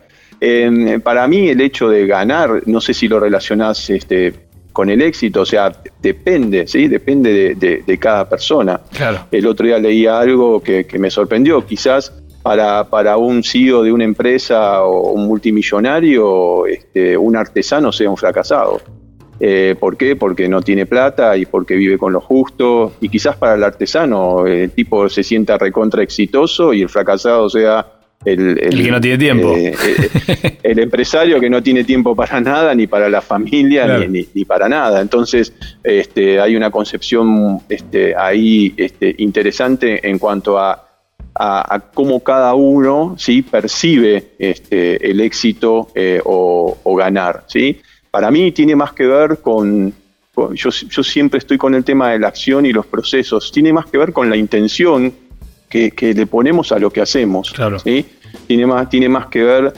para 1.03 1.27
mí 1.27 1.49
el 1.49 1.61
hecho 1.61 1.89
de 1.89 2.07
ganar, 2.07 2.63
no 2.67 2.81
sé 2.81 2.95
si 2.95 3.09
lo 3.09 3.19
relacionás 3.19 3.91
este, 3.91 4.35
con 4.73 4.91
el 4.91 5.03
éxito, 5.03 5.41
o 5.41 5.45
sea, 5.45 5.73
depende, 6.01 6.69
¿sí? 6.69 6.87
Depende 6.87 7.57
de, 7.57 7.99
cada 7.99 8.29
persona. 8.29 8.81
El 9.33 9.47
otro 9.47 9.67
día 9.67 9.79
leía 9.79 10.21
algo 10.21 10.63
que, 10.63 10.87
me 11.01 11.11
sorprendió, 11.11 11.67
quizás 11.67 12.13
para, 12.43 12.85
para, 12.85 13.17
un 13.17 13.43
CEO 13.43 13.83
de 13.83 13.91
una 13.91 14.05
empresa 14.05 14.85
o 14.85 15.11
un 15.11 15.27
multimillonario, 15.27 16.67
este, 16.67 17.17
un 17.17 17.35
artesano 17.35 17.91
sea 17.91 18.09
un 18.09 18.17
fracasado. 18.17 18.81
Eh, 19.41 19.75
¿Por 19.79 19.97
qué? 19.97 20.17
Porque 20.17 20.49
no 20.49 20.63
tiene 20.63 20.87
plata 20.87 21.37
y 21.37 21.47
porque 21.47 21.75
vive 21.75 21.99
con 21.99 22.13
lo 22.13 22.21
justo. 22.21 22.93
Y 23.01 23.09
quizás 23.09 23.37
para 23.37 23.55
el 23.55 23.65
artesano 23.65 24.47
el 24.47 24.71
tipo 24.71 25.09
se 25.09 25.23
sienta 25.23 25.59
recontra 25.59 26.03
exitoso 26.03 26.73
y 26.73 26.83
el 26.83 26.89
fracasado 26.89 27.49
sea 27.49 27.98
el, 28.25 28.57
que 28.57 28.91
no 28.91 29.01
tiene 29.01 29.19
tiempo. 29.19 29.55
Eh, 29.57 29.75
eh, 29.75 30.59
el 30.63 30.79
empresario 30.81 31.39
que 31.41 31.49
no 31.49 31.63
tiene 31.63 31.85
tiempo 31.85 32.17
para 32.17 32.41
nada, 32.41 32.75
ni 32.75 32.87
para 32.87 33.09
la 33.09 33.21
familia, 33.21 34.07
ni, 34.09 34.45
para 34.45 34.69
nada. 34.69 35.01
Entonces, 35.01 35.53
este, 35.83 36.41
hay 36.41 36.57
una 36.57 36.71
concepción 36.71 37.61
este, 37.69 38.17
ahí 38.17 38.75
este, 38.77 39.15
interesante 39.19 40.09
en 40.09 40.19
cuanto 40.19 40.59
a, 40.59 40.85
cómo 41.95 42.19
cada 42.25 42.53
uno 42.55 43.15
¿sí? 43.17 43.43
percibe 43.43 44.31
este, 44.41 45.09
el 45.09 45.21
éxito 45.21 45.89
eh, 45.95 46.21
o, 46.25 46.97
ganar. 46.97 47.45
¿sí? 47.47 47.81
Para 48.11 48.33
mí 48.33 48.51
tiene 48.51 48.75
más 48.75 48.93
que 48.93 49.07
ver 49.07 49.39
con, 49.41 49.95
yo, 50.55 50.71
yo 50.71 51.03
siempre 51.05 51.39
estoy 51.39 51.57
con 51.57 51.77
el 51.77 51.85
tema 51.85 52.11
de 52.11 52.19
la 52.19 52.27
acción 52.27 52.67
y 52.67 52.73
los 52.73 52.87
procesos, 52.87 53.53
tiene 53.53 53.73
más 53.73 53.87
que 53.87 53.99
ver 53.99 54.13
con 54.13 54.29
la 54.29 54.37
intención 54.37 55.15
que, 55.69 55.93
le 56.15 56.27
ponemos 56.27 56.73
a 56.73 56.79
lo 56.79 56.91
que 56.91 57.01
hacemos. 57.01 57.51
Claro. 57.51 57.79
¿sí? 57.79 58.05
Tiene, 58.47 58.67
más, 58.67 58.89
tiene 58.89 59.09
más 59.09 59.27
que 59.27 59.43
ver, 59.43 59.73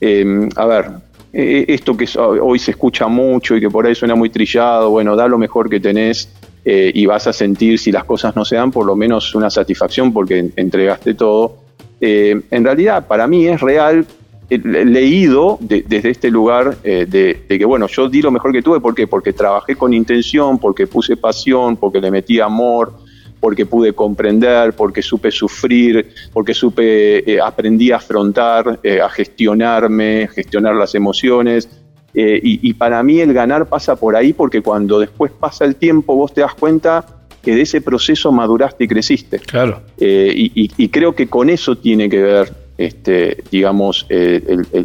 em, 0.00 0.48
a 0.56 0.66
ver, 0.66 0.90
e, 1.32 1.64
e, 1.68 1.74
esto 1.74 1.96
que 1.96 2.06
hoy 2.18 2.58
se 2.58 2.72
escucha 2.72 3.06
mucho 3.08 3.56
y 3.56 3.60
que 3.60 3.70
por 3.70 3.86
ahí 3.86 3.94
suena 3.94 4.14
muy 4.14 4.30
trillado, 4.30 4.90
bueno, 4.90 5.16
da 5.16 5.28
lo 5.28 5.38
mejor 5.38 5.68
que 5.68 5.80
tenés 5.80 6.32
eh, 6.64 6.90
y 6.94 7.06
vas 7.06 7.26
a 7.26 7.32
sentir, 7.32 7.78
si 7.78 7.92
las 7.92 8.04
cosas 8.04 8.34
no 8.34 8.44
se 8.44 8.56
dan, 8.56 8.70
por 8.70 8.86
lo 8.86 8.96
menos 8.96 9.34
una 9.34 9.50
satisfacción 9.50 10.12
porque 10.12 10.50
entregaste 10.56 11.14
todo. 11.14 11.58
Eh, 12.00 12.40
en 12.50 12.64
realidad, 12.64 13.06
para 13.06 13.26
mí 13.26 13.46
es 13.46 13.60
real, 13.60 14.06
leído 14.48 15.58
desde 15.60 16.10
este 16.10 16.30
lugar 16.30 16.76
eh, 16.84 17.06
de, 17.08 17.44
que, 17.48 17.64
bueno, 17.64 17.88
yo 17.88 18.08
di 18.08 18.22
lo 18.22 18.30
mejor 18.30 18.52
que 18.52 18.62
tuve, 18.62 18.80
¿por 18.80 18.94
qué? 18.94 19.06
Porque 19.06 19.32
trabajé 19.32 19.76
con 19.76 19.92
intención, 19.92 20.58
porque 20.58 20.86
puse 20.86 21.16
pasión, 21.16 21.76
porque 21.76 22.00
le 22.00 22.10
metí 22.10 22.40
amor, 22.40 22.94
porque 23.40 23.66
pude 23.66 23.92
comprender, 23.92 24.72
porque 24.74 25.02
supe 25.02 25.30
sufrir, 25.30 26.08
porque 26.32 26.54
supe, 26.54 27.30
eh, 27.30 27.40
aprendí 27.40 27.92
a 27.92 27.96
afrontar, 27.96 28.80
eh, 28.82 29.00
a 29.00 29.08
gestionarme, 29.08 30.28
gestionar 30.34 30.74
las 30.74 30.94
emociones. 30.94 31.68
Y, 32.18 32.72
para 32.72 33.02
mí 33.02 33.20
el 33.20 33.34
ganar 33.34 33.66
pasa 33.66 33.94
por 33.94 34.16
ahí 34.16 34.32
porque 34.32 34.62
cuando 34.62 34.98
después 34.98 35.30
pasa 35.38 35.66
el 35.66 35.76
tiempo 35.76 36.16
vos 36.16 36.32
te 36.32 36.40
das 36.40 36.54
cuenta 36.54 37.04
que 37.42 37.54
de 37.54 37.60
ese 37.60 37.82
proceso 37.82 38.32
maduraste 38.32 38.84
y 38.84 38.88
creciste. 38.88 39.38
Claro. 39.38 39.82
y 39.98 40.88
creo 40.88 41.14
que 41.14 41.26
con 41.26 41.50
eso 41.50 41.76
tiene 41.76 42.08
que 42.08 42.22
ver 42.22 42.66
este, 42.78 43.42
digamos, 43.50 44.06
eh, 44.08 44.42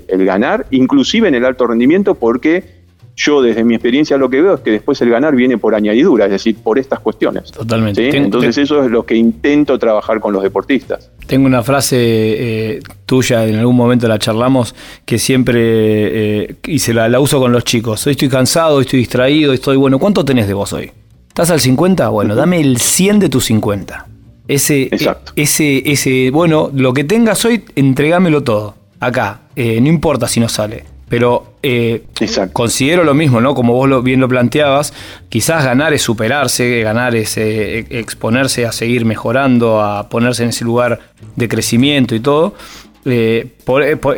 el, 0.07 0.25
ganar, 0.25 0.65
inclusive 0.71 1.27
en 1.27 1.35
el 1.35 1.45
alto 1.45 1.67
rendimiento, 1.67 2.15
porque 2.15 2.80
yo 3.15 3.41
desde 3.41 3.63
mi 3.63 3.75
experiencia 3.75 4.17
lo 4.17 4.29
que 4.29 4.41
veo 4.41 4.55
es 4.55 4.61
que 4.61 4.71
después 4.71 5.01
el 5.01 5.09
ganar 5.09 5.35
viene 5.35 5.57
por 5.57 5.75
añadidura, 5.75 6.25
es 6.25 6.31
decir, 6.31 6.57
por 6.57 6.79
estas 6.79 6.99
cuestiones. 6.99 7.51
Totalmente. 7.51 8.15
Entonces 8.15 8.57
eso 8.57 8.83
es 8.83 8.91
lo 8.91 9.05
que 9.05 9.15
intento 9.15 9.77
trabajar 9.77 10.19
con 10.19 10.33
los 10.33 10.43
deportistas. 10.43 11.11
Tengo 11.27 11.45
una 11.45 11.63
frase 11.63 11.97
eh, 11.99 12.79
tuya, 13.05 13.45
en 13.45 13.55
algún 13.55 13.75
momento 13.75 14.07
la 14.07 14.19
charlamos, 14.19 14.75
que 15.05 15.17
siempre, 15.17 15.59
eh, 15.61 16.55
y 16.67 16.79
se 16.79 16.93
la, 16.93 17.19
uso 17.19 17.39
con 17.39 17.51
los 17.51 17.63
chicos. 17.63 18.05
Hoy 18.07 18.11
estoy 18.11 18.29
cansado, 18.29 18.75
hoy 18.75 18.83
estoy 18.83 18.99
distraído, 18.99 19.53
estoy, 19.53 19.77
bueno, 19.77 19.99
¿cuánto 19.99 20.25
tenés 20.25 20.47
de 20.47 20.53
vos 20.53 20.73
hoy? 20.73 20.91
¿Estás 21.27 21.51
al 21.51 21.59
50? 21.59 22.09
Bueno, 22.09 22.35
dame 22.35 22.59
el 22.59 22.77
100 22.77 23.19
de 23.19 23.29
tus 23.29 23.45
50. 23.45 24.07
Ese, 24.47 24.89
ese, 25.35 25.91
ese, 25.91 26.29
bueno, 26.31 26.71
lo 26.73 26.93
que 26.93 27.03
tengas 27.03 27.45
hoy, 27.45 27.63
entregámelo 27.75 28.43
todo. 28.43 28.75
Acá. 28.99 29.41
Eh, 29.55 29.81
no 29.81 29.89
importa 29.89 30.27
si 30.27 30.39
no 30.39 30.47
sale. 30.47 30.85
Pero 31.11 31.55
eh, 31.61 32.05
considero 32.53 33.03
lo 33.03 33.13
mismo, 33.13 33.41
¿no? 33.41 33.53
Como 33.53 33.73
vos 33.73 33.89
lo, 33.89 34.01
bien 34.01 34.21
lo 34.21 34.29
planteabas, 34.29 34.93
quizás 35.27 35.65
ganar 35.65 35.91
es 35.91 36.01
superarse, 36.01 36.79
ganar 36.79 37.17
es 37.17 37.35
eh, 37.35 37.85
exponerse 37.89 38.65
a 38.65 38.71
seguir 38.71 39.03
mejorando, 39.03 39.81
a 39.81 40.07
ponerse 40.07 40.43
en 40.43 40.49
ese 40.49 40.63
lugar 40.63 41.01
de 41.35 41.49
crecimiento 41.49 42.15
y 42.15 42.21
todo. 42.21 42.55
Eh, 43.03 43.57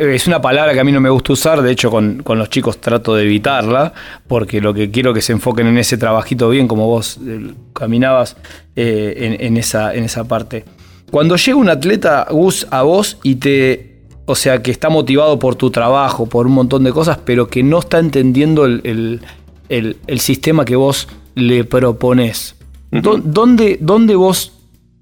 es 0.08 0.28
una 0.28 0.40
palabra 0.40 0.72
que 0.72 0.78
a 0.78 0.84
mí 0.84 0.92
no 0.92 1.00
me 1.00 1.10
gusta 1.10 1.32
usar, 1.32 1.62
de 1.62 1.72
hecho 1.72 1.90
con, 1.90 2.22
los 2.24 2.48
chicos 2.48 2.80
trato 2.80 3.16
de 3.16 3.24
evitarla, 3.24 3.92
porque 4.28 4.60
lo 4.60 4.72
que 4.72 4.92
quiero 4.92 5.12
que 5.12 5.20
se 5.20 5.32
enfoquen 5.32 5.66
en 5.66 5.78
ese 5.78 5.98
trabajito 5.98 6.48
bien, 6.48 6.68
como 6.68 6.86
vos 6.86 7.18
caminabas 7.72 8.36
en, 8.76 9.56
esa, 9.56 9.92
en 9.92 10.04
esa 10.04 10.28
parte. 10.28 10.64
Cuando 11.10 11.34
llega 11.34 11.56
un 11.56 11.70
atleta, 11.70 12.28
Gus, 12.30 12.68
a 12.70 12.82
vos 12.82 13.18
y 13.24 13.34
te, 13.34 13.93
o 14.26 14.34
sea, 14.34 14.62
que 14.62 14.70
está 14.70 14.88
motivado 14.88 15.38
por 15.38 15.54
tu 15.54 15.70
trabajo, 15.70 16.26
por 16.26 16.46
un 16.46 16.52
montón 16.54 16.84
de 16.84 16.92
cosas, 16.92 17.18
pero 17.24 17.48
que 17.48 17.62
no 17.62 17.78
está 17.78 17.98
entendiendo 17.98 18.64
el, 18.64 19.20
sistema 20.18 20.64
que 20.64 20.76
vos 20.76 21.08
le 21.34 21.64
propones, 21.64 22.56
¿Dónde, 22.90 23.76
¿Dónde, 23.80 24.14
vos, 24.14 24.52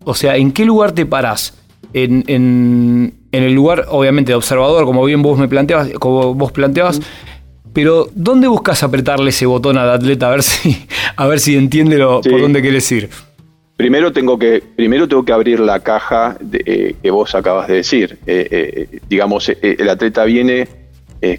o 0.05 0.15
sea, 0.15 0.37
en 0.37 0.53
qué 0.53 0.65
lugar 0.65 0.93
te 0.93 1.05
parás? 1.05 1.59
en, 1.93 3.13
en 3.33 3.43
el 3.43 3.55
lugar, 3.55 3.87
obviamente, 3.89 4.33
de 4.33 4.37
observador, 4.37 4.85
como 4.85 5.05
bien 5.05 5.23
vos 5.23 5.39
me 5.39 5.49
planteabas, 5.49 5.91
como 5.99 6.35
vos 6.35 6.53
planteabas, 6.53 7.01
pero 7.73 8.09
¿dónde 8.15 8.47
buscas 8.47 8.83
apretarle 8.83 9.31
ese 9.31 9.47
botón 9.47 9.79
al 9.79 9.91
atleta 9.91 10.29
a 10.29 10.31
ver 10.31 10.43
si, 10.43 10.87
a 11.17 11.27
ver 11.27 11.41
si 11.41 11.57
entiende 11.57 11.97
lo, 11.97 12.21
por 12.21 12.41
dónde 12.41 12.61
quieres 12.61 12.93
ir? 12.93 13.09
Primero 13.77 14.13
tengo 14.13 14.39
que, 14.39 14.63
primero 14.77 15.09
tengo 15.09 15.25
que 15.25 15.33
abrir 15.33 15.61
la 15.61 15.81
caja 15.81 16.37
eh, 16.53 16.95
que 17.03 17.11
vos 17.11 17.35
acabas 17.35 17.69
de 17.69 17.75
decir. 17.77 18.19
Eh, 18.27 18.49
eh, 18.51 19.01
digamos, 19.09 19.49
el 19.49 19.89
atleta 19.89 20.25
viene 20.25 20.69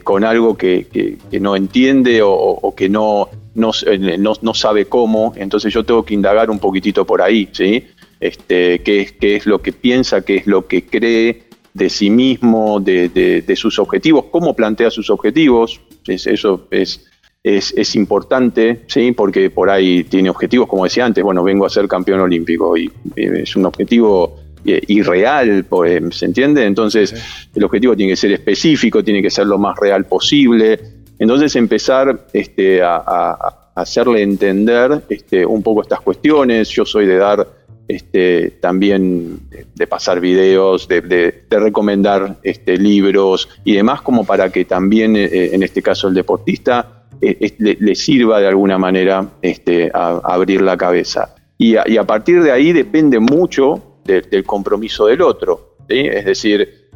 con 0.03 0.23
algo 0.23 0.55
que, 0.57 1.17
no 1.41 1.55
entiende 1.55 2.21
o, 2.23 2.73
que 2.75 2.87
no 2.87 3.29
no, 3.55 3.71
no, 4.41 4.53
sabe 4.53 4.85
cómo, 4.85 5.33
entonces 5.35 5.73
yo 5.73 5.83
tengo 5.83 6.03
que 6.03 6.13
indagar 6.13 6.49
un 6.49 6.57
poquitito 6.57 7.05
por 7.05 7.21
ahí, 7.21 7.49
¿sí? 7.51 7.85
Este, 8.19 8.79
qué, 8.79 9.01
es, 9.01 9.11
qué 9.11 9.35
es 9.35 9.45
lo 9.45 9.61
que 9.61 9.73
piensa, 9.73 10.21
qué 10.21 10.37
es 10.37 10.47
lo 10.47 10.67
que 10.67 10.85
cree, 10.85 11.43
de 11.73 11.89
sí 11.89 12.09
mismo, 12.09 12.79
de, 12.79 13.53
sus 13.55 13.79
objetivos, 13.79 14.25
cómo 14.31 14.55
plantea 14.55 14.91
sus 14.91 15.09
objetivos, 15.09 15.81
eso 16.07 16.67
es, 16.71 17.09
es, 17.43 17.95
importante, 17.95 18.83
¿sí? 18.87 19.11
porque 19.11 19.49
por 19.49 19.69
ahí 19.69 20.05
tiene 20.05 20.29
objetivos, 20.29 20.67
como 20.67 20.85
decía 20.85 21.05
antes, 21.05 21.23
bueno, 21.23 21.43
vengo 21.43 21.65
a 21.65 21.69
ser 21.69 21.87
campeón 21.87 22.21
olímpico 22.21 22.77
y 22.77 22.89
es 23.15 23.55
un 23.55 23.65
objetivo 23.65 24.39
eh, 24.65 24.81
irreal, 24.87 25.65
pues, 25.65 26.01
¿se 26.17 26.25
entiende? 26.25 26.65
Entonces 26.65 27.13
el 27.53 27.63
objetivo 27.65 27.97
tiene 27.97 28.13
que 28.13 28.15
ser 28.15 28.31
específico, 28.31 29.03
tiene 29.03 29.21
que 29.21 29.29
ser 29.29 29.45
lo 29.45 29.57
más 29.57 29.77
real 29.77 30.05
posible. 30.05 30.79
Entonces 31.19 31.53
empezar 31.57 32.27
este, 32.31 32.81
a, 32.81 33.59
hacerle 33.75 34.21
entender 34.21 35.03
este, 35.09 35.45
un 35.45 35.63
poco 35.63 35.81
estas 35.81 35.99
cuestiones, 35.99 36.69
yo 36.69 36.85
soy 36.85 37.07
de 37.07 37.17
dar 37.17 37.47
este, 37.87 38.51
también 38.61 39.39
de, 39.75 39.87
pasar 39.87 40.21
videos, 40.21 40.87
de, 40.87 41.43
recomendar 41.49 42.37
este, 42.43 42.77
libros 42.77 43.49
y 43.65 43.73
demás, 43.73 44.01
como 44.01 44.25
para 44.25 44.49
que 44.49 44.63
también, 44.63 45.17
eh, 45.17 45.49
en 45.53 45.63
este 45.63 45.81
caso, 45.81 46.07
el 46.07 46.13
deportista 46.13 47.02
eh, 47.23 47.77
le, 47.79 47.95
sirva 47.95 48.39
de 48.39 48.47
alguna 48.47 48.77
manera 48.77 49.27
este, 49.41 49.91
a, 49.93 50.21
abrir 50.23 50.61
la 50.61 50.77
cabeza. 50.77 51.35
Y 51.57 51.75
a, 51.75 52.03
partir 52.03 52.43
de 52.43 52.51
ahí 52.51 52.73
depende 52.73 53.19
mucho 53.19 53.99
del 54.03 54.43
compromiso 54.43 55.05
del 55.05 55.21
otro. 55.21 55.77
Es 55.87 56.25
decir, 56.25 56.89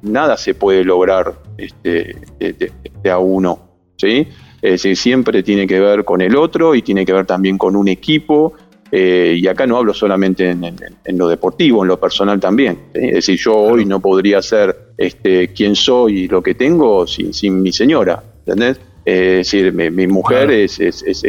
nada 0.00 0.36
se 0.38 0.54
puede 0.54 0.84
lograr 0.84 1.34
este, 1.58 2.16
de, 2.38 3.10
a 3.10 3.18
uno. 3.18 3.58
¿sí? 3.96 4.26
Es 4.62 4.70
decir, 4.70 4.96
siempre 4.96 5.42
tiene 5.42 5.66
que 5.66 5.80
ver 5.80 6.04
con 6.04 6.22
el 6.22 6.34
otro 6.34 6.74
y 6.74 6.80
tiene 6.80 7.04
que 7.04 7.12
ver 7.12 7.26
también 7.26 7.58
con 7.58 7.76
un 7.76 7.88
equipo 7.88 8.54
eh, 8.94 9.38
y 9.38 9.48
acá 9.48 9.66
no 9.66 9.78
hablo 9.78 9.94
solamente 9.94 10.50
en, 10.50 11.18
lo 11.18 11.26
deportivo, 11.26 11.82
en 11.82 11.88
lo 11.88 11.98
personal 11.98 12.38
también. 12.38 12.78
Es 12.92 13.14
decir, 13.14 13.38
yo 13.38 13.56
hoy 13.56 13.86
no 13.86 14.00
podría 14.00 14.42
ser 14.42 14.92
este, 14.98 15.48
quien 15.48 15.74
soy 15.74 16.24
y 16.24 16.28
lo 16.28 16.42
que 16.42 16.54
tengo 16.54 17.06
sin, 17.06 17.62
mi 17.62 17.72
señora, 17.72 18.22
¿entendés? 18.40 18.78
Eh, 19.04 19.40
es 19.40 19.50
decir, 19.50 19.72
mi, 19.72 20.06
mujer 20.06 20.50
es, 20.50 20.78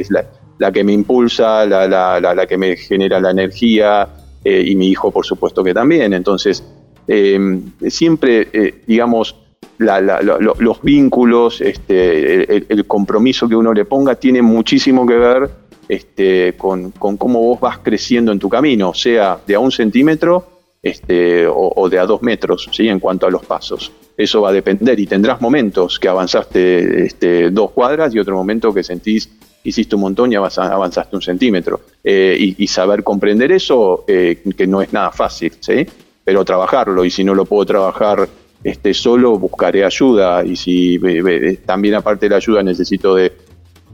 la, 0.09 0.71
que 0.71 0.83
me 0.83 0.93
impulsa, 0.93 1.65
la, 1.65 2.45
que 2.47 2.57
me 2.57 2.75
genera 2.75 3.19
la 3.19 3.31
energía 3.31 4.07
eh, 4.43 4.63
y 4.65 4.75
mi 4.75 4.87
hijo, 4.89 5.11
por 5.11 5.25
supuesto, 5.25 5.63
que 5.63 5.73
también. 5.73 6.13
Entonces, 6.13 6.63
siempre, 7.87 8.47
digamos, 8.87 9.35
los 9.77 10.81
vínculos, 10.81 11.61
este, 11.61 12.73
el 12.73 12.85
compromiso 12.85 13.49
que 13.49 13.55
uno 13.55 13.73
le 13.73 13.85
ponga 13.85 14.15
tiene 14.15 14.41
muchísimo 14.41 15.05
que 15.05 15.15
ver 15.15 15.63
este, 15.87 16.55
con, 16.57 16.91
cómo 16.91 17.41
vos 17.41 17.59
vas 17.59 17.79
creciendo 17.79 18.31
en 18.31 18.39
tu 18.39 18.49
camino, 18.49 18.93
sea 18.93 19.39
de 19.45 19.55
a 19.55 19.59
un 19.59 19.71
centímetro 19.71 20.52
este, 20.83 21.47
o, 21.47 21.87
de 21.89 21.97
a 21.97 22.05
dos 22.05 22.21
metros, 22.21 22.69
¿sí? 22.73 22.89
en 22.89 22.99
cuanto 22.99 23.25
a 23.25 23.31
los 23.31 23.45
pasos. 23.45 23.91
Eso 24.17 24.41
va 24.41 24.49
a 24.49 24.53
depender 24.53 24.99
y 24.99 25.07
tendrás 25.07 25.39
momentos 25.39 25.97
que 25.97 26.09
avanzaste 26.09 27.05
este, 27.05 27.49
dos 27.49 27.71
cuadras 27.71 28.13
y 28.13 28.19
otro 28.19 28.35
momento 28.35 28.73
que 28.73 28.83
sentís 28.83 29.29
hiciste 29.63 29.95
un 29.95 30.01
montón 30.01 30.31
y 30.33 30.35
avanzaste 30.35 31.15
un 31.15 31.21
centímetro. 31.21 31.79
Eh, 32.03 32.53
y, 32.57 32.67
saber 32.67 33.01
comprender 33.01 33.53
eso, 33.53 34.03
eh, 34.07 34.43
que 34.57 34.67
no 34.67 34.81
es 34.81 34.91
nada 34.91 35.11
fácil, 35.11 35.53
¿sí? 35.61 35.87
pero 36.25 36.43
trabajarlo, 36.43 37.05
y 37.05 37.09
si 37.09 37.23
no 37.23 37.33
lo 37.33 37.45
puedo 37.45 37.65
trabajar 37.65 38.27
este, 38.61 38.93
solo, 38.93 39.37
buscaré 39.37 39.85
ayuda, 39.85 40.43
y 40.43 40.57
si 40.57 40.99
también 41.65 41.95
aparte 41.95 42.25
de 42.25 42.31
la 42.31 42.35
ayuda 42.37 42.61
necesito 42.61 43.15
de, 43.15 43.31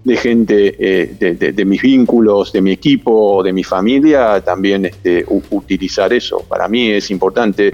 de 0.09 0.17
gente 0.17 0.75
eh, 0.79 1.51
de, 1.53 1.65
mis 1.65 1.81
vínculos, 1.81 2.51
de 2.51 2.61
mi 2.61 2.71
equipo, 2.71 3.43
de 3.43 3.53
mi 3.53 3.63
familia, 3.63 4.41
también 4.41 4.85
este, 4.85 5.23
utilizar 5.51 6.11
eso. 6.11 6.39
Para 6.49 6.67
mí 6.67 6.89
es 6.89 7.11
importante, 7.11 7.67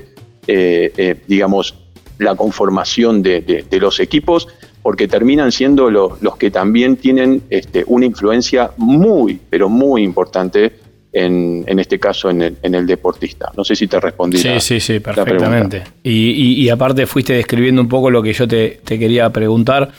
eh, 0.46 0.92
eh, 0.98 1.16
digamos, 1.26 1.76
la 2.20 2.36
conformación 2.36 3.24
de, 3.24 3.66
los 3.80 4.02
equipos, 4.02 4.50
porque 4.84 5.08
terminan 5.08 5.54
siendo 5.54 5.90
los, 5.90 6.20
que 6.38 6.52
también 6.52 6.98
tienen 6.98 7.42
este, 7.50 7.86
una 7.88 8.06
influencia 8.06 8.72
muy, 8.78 9.40
pero 9.50 9.70
muy 9.70 10.04
importante 10.04 10.74
en, 11.14 11.64
en, 11.68 11.80
este 11.80 11.98
caso 11.98 12.30
en 12.30 12.42
el, 12.42 12.86
deportista. 12.86 13.50
No 13.56 13.64
sé 13.64 13.78
si 13.78 13.88
te 13.88 13.98
respondí. 14.02 14.40
Sí, 14.40 14.60
sí, 14.60 14.82
sí, 14.82 15.00
perfectamente. 15.00 15.84
Y, 16.04 16.68
aparte 16.68 17.08
fuiste 17.08 17.32
describiendo 17.32 17.82
un 17.82 17.88
poco 17.88 18.12
lo 18.12 18.22
que 18.22 18.34
yo 18.34 18.46
te, 18.46 18.82
quería 18.86 19.30
preguntar, 19.30 19.90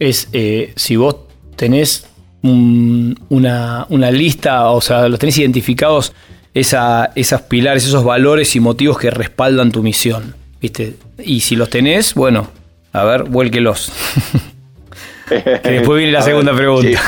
es 0.00 0.28
si 0.74 0.96
vos 0.96 1.27
tenés 1.58 2.06
una, 2.42 4.10
lista, 4.10 4.70
o 4.70 4.80
sea, 4.80 5.08
los 5.08 5.18
tenés 5.18 5.36
identificados 5.38 6.14
esa, 6.54 7.10
esas 7.14 7.42
pilares, 7.42 7.84
esos 7.84 8.04
valores 8.04 8.56
y 8.56 8.60
motivos 8.60 8.98
que 8.98 9.10
respaldan 9.10 9.70
tu 9.70 9.82
misión. 9.82 10.34
¿Viste? 10.60 10.96
Y 11.22 11.40
si 11.40 11.54
los 11.54 11.68
tenés, 11.68 12.14
bueno, 12.14 12.48
a 12.92 13.04
ver, 13.04 13.24
vuélquelos. 13.24 13.92
después 15.64 15.98
viene 15.98 16.12
la 16.12 16.22
segunda 16.22 16.54
pregunta. 16.54 17.00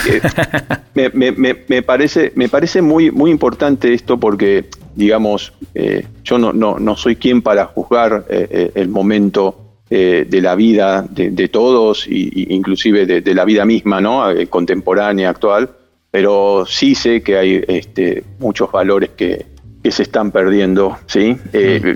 me, 0.94 1.82
parece, 1.82 2.32
me 2.34 2.48
parece 2.48 2.82
muy, 2.82 3.10
muy 3.10 3.30
importante 3.30 3.94
esto 3.94 4.18
porque, 4.18 4.66
digamos, 4.94 5.52
eh, 5.74 6.06
yo 6.22 6.38
no, 6.38 6.52
no, 6.52 6.78
no, 6.78 6.96
soy 6.96 7.16
quien 7.16 7.42
para 7.42 7.66
juzgar 7.66 8.24
eh, 8.28 8.46
eh, 8.50 8.72
el 8.74 8.88
momento 8.88 9.69
de 9.90 10.40
la 10.40 10.54
vida 10.54 11.04
de, 11.10 11.48
todos, 11.48 12.06
y, 12.06 12.54
inclusive 12.54 13.06
de, 13.06 13.34
la 13.34 13.44
vida 13.44 13.64
misma, 13.64 14.00
¿no? 14.00 14.24
contemporánea, 14.48 15.30
actual, 15.30 15.70
pero 16.10 16.64
sí 16.64 16.94
sé 16.94 17.22
que 17.22 17.36
hay 17.36 17.64
este, 17.66 18.22
muchos 18.38 18.70
valores 18.70 19.10
que, 19.16 19.46
que 19.82 19.90
se 19.90 20.04
están 20.04 20.30
perdiendo, 20.30 20.96
¿sí? 21.06 21.36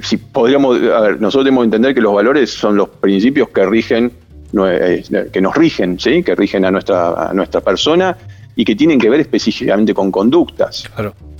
si 0.02 0.16
podríamos, 0.16 0.82
a 0.82 1.00
ver, 1.00 1.20
nosotros 1.20 1.44
debemos 1.44 1.64
entender 1.64 1.94
que 1.94 2.00
los 2.00 2.14
valores 2.14 2.50
son 2.50 2.76
los 2.76 2.88
principios 2.88 3.48
que 3.50 3.64
rigen 3.64 4.10
eh, 4.62 5.02
que 5.32 5.40
nos 5.40 5.56
rigen, 5.56 5.98
¿sí? 5.98 6.22
que 6.22 6.34
rigen 6.34 6.64
a 6.64 6.70
nuestra, 6.70 7.30
a 7.30 7.34
nuestra 7.34 7.60
persona 7.60 8.16
y 8.54 8.64
que 8.64 8.76
tienen 8.76 9.00
que 9.00 9.10
ver 9.10 9.20
específicamente 9.20 9.92
con 9.92 10.12
conductas. 10.12 10.88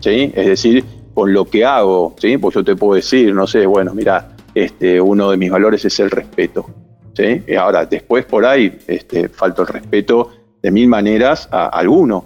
¿sí? 0.00 0.32
Es 0.34 0.46
decir, 0.46 0.84
con 1.12 1.32
lo 1.32 1.44
que 1.44 1.64
hago. 1.64 2.16
¿sí? 2.18 2.38
Pues 2.38 2.57
yo 2.57 2.64
te 2.64 2.74
puedo 2.74 2.94
decir, 2.94 3.32
no 3.32 3.46
sé, 3.46 3.66
bueno, 3.66 3.94
mira, 3.94 4.34
este, 4.55 5.00
uno 5.00 5.30
de 5.30 5.36
mis 5.36 5.50
valores 5.50 5.84
es 5.84 5.98
el 6.00 6.11
respeto. 6.11 6.66
¿sí? 7.14 7.42
Y 7.46 7.55
ahora, 7.55 7.86
después 7.86 8.24
por 8.24 8.44
ahí 8.44 8.78
este, 8.86 9.28
falta 9.28 9.62
el 9.62 9.68
respeto 9.68 10.30
de 10.62 10.70
mil 10.70 10.88
maneras 10.88 11.48
a 11.50 11.66
alguno. 11.66 12.24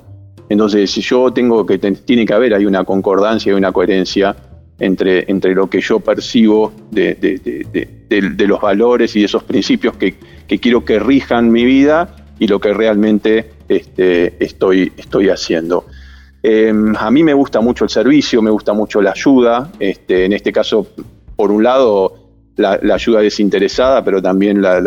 Entonces, 0.48 0.90
si 0.90 1.00
yo 1.02 1.32
tengo 1.32 1.66
que, 1.66 1.78
tiene 1.78 2.24
que 2.24 2.32
haber, 2.32 2.54
hay 2.54 2.64
una 2.64 2.84
concordancia 2.84 3.52
y 3.52 3.54
una 3.54 3.72
coherencia 3.72 4.34
entre, 4.78 5.30
entre 5.30 5.54
lo 5.54 5.68
que 5.68 5.80
yo 5.80 6.00
percibo 6.00 6.72
de, 6.90 7.14
de 7.16 8.46
los 8.46 8.60
valores 8.60 9.14
y 9.16 9.20
de 9.20 9.26
esos 9.26 9.42
principios 9.44 9.96
que, 9.96 10.14
que 10.46 10.58
quiero 10.58 10.84
que 10.84 10.98
rijan 10.98 11.52
mi 11.52 11.64
vida 11.64 12.16
y 12.38 12.46
lo 12.46 12.60
que 12.60 12.72
realmente 12.72 13.50
este, 13.68 14.42
estoy, 14.42 14.92
estoy 14.96 15.28
haciendo. 15.28 15.86
Em, 16.42 16.94
a 16.96 17.10
mí 17.10 17.22
me 17.22 17.34
gusta 17.34 17.60
mucho 17.60 17.84
el 17.84 17.90
servicio, 17.90 18.40
me 18.40 18.50
gusta 18.50 18.72
mucho 18.72 19.02
la 19.02 19.10
ayuda, 19.10 19.70
este, 19.78 20.24
en 20.24 20.32
este 20.32 20.52
caso, 20.52 20.86
por 21.36 21.50
un 21.50 21.62
lado, 21.62 22.14
la, 22.58 22.94
ayuda 22.94 23.20
desinteresada, 23.20 24.04
pero 24.04 24.20
también 24.20 24.60
la, 24.60 24.78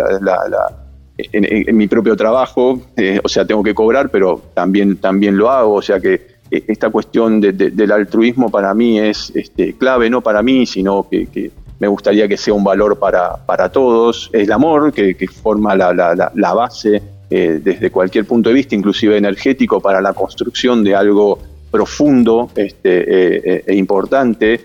en, 1.18 1.76
mi 1.76 1.88
propio 1.88 2.16
trabajo, 2.16 2.80
eh, 2.96 3.20
o 3.24 3.28
sea, 3.28 3.46
tengo 3.46 3.64
que 3.64 3.74
cobrar, 3.74 4.10
pero 4.10 4.42
también, 4.54 4.98
también 4.98 5.38
lo 5.38 5.50
hago, 5.50 5.74
o 5.74 5.82
sea 5.82 6.00
que 6.00 6.14
eh, 6.52 6.64
esta 6.68 6.90
cuestión 6.90 7.42
del 7.42 7.92
altruismo 7.92 8.50
para 8.50 8.74
mí 8.74 9.00
es 9.00 9.32
este, 9.36 9.74
clave, 9.74 10.10
no 10.10 10.22
para 10.22 10.42
mí, 10.42 10.66
sino 10.66 11.08
que 11.10 11.52
me 11.82 11.88
gustaría 11.88 12.28
que 12.28 12.38
sea 12.38 12.54
un 12.54 12.64
valor 12.64 13.00
para, 13.00 13.38
para 13.38 13.70
todos. 13.70 14.30
El 14.34 14.52
amor, 14.52 14.94
que, 14.94 15.16
forma 15.28 15.76
la, 15.76 15.92
la, 15.92 16.54
base 16.54 17.02
eh, 17.28 17.60
desde 17.64 17.90
cualquier 17.90 18.26
punto 18.26 18.50
de 18.50 18.56
vista, 18.56 18.76
inclusive 18.76 19.18
energético, 19.18 19.80
para 19.82 20.00
la 20.00 20.14
construcción 20.14 20.84
de 20.84 20.94
algo 20.94 21.40
profundo 21.72 22.52
este, 22.56 23.00
eh, 23.00 23.42
eh, 23.44 23.64
e 23.66 23.76
importante. 23.76 24.62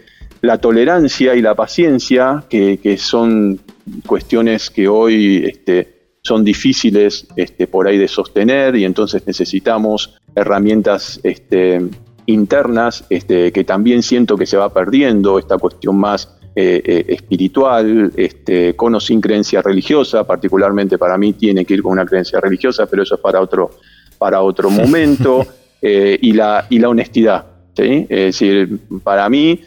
La 0.47 0.59
tolerancia 0.59 1.35
y 1.35 1.43
la 1.43 1.57
paciencia, 1.57 2.45
que, 2.49 2.79
que 2.79 2.97
son 2.99 3.59
cuestiones 4.07 4.71
que 4.71 4.87
hoy 4.87 5.45
este, 5.45 5.97
son 6.23 6.45
difíciles 6.45 7.27
este, 7.35 7.67
por 7.67 7.89
ahí 7.89 7.99
de 7.99 8.07
sostener 8.07 8.77
y 8.77 8.85
entonces 8.85 9.27
necesitamos 9.27 10.17
herramientas 10.37 11.19
este, 11.25 11.81
internas 12.27 13.05
este, 13.11 13.51
que 13.51 13.65
también 13.65 14.05
siento 14.05 14.37
que 14.37 14.47
se 14.47 14.57
va 14.57 14.73
perdiendo, 14.73 15.39
esta 15.39 15.59
cuestión 15.59 15.97
más 15.97 16.39
eh, 16.55 16.81
eh, 16.85 17.05
espiritual, 17.09 18.13
este, 18.17 18.75
con 18.77 18.95
o 18.95 19.01
sin 19.01 19.21
creencia 19.21 19.63
religiosa, 19.63 20.25
particularmente 20.25 20.97
para 20.97 21.19
mí 21.19 21.33
tiene 21.33 21.65
que 21.65 21.75
ir 21.75 21.83
con 21.83 21.93
una 21.93 22.07
creencia 22.07 22.41
religiosa, 22.41 22.87
pero 22.87 23.03
eso 23.03 23.17
es 23.17 23.21
para 23.21 23.41
otro, 23.41 23.73
para 24.17 24.43
otro 24.43 24.71
momento, 24.71 25.45
eh, 25.83 26.17
y, 26.21 26.33
la, 26.33 26.67
y 26.71 26.79
la 26.79 26.89
honestidad. 26.89 27.47
¿sí? 27.77 28.07
Es 28.09 28.39
decir, 28.39 28.79
para 29.05 29.29
mí, 29.29 29.61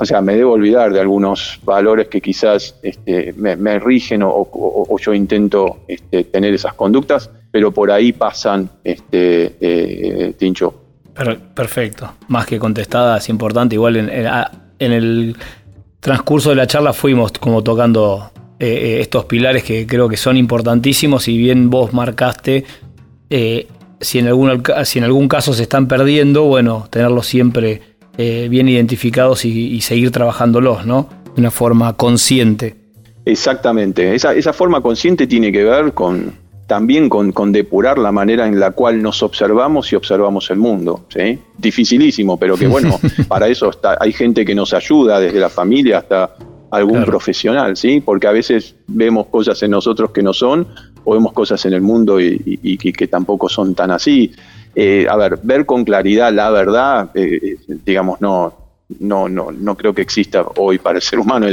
o 0.00 0.04
sea, 0.04 0.20
me 0.20 0.36
debo 0.36 0.52
olvidar 0.52 0.92
de 0.92 1.00
algunos 1.00 1.60
valores 1.64 2.08
que 2.08 2.20
quizás 2.20 2.76
este, 2.82 3.34
me, 3.34 3.78
rigen 3.78 4.22
o, 4.24 4.98
yo 4.98 5.12
intento 5.14 5.80
este, 5.88 6.24
tener 6.24 6.54
esas 6.54 6.74
conductas, 6.74 7.30
pero 7.50 7.70
por 7.70 7.90
ahí 7.90 8.12
pasan, 8.12 8.70
este, 8.82 10.34
Tincho. 10.38 10.82
Perfecto, 11.54 12.14
más 12.28 12.46
que 12.46 12.58
contestada, 12.58 13.18
es 13.18 13.28
importante. 13.28 13.74
Igual 13.74 13.96
en, 13.96 14.92
el 14.92 15.36
transcurso 16.00 16.50
de 16.50 16.56
la 16.56 16.66
charla 16.66 16.92
fuimos 16.92 17.32
como 17.32 17.62
tocando 17.62 18.30
eh, 18.58 18.66
eh, 18.66 19.00
estos 19.00 19.26
pilares 19.26 19.62
que 19.62 19.86
creo 19.86 20.08
que 20.08 20.16
son 20.16 20.36
importantísimos 20.36 21.28
y 21.28 21.36
bien 21.36 21.70
vos 21.70 21.92
marcaste 21.92 22.64
eh, 23.28 23.68
si, 24.00 24.18
en 24.18 24.28
algún, 24.28 24.62
si 24.84 24.98
en 24.98 25.04
algún 25.04 25.28
caso 25.28 25.52
se 25.52 25.62
están 25.62 25.86
perdiendo, 25.86 26.44
bueno, 26.44 26.88
tenerlos 26.90 27.26
siempre 27.26 27.82
bien 28.16 28.68
identificados 28.68 29.44
y, 29.44 29.80
seguir 29.80 30.10
trabajándolos, 30.10 30.86
¿no? 30.86 31.08
De 31.34 31.40
una 31.40 31.50
forma 31.50 31.94
consciente. 31.94 32.76
Exactamente, 33.24 34.14
esa, 34.14 34.34
esa 34.34 34.52
forma 34.52 34.80
consciente 34.80 35.26
tiene 35.26 35.52
que 35.52 35.64
ver 35.64 35.92
con, 35.92 36.32
también 36.72 37.10
con, 37.10 37.52
depurar 37.52 37.98
la 37.98 38.12
manera 38.12 38.46
en 38.46 38.58
la 38.58 38.70
cual 38.70 39.02
nos 39.02 39.22
observamos 39.22 39.92
y 39.92 39.96
observamos 39.96 40.50
el 40.50 40.56
mundo. 40.56 41.04
¿sí? 41.08 41.38
Dificilísimo, 41.58 42.38
pero 42.38 42.56
que 42.56 42.66
bueno, 42.66 42.98
para 43.28 43.48
eso 43.48 43.68
está, 43.68 43.98
hay 44.00 44.12
gente 44.12 44.42
que 44.44 44.54
nos 44.54 44.72
ayuda, 44.72 45.20
desde 45.20 45.38
la 45.38 45.50
familia 45.50 45.98
hasta 45.98 46.34
algún 46.70 47.04
profesional, 47.04 47.76
¿sí? 47.76 48.00
porque 48.00 48.26
a 48.26 48.32
veces 48.32 48.74
vemos 48.86 49.26
cosas 49.26 49.62
en 49.62 49.72
nosotros 49.72 50.12
que 50.12 50.22
no 50.22 50.32
son, 50.32 50.66
o 51.04 51.12
vemos 51.12 51.34
cosas 51.34 51.62
en 51.66 51.74
el 51.74 51.82
mundo 51.82 52.18
y, 52.18 52.78
que 52.78 53.06
tampoco 53.06 53.50
son 53.50 53.74
tan 53.74 53.90
así. 53.90 54.32
Eh, 54.74 55.06
a 55.08 55.16
ver, 55.16 55.38
ver 55.42 55.66
con 55.66 55.84
claridad 55.84 56.32
la 56.32 56.50
verdad, 56.50 57.10
eh, 57.14 57.40
eh, 57.42 57.56
digamos, 57.84 58.20
no, 58.20 58.54
no, 59.00 59.28
no, 59.28 59.52
no 59.52 59.76
creo 59.76 59.94
que 59.94 60.02
exista 60.02 60.44
hoy 60.56 60.78
para 60.78 60.96
el 60.96 61.02
ser 61.02 61.18
humano, 61.18 61.46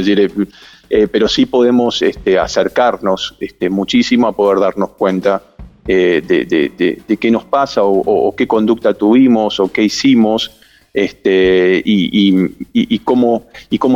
pero 1.12 1.28
sí 1.28 1.46
podemos 1.46 2.02
este, 2.02 2.38
acercarnos 2.38 3.36
este, 3.40 3.70
muchísimo 3.70 4.26
a 4.26 4.32
poder 4.32 4.58
darnos 4.58 4.90
cuenta 4.90 5.42
de, 5.86 7.18
qué 7.20 7.30
nos 7.30 7.44
pasa 7.44 7.82
o, 7.84 8.34
qué 8.36 8.46
conducta 8.46 8.94
tuvimos 8.94 9.60
o 9.60 9.70
qué 9.70 9.82
hicimos 9.84 10.50
este, 10.92 11.80
y, 11.84 12.98
cómo, 13.00 13.46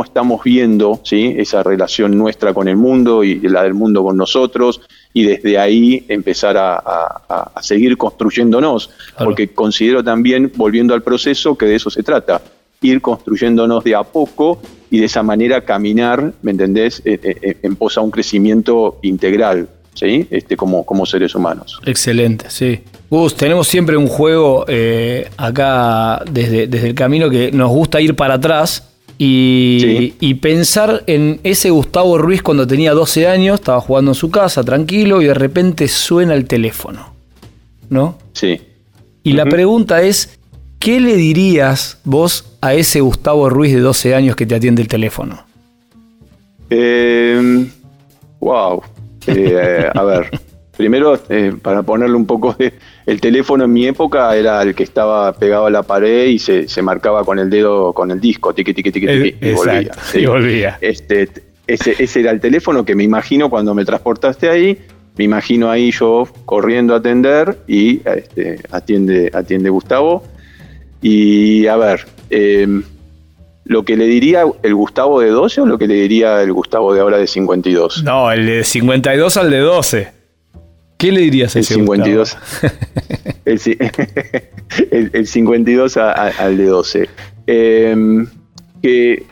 estamos 0.03 0.43
viendo 0.43 1.01
esa 1.11 1.63
relación 1.63 2.17
nuestra 2.17 2.53
con 2.53 2.67
el 2.67 2.77
mundo 2.77 3.23
y 3.23 3.39
la 3.41 3.63
del 3.63 3.73
mundo 3.73 4.03
con 4.03 4.17
nosotros 4.17 4.81
y 5.15 5.23
desde 5.23 5.57
ahí 5.57 6.05
empezar 6.09 6.57
a, 6.57 7.61
seguir 7.61 7.97
construyéndonos, 7.97 8.89
porque 9.17 9.47
considero 9.47 10.03
también, 10.03 10.51
volviendo 10.55 10.93
al 10.93 11.01
proceso, 11.03 11.57
que 11.57 11.65
de 11.65 11.75
eso 11.75 11.89
se 11.89 12.03
trata, 12.03 12.41
ir 12.81 13.01
construyéndonos 13.01 13.81
de 13.85 13.95
a 13.95 14.03
poco 14.03 14.61
y 14.91 14.99
de 14.99 15.05
esa 15.05 15.23
manera 15.23 15.61
caminar, 15.61 16.33
¿me 16.41 16.51
entendés?, 16.51 17.01
eh, 17.05 17.17
eh, 17.23 17.35
eh, 17.41 17.57
en 17.63 17.77
pos 17.77 17.97
a 17.97 18.01
un 18.01 18.11
crecimiento 18.11 18.99
integral, 19.03 19.69
¿sí? 19.93 20.27
Este, 20.29 20.57
como, 20.57 20.85
como 20.85 21.05
seres 21.05 21.33
humanos. 21.33 21.79
Excelente, 21.85 22.47
sí. 22.49 22.81
Gus, 23.09 23.37
tenemos 23.37 23.69
siempre 23.69 23.95
un 23.95 24.07
juego 24.07 24.65
acá 25.37 26.23
desde, 26.29 26.67
desde 26.67 26.89
el 26.89 26.95
camino 26.95 27.29
que 27.29 27.53
nos 27.53 27.69
gusta 27.69 28.01
ir 28.01 28.17
para 28.17 28.33
atrás 28.33 28.94
y, 29.17 30.13
y, 30.19 30.33
pensar 30.35 31.03
en 31.07 31.39
ese 31.43 31.69
Gustavo 31.69 32.17
Ruiz 32.17 32.41
cuando 32.41 32.67
tenía 32.67 32.93
12 32.93 33.27
años, 33.27 33.55
estaba 33.55 33.79
jugando 33.79 34.11
en 34.11 34.15
su 34.15 34.29
casa 34.29 34.63
tranquilo 34.63 35.21
y 35.21 35.25
de 35.25 35.33
repente 35.33 35.87
suena 35.87 36.33
el 36.33 36.45
teléfono, 36.45 37.13
¿no? 37.89 38.17
Sí. 38.33 38.59
Y 39.23 39.33
la 39.33 39.45
pregunta 39.45 40.01
es, 40.01 40.37
¿qué 40.79 40.99
le 40.99 41.15
dirías 41.15 41.99
vos 42.03 42.57
a 42.61 42.73
ese 42.73 43.01
Gustavo 43.01 43.49
Ruiz 43.49 43.73
de 43.73 43.79
12 43.79 44.15
años 44.15 44.35
que 44.35 44.45
te 44.45 44.55
atiende 44.55 44.81
el 44.81 44.87
teléfono? 44.87 45.45
Eh, 46.69 47.67
wow. 48.39 48.83
Eh, 49.27 49.89
a 49.93 50.03
ver, 50.03 50.29
primero, 50.77 51.19
eh, 51.29 51.53
para 51.61 51.83
ponerle 51.83 52.15
un 52.15 52.25
poco 52.25 52.53
de... 52.53 52.73
El 53.05 53.21
teléfono 53.21 53.65
en 53.65 53.73
mi 53.73 53.85
época 53.85 54.35
era 54.35 54.61
el 54.61 54.73
que 54.73 54.83
estaba 54.83 55.31
pegado 55.33 55.67
a 55.67 55.69
la 55.69 55.83
pared 55.83 56.27
y 56.27 56.39
se, 56.39 56.81
marcaba 56.81 57.23
con 57.23 57.37
el 57.37 57.49
dedo, 57.49 57.93
con 57.93 58.09
el 58.11 58.19
disco, 58.19 58.53
tiqui, 58.53 58.73
tiqui, 58.73 58.91
tiqui, 58.91 59.35
y 59.39 59.51
volvía. 59.53 59.91
Y 60.13 60.25
volvía. 60.25 60.77
Este, 60.81 61.29
ese, 61.67 61.95
ese 61.99 62.19
era 62.19 62.31
el 62.31 62.39
teléfono 62.39 62.83
que 62.83 62.95
me 62.95 63.03
imagino 63.03 63.49
cuando 63.49 63.75
me 63.75 63.85
transportaste 63.85 64.49
ahí, 64.49 64.79
me 65.17 65.23
imagino 65.23 65.69
ahí 65.69 65.91
yo 65.91 66.27
corriendo 66.45 66.95
a 66.95 66.97
atender 66.97 67.59
y 67.67 68.01
este, 68.05 68.59
atiende, 68.71 69.29
atiende 69.33 69.69
Gustavo. 69.69 70.23
Y 71.01 71.67
a 71.67 71.77
ver, 71.77 72.05
Em, 72.29 72.83
lo 73.65 73.83
que 73.83 73.95
le 73.97 74.05
diría 74.05 74.43
el 74.61 74.75
Gustavo 74.75 75.21
de 75.21 75.29
12 75.29 75.61
o 75.61 75.65
lo 75.65 75.77
que 75.77 75.87
le 75.87 75.95
diría 75.95 76.41
el 76.41 76.53
Gustavo 76.53 76.93
de 76.93 77.01
ahora 77.01 77.17
de 77.17 77.27
52? 77.27 78.03
No, 78.03 78.31
el 78.31 78.45
de 78.45 78.63
52 78.63 79.37
al 79.37 79.49
de 79.49 79.59
12. 79.59 80.11
¿Qué 80.97 81.11
le 81.11 81.21
dirías 81.21 81.55
a 81.55 81.59
ese 81.59 81.73
el 81.75 81.81
52, 81.81 82.37
el, 84.91 85.09
el, 85.13 85.27
52 85.27 85.97
al 85.97 86.57
de 86.57 86.65
12. 86.65 87.09
em, 87.47 88.27
que, 88.81 89.23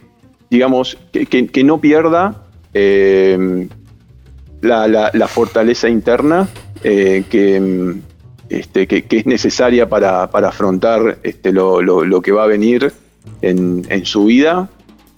digamos, 0.50 0.98
que, 1.12 1.64
no 1.64 1.80
pierda 1.80 2.44
em, 2.74 3.70
la, 4.62 5.28
fortaleza 5.28 5.90
interna 5.90 6.48
eh, 6.84 7.24
que, 7.30 7.96
este, 8.50 8.88
que, 8.88 9.06
es 9.10 9.26
necesaria 9.26 9.88
para, 9.88 10.24
afrontar 10.24 11.20
este, 11.24 11.52
lo, 11.52 12.22
que 12.22 12.32
va 12.32 12.44
a 12.44 12.48
venir 12.48 12.92
en, 13.42 14.06
su 14.06 14.26
vida, 14.26 14.70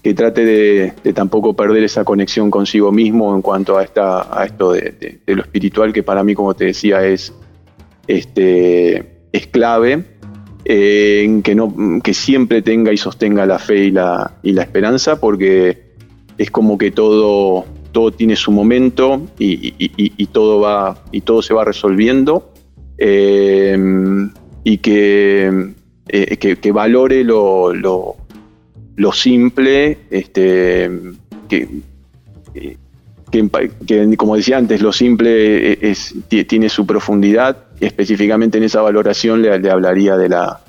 que 0.06 0.14
trate 0.14 0.45
de, 0.45 1.14
tampoco 1.14 1.56
perder 1.56 1.84
esa 1.84 2.03
conexión 2.03 2.51
consigo 2.51 2.91
mismo 2.91 3.34
en 3.36 3.41
cuanto 3.41 3.80
a, 3.80 3.84
esta, 3.84 4.39
a 4.39 4.45
esto 4.45 4.74
de, 4.74 5.20
lo 5.26 5.41
espiritual, 5.41 5.91
que 5.93 6.03
para 6.03 6.24
mí, 6.24 6.36
como 6.36 6.53
te 6.53 6.66
decía, 6.66 7.03
es, 7.03 7.34
este, 8.06 9.18
es 9.32 9.47
clave. 9.47 10.06
Eh, 10.64 11.24
en 11.26 11.41
que, 11.41 11.56
no, 11.56 11.74
que 12.03 12.14
siempre 12.14 12.62
tenga 12.62 12.93
y 12.93 12.97
sostenga 12.97 13.47
la 13.47 13.58
fe 13.58 13.86
y 13.86 13.89
la, 13.89 14.38
y 14.43 14.51
la 14.51 14.62
esperanza, 14.62 15.20
porque 15.20 15.95
es 16.38 16.51
como 16.51 16.78
que 16.78 16.91
todo, 16.91 17.66
todo 17.91 18.12
tiene 18.12 18.36
su 18.36 18.51
momento 18.51 19.24
y, 19.39 20.28
todo, 20.28 20.60
va, 20.60 21.03
y 21.12 21.22
todo 21.22 21.41
se 21.41 21.56
va 21.56 21.66
resolviendo. 21.66 22.53
Eh, 22.99 23.76
y 24.64 24.78
que, 24.78 25.74
eh, 26.10 26.38
que, 26.38 26.72
valore 26.72 27.24
lo, 27.24 27.74
lo, 27.74 28.18
simple, 29.11 29.97
este, 30.09 30.89
que, 31.49 31.67
que, 33.31 34.15
como 34.17 34.35
decía 34.35 34.57
antes, 34.57 34.81
lo 34.81 34.93
simple 34.93 35.89
es, 35.89 36.15
tiene 36.47 36.69
su 36.69 36.85
profundidad, 36.85 37.57
específicamente 37.79 38.57
en 38.57 38.63
esa 38.63 38.81
valoración 38.81 39.41
le, 39.41 39.69
hablaría 39.69 40.15
de 40.17 40.29
la, 40.29 40.61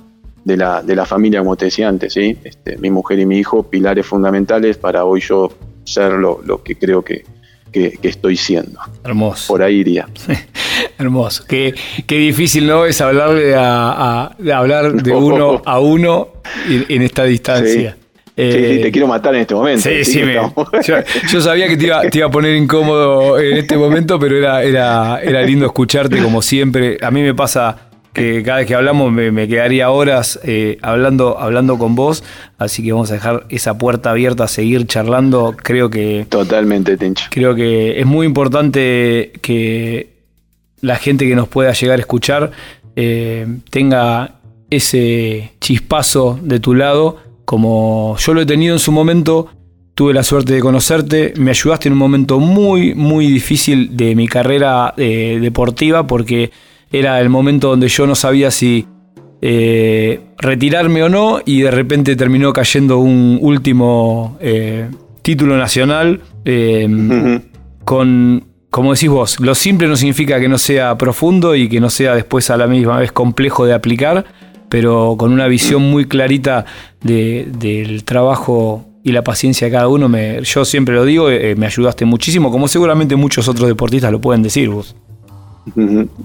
de 0.45 0.57
la, 0.57 0.83
de 0.83 0.97
la 0.97 1.05
familia, 1.05 1.41
como 1.41 1.57
te 1.57 1.67
decía 1.67 1.89
antes, 1.89 2.13
¿sí? 2.13 2.37
Este, 2.45 2.77
mi 2.79 2.91
mujer 2.91 3.19
y 3.19 3.27
mi 3.27 3.39
hijo, 3.39 3.63
pilares 3.65 4.07
fundamentales 4.07 4.79
para 4.79 5.05
hoy 5.05 5.21
yo 5.21 5.53
ser 5.85 6.13
lo, 6.13 6.63
que 6.63 6.77
creo 6.77 7.03
que, 7.03 7.25
estoy 7.73 8.37
siendo. 8.37 8.81
Hermoso. 9.05 9.49
Por 9.49 9.63
ahí 9.63 9.77
iría. 9.77 10.09
Hermoso. 10.99 11.45
Qué, 11.47 11.75
qué, 12.07 12.17
difícil, 12.17 12.67
¿no? 12.67 12.87
Es 12.87 13.03
hablarle 13.03 13.55
a, 13.55 14.35
hablar 14.55 14.95
de 14.95 15.13
uno 15.15 15.61
a 15.65 15.79
uno 15.79 16.29
en, 16.67 17.03
esta 17.03 17.25
distancia. 17.25 17.97
Sí. 17.99 18.06
Te 18.37 18.93
quiero 18.93 19.07
matar 19.07 19.35
en 19.35 19.41
este 19.41 19.55
momento. 19.55 19.89
Sí, 19.89 20.05
sí, 20.05 20.23
yo, 21.33 21.41
sabía 21.41 21.69
que 21.69 21.77
te 21.77 21.87
iba, 21.87 22.03
te 22.03 22.19
iba, 22.19 22.27
a 22.27 22.31
poner 22.31 22.55
incómodo 22.55 23.39
en 23.39 23.57
este 23.57 23.77
momento, 23.77 24.19
pero 24.19 24.37
era, 24.37 24.63
era, 24.63 25.21
era 25.23 25.43
lindo 25.43 25.65
escucharte 25.65 26.23
como 26.23 26.43
siempre. 26.43 26.99
A 27.01 27.11
mí 27.11 27.23
me 27.23 27.35
pasa 27.35 27.87
que 28.17 28.43
cada 28.43 28.59
vez 28.59 28.67
que 28.67 28.75
hablamos 28.75 29.13
me, 29.13 29.47
quedaría 29.47 29.91
horas 29.91 30.41
eh, 30.43 30.79
hablando, 30.81 31.39
hablando 31.39 31.77
con 31.77 31.95
vos, 31.95 32.25
así 32.57 32.83
que 32.83 32.93
vamos 32.93 33.11
a 33.11 33.15
dejar 33.15 33.45
esa 33.51 33.77
puerta 33.77 34.11
abierta 34.11 34.45
a 34.45 34.49
seguir 34.49 34.87
charlando. 34.87 35.55
Creo 35.63 35.91
que. 35.91 36.27
Totalmente, 36.29 36.97
Tincho. 36.97 37.27
Creo 37.31 37.55
que 37.55 38.01
es 38.01 38.07
muy 38.07 38.27
importante 38.27 39.33
que 39.43 40.17
la 40.81 40.97
gente 40.97 41.29
que 41.29 41.35
nos 41.35 41.49
pueda 41.49 41.73
llegar 41.73 41.99
a 41.99 42.01
escuchar 42.01 42.53
eh, 42.97 43.47
tenga 43.71 44.37
ese 44.71 45.53
chispazo 45.61 46.39
de 46.43 46.59
tu 46.59 46.75
lado, 46.75 47.19
como 47.47 48.17
yo 48.19 48.35
lo 48.35 48.43
he 48.43 48.47
tenido 48.47 48.75
en 48.75 48.79
su 48.79 48.93
momento. 48.93 49.49
Tuve 49.95 50.13
la 50.13 50.23
suerte 50.23 50.53
de 50.53 50.61
conocerte, 50.61 51.33
me 51.39 51.53
ayudaste 51.53 51.89
en 51.89 51.95
un 51.95 51.99
momento 51.99 52.39
muy, 52.39 52.95
muy 52.95 53.29
difícil 53.29 53.97
de 53.97 54.15
mi 54.15 54.29
carrera 54.29 54.93
eh, 54.99 55.39
deportiva 55.41 56.07
porque 56.07 56.51
era 56.93 57.19
el 57.19 57.31
momento 57.31 57.71
donde 57.71 57.89
yo 57.89 58.07
no 58.07 58.15
sabía 58.15 58.51
si 58.51 58.87
eh, 59.41 60.21
retirarme 60.39 61.03
o 61.03 61.09
no 61.09 61.41
y 61.45 61.63
de 61.63 61.71
repente 61.71 62.17
terminó 62.17 62.53
cayendo 62.53 62.99
un 62.99 63.39
último 63.41 64.37
eh, 64.41 64.89
título 65.23 65.57
nacional 65.57 66.21
eh, 66.45 67.41
con, 67.85 68.45
como 68.71 68.95
decís 68.95 69.09
vos, 69.09 69.41
lo 69.41 69.55
simple 69.55 69.89
no 69.89 69.97
significa 69.97 70.41
que 70.41 70.49
no 70.49 70.59
sea 70.59 70.97
profundo 70.97 71.55
y 71.55 71.69
que 71.69 71.81
no 71.81 71.91
sea 71.91 72.15
después 72.15 72.51
a 72.51 72.57
la 72.57 72.67
misma 72.67 72.99
vez 72.99 73.13
complejo 73.13 73.67
de 73.67 73.75
aplicar, 73.75 74.25
pero 74.69 75.17
con 75.19 75.33
una 75.33 75.47
visión 75.47 75.83
muy 75.83 76.07
clarita 76.07 76.65
del 77.07 78.05
trabajo 78.05 78.85
y 79.03 79.13
la 79.13 79.23
paciencia 79.23 79.69
de 79.69 79.73
cada 79.73 79.89
uno, 79.89 80.09
me, 80.09 80.43
yo 80.43 80.65
siempre 80.65 80.95
lo 80.95 81.05
digo, 81.05 81.29
me 81.57 81.67
ayudaste 81.67 82.05
muchísimo, 82.05 82.51
como 82.51 82.69
seguramente 82.69 83.15
muchos 83.17 83.49
otros 83.49 83.69
deportistas 83.69 84.11
lo 84.11 84.21
pueden 84.21 84.43
decir 84.43 84.69
vos. 84.69 84.97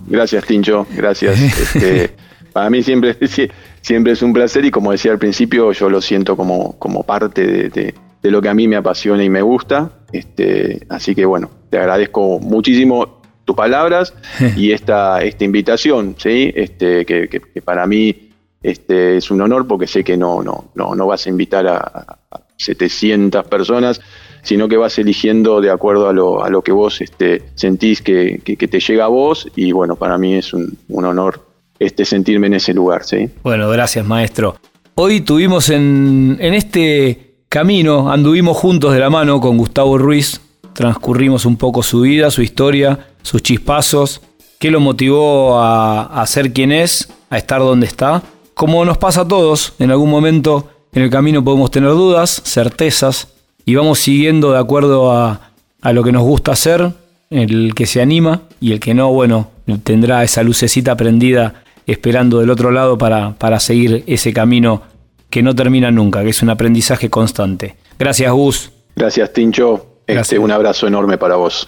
Gracias, 0.07 0.45
Tincho, 0.45 0.85
gracias. 0.95 1.39
Este, 1.75 2.11
para 2.53 2.69
mí 2.69 2.83
siempre, 2.83 3.17
siempre 3.81 4.13
es 4.13 4.21
un 4.21 4.33
placer 4.33 4.65
y 4.65 4.71
como 4.71 4.91
decía 4.91 5.11
al 5.11 5.19
principio, 5.19 5.71
yo 5.71 5.89
lo 5.89 6.01
siento 6.01 6.35
como, 6.35 6.77
como 6.77 7.03
parte 7.03 7.69
de, 7.69 7.93
lo 8.23 8.41
que 8.41 8.49
a 8.49 8.53
mí 8.53 8.67
me 8.67 8.75
apasiona 8.75 9.23
y 9.23 9.29
me 9.29 9.41
gusta. 9.41 9.91
Este, 10.11 10.85
así 10.89 11.15
que 11.15 11.25
bueno, 11.25 11.49
te 11.69 11.77
agradezco 11.77 12.39
muchísimo 12.39 13.21
tus 13.45 13.55
palabras 13.55 14.13
y 14.57 14.71
esta, 14.71 15.23
esta 15.23 15.43
invitación, 15.43 16.15
¿sí? 16.17 16.51
este, 16.55 17.05
que, 17.05 17.41
para 17.63 17.87
mí 17.87 18.30
este, 18.63 19.17
es 19.17 19.31
un 19.31 19.41
honor 19.41 19.67
porque 19.67 19.87
sé 19.87 20.03
que 20.03 20.17
no, 20.17 20.41
no, 20.43 20.71
no, 20.75 20.95
no 20.95 21.07
vas 21.07 21.25
a 21.25 21.29
invitar 21.29 21.67
a, 21.67 21.77
a 21.77 22.41
700 22.57 23.45
personas 23.45 24.01
sino 24.43 24.67
que 24.67 24.77
vas 24.77 24.97
eligiendo 24.97 25.61
de 25.61 25.69
acuerdo 25.69 26.09
a 26.09 26.13
lo, 26.13 26.43
a 26.43 26.49
lo 26.49 26.61
que 26.61 26.71
vos 26.71 27.01
este, 27.01 27.43
sentís 27.55 28.01
que, 28.01 28.41
te 28.43 28.79
llega 28.79 29.05
a 29.05 29.07
vos 29.07 29.47
y 29.55 29.71
bueno, 29.71 29.95
para 29.95 30.17
mí 30.17 30.35
es 30.35 30.53
un, 30.53 30.77
honor 30.89 31.47
este, 31.79 32.05
sentirme 32.05 32.47
en 32.47 32.55
ese 32.55 32.73
lugar. 32.73 33.03
¿sí? 33.03 33.29
Bueno, 33.43 33.69
gracias 33.69 34.05
maestro. 34.05 34.55
Hoy 34.95 35.21
tuvimos 35.21 35.69
en, 35.69 36.37
en 36.39 36.53
este 36.53 37.35
camino, 37.49 38.11
anduvimos 38.11 38.57
juntos 38.57 38.93
de 38.93 38.99
la 38.99 39.09
mano 39.09 39.39
con 39.39 39.57
Gustavo 39.57 39.97
Ruiz, 39.97 40.41
transcurrimos 40.73 41.45
un 41.45 41.57
poco 41.57 41.83
su 41.83 42.01
vida, 42.01 42.31
su 42.31 42.41
historia, 42.41 43.07
sus 43.21 43.41
chispazos, 43.41 44.21
qué 44.59 44.71
lo 44.71 44.79
motivó 44.79 45.59
a, 45.59 46.21
a 46.21 46.27
ser 46.27 46.51
quien 46.51 46.71
es, 46.71 47.09
a 47.29 47.37
estar 47.37 47.59
donde 47.59 47.87
está. 47.87 48.21
Como 48.61 48.85
nos 48.85 48.99
pasa 48.99 49.21
a 49.21 49.27
todos, 49.27 49.73
en 49.79 49.89
algún 49.89 50.11
momento 50.11 50.69
en 50.93 51.01
el 51.01 51.09
camino 51.09 51.43
podemos 51.43 51.71
tener 51.71 51.89
dudas, 51.89 52.43
certezas, 52.45 53.29
y 53.65 53.73
vamos 53.73 53.97
siguiendo 53.97 54.51
de 54.51 54.59
acuerdo 54.59 55.11
a, 55.11 55.49
lo 55.81 56.03
que 56.03 56.11
nos 56.11 56.21
gusta 56.21 56.51
hacer, 56.51 56.91
el 57.31 57.73
que 57.73 57.87
se 57.87 58.03
anima 58.03 58.43
y 58.59 58.73
el 58.73 58.79
que 58.79 58.93
no, 58.93 59.11
bueno, 59.11 59.49
tendrá 59.83 60.23
esa 60.23 60.43
lucecita 60.43 60.95
prendida 60.95 61.63
esperando 61.87 62.39
del 62.39 62.51
otro 62.51 62.69
lado 62.69 62.99
para, 62.99 63.31
para 63.31 63.59
seguir 63.59 64.03
ese 64.05 64.31
camino 64.31 64.83
que 65.31 65.41
no 65.41 65.55
termina 65.55 65.89
nunca, 65.89 66.21
que 66.21 66.29
es 66.29 66.43
un 66.43 66.51
aprendizaje 66.51 67.09
constante. 67.09 67.77
Gracias, 67.97 68.31
Gus. 68.31 68.71
Gracias, 68.95 69.33
Tincho. 69.33 70.03
Este, 70.05 70.37
un 70.37 70.51
abrazo 70.51 70.85
enorme 70.85 71.17
para 71.17 71.35
vos. 71.35 71.67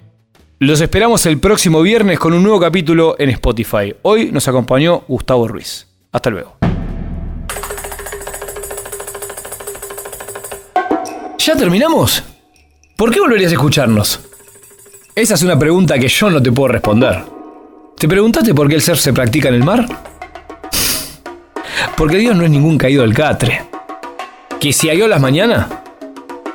Los 0.60 0.80
esperamos 0.80 1.26
el 1.26 1.40
próximo 1.40 1.82
viernes 1.82 2.20
con 2.20 2.34
un 2.34 2.44
nuevo 2.44 2.60
capítulo 2.60 3.16
en 3.18 3.32
Spotify. 3.32 3.96
Hoy 4.04 4.30
nos 4.32 4.48
acompañó 4.48 5.02
Gustavo 5.08 5.48
Ruiz. 5.48 5.88
Hasta 6.12 6.30
luego. 6.30 6.58
¿Ya 11.46 11.58
terminamos? 11.58 12.24
¿Por 12.96 13.12
qué 13.12 13.20
volverías 13.20 13.52
a 13.52 13.56
escucharnos? 13.56 14.18
Esa 15.14 15.34
es 15.34 15.44
una 15.44 15.60
pregunta 15.60 16.00
que 16.00 16.08
yo 16.08 16.30
no 16.30 16.42
te 16.42 16.54
puedo 16.54 16.70
responder. 16.70 17.22
¿Te 17.98 18.08
preguntaste 18.08 18.54
por 18.54 18.70
qué 18.70 18.76
el 18.76 18.82
ser 18.82 18.98
se 18.98 19.12
practica 19.12 19.50
en 19.50 19.56
el 19.56 19.64
mar? 19.66 19.86
Porque 21.98 22.16
Dios 22.16 22.38
no 22.38 22.46
es 22.46 22.50
ningún 22.50 22.78
caído 22.78 23.02
del 23.02 23.14
catre. 23.14 23.62
¿Que 24.58 24.72
si 24.72 24.88
hay 24.88 25.02
olas 25.02 25.20
mañana? 25.20 25.84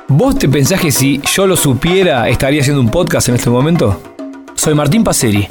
¿Vos 0.07 0.39
te 0.39 0.49
pensás 0.49 0.81
que 0.81 0.91
si 0.91 1.21
yo 1.35 1.45
lo 1.45 1.55
supiera 1.55 2.27
estaría 2.27 2.61
haciendo 2.61 2.81
un 2.81 2.89
podcast 2.89 3.29
en 3.29 3.35
este 3.35 3.51
momento? 3.51 4.01
Soy 4.55 4.73
Martín 4.73 5.03
Paceri 5.03 5.47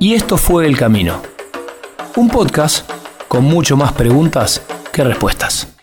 y 0.00 0.14
esto 0.14 0.36
fue 0.36 0.66
El 0.66 0.76
Camino. 0.76 1.22
Un 2.16 2.28
podcast 2.28 2.90
con 3.28 3.44
mucho 3.44 3.76
más 3.76 3.92
preguntas 3.92 4.62
que 4.92 5.04
respuestas. 5.04 5.77